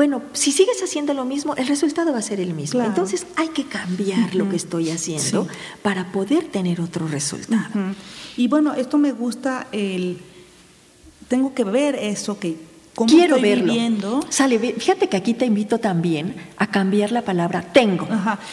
bueno, 0.02 0.20
si 0.32 0.50
sigues 0.50 0.82
haciendo 0.82 1.14
lo 1.14 1.24
mismo, 1.24 1.54
el 1.54 1.68
resultado 1.68 2.12
va 2.12 2.18
a 2.18 2.22
ser 2.22 2.40
el 2.40 2.54
mismo. 2.54 2.82
Entonces 2.82 3.24
hay 3.36 3.50
que 3.50 3.66
cambiar 3.66 4.34
lo 4.34 4.48
que 4.48 4.56
estoy 4.56 4.90
haciendo 4.90 5.46
para 5.80 6.10
poder 6.10 6.46
tener 6.48 6.80
otro 6.80 7.06
resultado. 7.06 7.94
Y 8.36 8.48
bueno, 8.48 8.74
esto 8.74 8.98
me 8.98 9.12
gusta 9.12 9.68
el 9.70 10.18
tengo 11.28 11.54
que 11.54 11.62
ver 11.62 11.94
eso 11.94 12.36
que 12.36 12.56
cómo 12.96 13.10
Quiero 13.10 13.36
estoy 13.36 13.50
verlo. 13.50 13.72
viviendo. 13.72 14.26
Sale, 14.28 14.58
fíjate 14.58 15.08
que 15.08 15.16
aquí 15.16 15.34
te 15.34 15.46
invito 15.46 15.78
también 15.78 16.34
a 16.56 16.66
cambiar 16.66 17.12
la 17.12 17.22
palabra 17.22 17.62
tengo. 17.72 18.08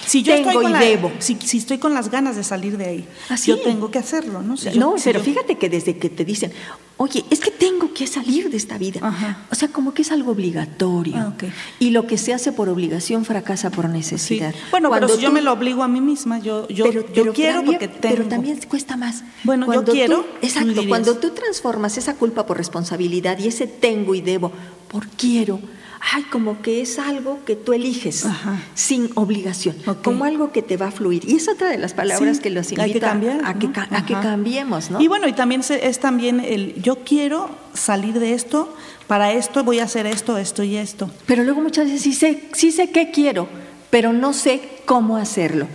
Si 0.05 0.21
yo 0.21 0.35
tengo 0.35 0.51
estoy 0.51 0.71
y 0.71 0.85
debo. 0.85 1.11
Si, 1.17 1.35
estoy 1.57 1.79
con 1.79 1.95
las 1.95 2.11
ganas 2.11 2.35
de 2.35 2.43
salir 2.43 2.77
de 2.77 2.85
ahí, 2.85 3.07
Así. 3.27 3.49
yo 3.49 3.59
tengo 3.59 3.89
que 3.89 3.97
hacerlo, 3.97 4.43
¿no? 4.43 4.53
no, 4.75 4.95
pero 5.03 5.19
fíjate 5.19 5.57
que 5.57 5.67
desde 5.67 5.97
que 5.97 6.11
te 6.11 6.23
dicen, 6.23 6.53
oye, 7.01 7.23
es 7.29 7.39
que 7.39 7.49
tengo 7.49 7.93
que 7.93 8.05
salir 8.07 8.49
de 8.49 8.57
esta 8.57 8.77
vida. 8.77 8.99
Ajá. 9.01 9.45
O 9.49 9.55
sea, 9.55 9.69
como 9.69 9.93
que 9.93 10.01
es 10.01 10.11
algo 10.11 10.31
obligatorio. 10.33 11.15
Ah. 11.15 11.33
Y 11.79 11.91
lo 11.91 12.05
que 12.05 12.17
se 12.17 12.33
hace 12.33 12.51
por 12.51 12.67
obligación 12.67 13.23
fracasa 13.23 13.71
por 13.71 13.87
necesidad. 13.87 14.51
Sí. 14.53 14.59
Bueno, 14.69 14.89
Cuando 14.89 15.07
pero 15.07 15.17
si 15.17 15.23
yo 15.23 15.31
me 15.31 15.41
lo 15.41 15.53
obligo 15.53 15.81
a 15.81 15.87
mí 15.87 16.01
misma, 16.01 16.39
yo, 16.39 16.67
yo, 16.67 16.83
pero, 16.85 17.01
yo 17.07 17.13
pero 17.13 17.33
quiero 17.33 17.59
también- 17.59 17.79
porque 17.79 17.87
tengo. 17.87 18.15
Pero 18.15 18.27
también 18.29 18.59
cuesta 18.67 18.97
más. 18.97 19.23
Bueno, 19.45 19.73
yo 19.73 19.83
quiero, 19.85 20.17
tú- 20.17 20.25
exacto, 20.41 20.81
cuando 20.87 21.15
tú 21.17 21.29
transformas 21.31 21.97
esa 21.97 22.15
culpa 22.15 22.45
por 22.45 22.57
responsabilidad 22.57 23.39
y 23.39 23.47
ese 23.47 23.65
tengo 23.65 24.13
y 24.13 24.19
debo 24.21 24.51
por 24.89 25.07
quiero, 25.07 25.59
ay, 25.99 26.23
como 26.23 26.61
que 26.61 26.81
es 26.81 26.99
algo 26.99 27.39
que 27.45 27.55
tú 27.55 27.73
eliges 27.73 28.25
Ajá. 28.25 28.61
sin 28.73 29.09
obligación, 29.15 29.75
como 30.03 30.23
algo 30.25 30.51
que 30.51 30.61
te 30.61 30.77
va 30.77 30.87
a 30.87 30.91
fluir. 30.91 31.27
Y 31.27 31.35
es 31.35 31.47
otra 31.47 31.69
de 31.69 31.77
las 31.77 31.93
palabras 31.93 32.37
Sí, 32.37 32.43
que 32.43 32.49
los 32.49 32.71
invita 32.71 32.83
hay 32.83 32.93
que 32.93 32.99
cambiar, 32.99 33.41
a, 33.45 33.53
que, 33.55 33.67
¿no? 33.67 33.73
a 33.91 34.05
que 34.05 34.13
cambiemos, 34.13 34.91
¿no? 34.91 35.01
Y 35.01 35.07
bueno, 35.07 35.27
y 35.27 35.33
también 35.33 35.61
es 35.69 35.99
también 35.99 36.39
el 36.39 36.81
yo 36.81 36.97
quiero 37.03 37.49
salir 37.73 38.19
de 38.19 38.33
esto, 38.33 38.75
para 39.07 39.33
esto 39.33 39.63
voy 39.63 39.79
a 39.79 39.83
hacer 39.85 40.05
esto, 40.05 40.37
esto 40.37 40.63
y 40.63 40.77
esto. 40.77 41.09
Pero 41.25 41.43
luego 41.43 41.61
muchas 41.61 41.85
veces 41.85 42.01
sí 42.01 42.13
sé, 42.13 42.43
sí 42.53 42.71
sé 42.71 42.91
qué 42.91 43.11
quiero, 43.11 43.47
pero 43.89 44.13
no 44.13 44.33
sé 44.33 44.61
cómo 44.85 45.17
hacerlo. 45.17 45.67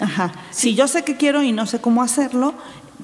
Ajá. 0.00 0.32
Si 0.50 0.74
yo 0.74 0.88
sé 0.88 1.04
que 1.04 1.16
quiero 1.16 1.42
y 1.42 1.52
no 1.52 1.66
sé 1.66 1.80
cómo 1.80 2.02
hacerlo, 2.02 2.54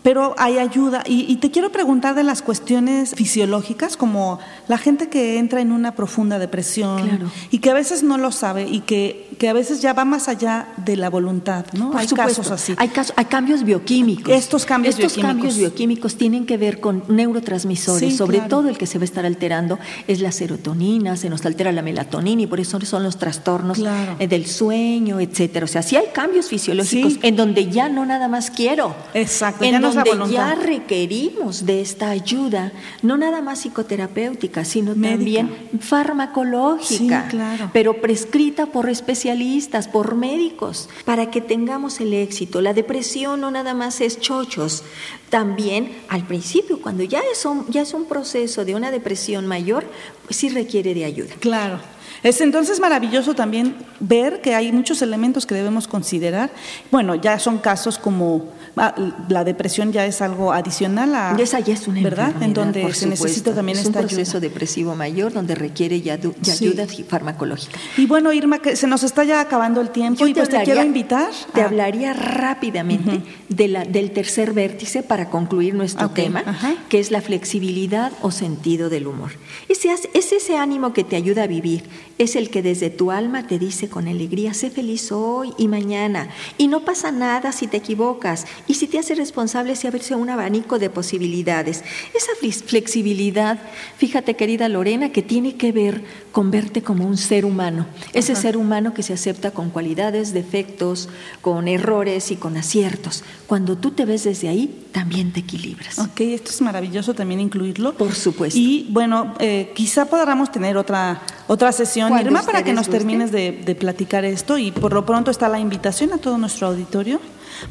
pero 0.03 0.35
hay 0.39 0.59
ayuda. 0.59 1.03
Y, 1.07 1.31
y 1.31 1.37
te 1.37 1.51
quiero 1.51 1.71
preguntar 1.73 2.15
de 2.15 2.23
las 2.23 2.43
cuestiones 2.43 3.15
fisiológicas, 3.15 3.97
como 3.97 4.39
la 4.69 4.79
gente 4.79 5.09
que 5.09 5.39
entra 5.39 5.61
en 5.61 5.73
una 5.73 5.95
profunda 5.95 6.39
depresión 6.39 7.03
Claro. 7.09 7.31
y 7.51 7.59
que 7.59 7.71
a 7.71 7.75
veces 7.75 8.03
no 8.03 8.19
lo 8.19 8.33
sabe 8.33 8.67
y 8.69 8.81
que, 8.81 9.29
que 9.39 9.49
a 9.49 9.53
veces 9.53 9.81
ya 9.83 9.93
va 9.93 10.05
más 10.05 10.29
allá 10.29 10.69
de 10.77 10.97
la 10.97 11.11
voluntad, 11.11 11.65
¿no? 11.73 11.91
Por 11.93 12.01
hay 12.01 12.09
supuesto, 12.09 12.43
casos 12.43 12.51
así. 12.53 12.75
Hay, 12.77 12.89
casos- 12.89 13.15
hay 13.17 13.25
cambios 13.27 13.65
bioquímicos. 13.65 14.33
Estos 14.35 14.65
cambios 14.65 14.95
Estos 14.95 15.15
bioquímicos. 15.17 15.35
cambios 15.37 15.57
bioquímicos 15.59 16.17
tienen 16.17 16.47
que 16.47 16.57
ver 16.57 16.81
con 16.81 17.03
neurotransmisores. 17.09 18.11
Sí, 18.13 18.17
Sobre 18.17 18.39
claro. 18.39 18.49
todo 18.51 18.69
el 18.69 18.79
que 18.79 18.87
se 18.87 18.99
va 18.99 19.03
a 19.03 19.05
estar 19.05 19.25
alterando 19.27 19.79
es 20.07 20.21
la 20.21 20.33
serotonina, 20.33 21.17
se 21.17 21.29
nos 21.31 21.45
altera 21.47 21.73
la 21.73 21.83
melatonina 21.83 22.43
y 22.43 22.47
por 22.47 22.61
eso 22.61 22.81
son 22.83 23.03
los 23.03 23.17
trastornos 23.19 23.79
Claro. 23.79 24.17
eh, 24.19 24.29
del 24.29 24.47
sueño, 24.47 25.21
etcétera. 25.21 25.65
O 25.65 25.69
sea, 25.69 25.83
sí 25.83 25.97
hay 25.97 26.07
cambios 26.13 26.49
fisiológicos 26.49 27.15
Sí. 27.15 27.19
en 27.23 27.37
donde 27.37 27.71
ya 27.71 27.89
no 27.89 28.05
nada 28.07 28.29
más 28.29 28.51
quiero. 28.51 28.95
Exacto, 29.15 29.65
en 29.65 29.73
ya 29.73 29.81
no 29.81 29.89
voluntad. 29.95 30.31
ya 30.31 30.55
requerimos 30.55 31.67
de 31.67 31.81
esta 31.81 32.11
ayuda, 32.11 32.73
no 33.03 33.17
nada 33.17 33.41
más 33.43 33.61
psicoterapéutica, 33.61 34.65
sino 34.65 34.95
Médica. 34.95 35.15
también 35.17 35.81
farmacológica, 35.81 37.23
Sí, 37.25 37.29
claro. 37.31 37.71
pero 37.73 38.01
prescrita 38.01 38.67
por 38.67 38.89
especialistas, 38.89 39.89
por 39.89 40.15
médicos, 40.15 40.89
para 41.05 41.31
que 41.31 41.41
tengamos 41.41 42.01
el 42.01 42.13
éxito. 42.15 42.61
La 42.61 42.75
depresión 42.75 43.41
no 43.41 43.51
nada 43.51 43.75
más 43.75 44.01
es 44.01 44.21
chochos, 44.21 44.83
también 45.29 45.93
al 46.09 46.25
principio, 46.27 46.81
cuando 46.81 47.05
ya 47.05 47.21
es 47.33 47.45
un, 47.45 47.67
ya 47.69 47.83
es 47.83 47.95
un 47.95 48.07
proceso 48.07 48.65
de 48.65 48.75
una 48.75 48.91
depresión 48.91 49.47
mayor, 49.47 49.85
pues 50.25 50.37
sí 50.37 50.49
requiere 50.49 50.95
de 50.95 51.05
ayuda. 51.05 51.35
Claro. 51.41 51.79
Es 52.23 52.41
entonces 52.41 52.81
maravilloso 52.81 53.35
también 53.35 53.75
ver 53.99 54.41
que 54.43 54.55
hay 54.55 54.73
muchos 54.73 55.01
elementos 55.03 55.47
que 55.47 55.55
debemos 55.55 55.89
considerar. 55.89 56.51
Bueno, 56.91 57.15
ya 57.15 57.39
son 57.39 57.59
casos 57.59 57.99
como 57.99 58.47
ah, 58.77 58.95
la 59.29 59.43
depresión 59.45 59.93
ya 59.93 60.05
es 60.07 60.21
algo 60.21 60.53
adicional 60.53 61.15
a 61.15 61.37
Esa 61.39 61.61
ya 61.61 61.73
es 61.75 61.89
una 61.89 62.03
¿verdad? 62.03 62.35
En 62.43 62.53
donde 62.53 62.83
por 62.83 62.95
se 62.95 63.07
necesita 63.07 63.55
también 63.55 63.79
es 63.79 63.87
esta 63.87 64.01
un 64.01 64.07
proceso 64.07 64.33
ayuda. 64.39 64.41
depresivo 64.41 64.95
mayor 64.95 65.33
donde 65.33 65.55
requiere 65.55 66.01
ya, 66.03 66.17
du- 66.19 66.35
ya 66.43 66.55
Sí. 66.55 66.67
ayuda 66.67 66.87
farmacológica. 67.09 67.79
Y 67.97 68.07
bueno, 68.07 68.33
Irma, 68.33 68.59
que 68.59 68.77
se 68.77 68.87
nos 68.87 69.03
está 69.03 69.25
ya 69.25 69.41
acabando 69.41 69.81
el 69.81 69.91
tiempo 69.91 70.21
Yo 70.21 70.27
y 70.29 70.35
pues 70.35 70.49
te 70.49 70.63
quiero 70.63 70.83
invitar. 70.85 71.31
Te 71.55 71.63
a- 71.63 71.67
hablaría 71.67 72.13
rápidamente 72.13 73.23
de 73.49 73.69
la- 73.69 73.85
del 73.85 74.11
tercer 74.11 74.53
vértice 74.53 75.03
para 75.03 75.31
concluir 75.31 75.75
nuestro 75.75 76.11
tema, 76.11 76.43
que 76.89 77.01
es 77.01 77.11
la 77.11 77.21
flexibilidad 77.23 78.13
o 78.23 78.31
sentido 78.31 78.91
del 78.91 79.07
humor. 79.07 79.31
Ese, 79.69 79.91
es 79.93 80.33
ese 80.33 80.57
ánimo 80.57 80.93
que 80.93 81.05
te 81.05 81.17
ayuda 81.17 81.45
a 81.45 81.47
vivir, 81.47 81.85
es 82.19 82.37
el 82.37 82.51
que 82.51 82.63
desde 82.63 82.91
tu 82.91 83.11
alma 83.11 83.47
te 83.47 83.59
dice 83.59 83.89
con 83.89 84.07
alegría, 84.07 84.53
sé 84.53 84.71
feliz 84.71 85.11
hoy 85.11 85.53
y 85.57 85.69
mañana. 85.69 86.29
Y 86.59 86.69
no 86.69 86.85
pasa 86.85 87.11
nada 87.13 87.53
si 87.53 87.67
te 87.67 87.79
equivocas. 87.79 88.47
Y 88.67 88.75
si 88.75 88.87
te 88.87 88.99
hace 88.99 89.15
responsable, 89.15 89.75
si 89.77 89.87
abrirse 89.87 90.15
un 90.15 90.29
abanico 90.29 90.79
de 90.79 90.91
posibilidades. 90.91 91.83
Esa 92.15 92.33
flex- 92.41 92.63
flexibilidad, 92.63 93.59
fíjate 93.97 94.35
querida 94.37 94.69
Lorena, 94.69 95.13
que 95.13 95.23
tiene 95.23 95.57
que 95.57 95.73
ver 95.73 96.03
con 96.33 96.51
verte 96.51 96.83
como 96.83 97.07
un 97.07 97.17
ser 97.17 97.45
humano. 97.45 97.87
Ese 98.13 98.37
ser 98.37 98.57
humano 98.57 98.95
que 98.95 99.03
se 99.03 99.13
acepta 99.13 99.51
con 99.51 99.71
cualidades, 99.71 100.33
defectos, 100.33 101.09
con 101.41 101.69
errores 101.69 102.31
y 102.31 102.37
con 102.37 102.57
aciertos. 102.57 103.25
Cuando 103.47 103.77
tú 103.77 103.91
te 103.91 104.05
ves 104.05 104.25
desde 104.25 104.49
ahí, 104.49 104.87
también 104.93 105.33
te 105.33 105.41
equilibras. 105.41 105.99
Ok, 105.99 106.21
esto 106.21 106.51
es 106.51 106.61
maravilloso 106.61 107.15
también 107.15 107.41
incluirlo. 107.41 107.95
Por 107.95 108.15
supuesto. 108.15 108.59
Y 108.59 108.87
bueno, 108.91 109.35
eh, 109.39 109.73
quizá 109.75 110.07
podamos 110.07 110.53
tener 110.53 110.77
otra 110.77 111.23
otra 111.49 111.73
sesión, 111.73 112.17
Irma, 112.19 112.43
para 112.43 112.63
que 112.63 112.73
nos 112.73 112.87
gusten. 112.87 113.01
termines 113.01 113.33
de, 113.33 113.63
de 113.65 113.75
platicar 113.75 114.25
esto. 114.25 114.57
Y 114.57 114.71
por 114.71 114.93
lo 114.93 115.05
pronto 115.05 115.31
está 115.31 115.49
la 115.49 115.59
invitación 115.59 116.13
a 116.13 116.19
todo 116.19 116.39
nuestro 116.39 116.69
auditorio 116.69 117.21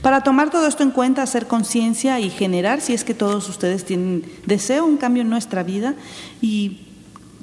para 0.02 0.22
tomar 0.22 0.50
todo 0.50 0.68
esto 0.68 0.84
en 0.84 0.92
cuenta, 0.92 1.24
hacer 1.24 1.48
conciencia 1.48 2.20
y 2.20 2.30
generar, 2.30 2.82
si 2.82 2.94
es 2.94 3.04
que 3.04 3.14
todos 3.14 3.50
ustedes 3.50 3.86
tienen 3.86 4.24
deseo, 4.46 4.86
un 4.86 4.98
cambio 4.98 5.22
en 5.22 5.30
nuestra 5.30 5.64
vida 5.64 5.96
y 6.42 6.89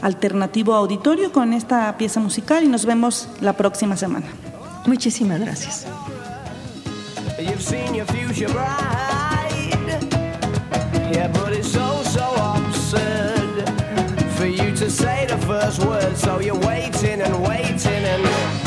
Alternativo 0.00 0.74
Auditorio, 0.74 1.32
con 1.32 1.52
esta 1.52 1.96
pieza 1.98 2.20
musical 2.20 2.64
y 2.64 2.68
nos 2.68 2.84
vemos 2.84 3.28
la 3.40 3.52
próxima 3.54 3.96
semana. 3.96 4.26
Muchísimas 4.86 5.40
gracias. 5.40 5.86
Say 14.88 15.26
the 15.26 15.36
first 15.46 15.84
word. 15.84 16.16
So 16.16 16.40
you're 16.40 16.58
waiting 16.66 17.20
and 17.20 17.46
waiting 17.46 18.04
and 18.04 18.57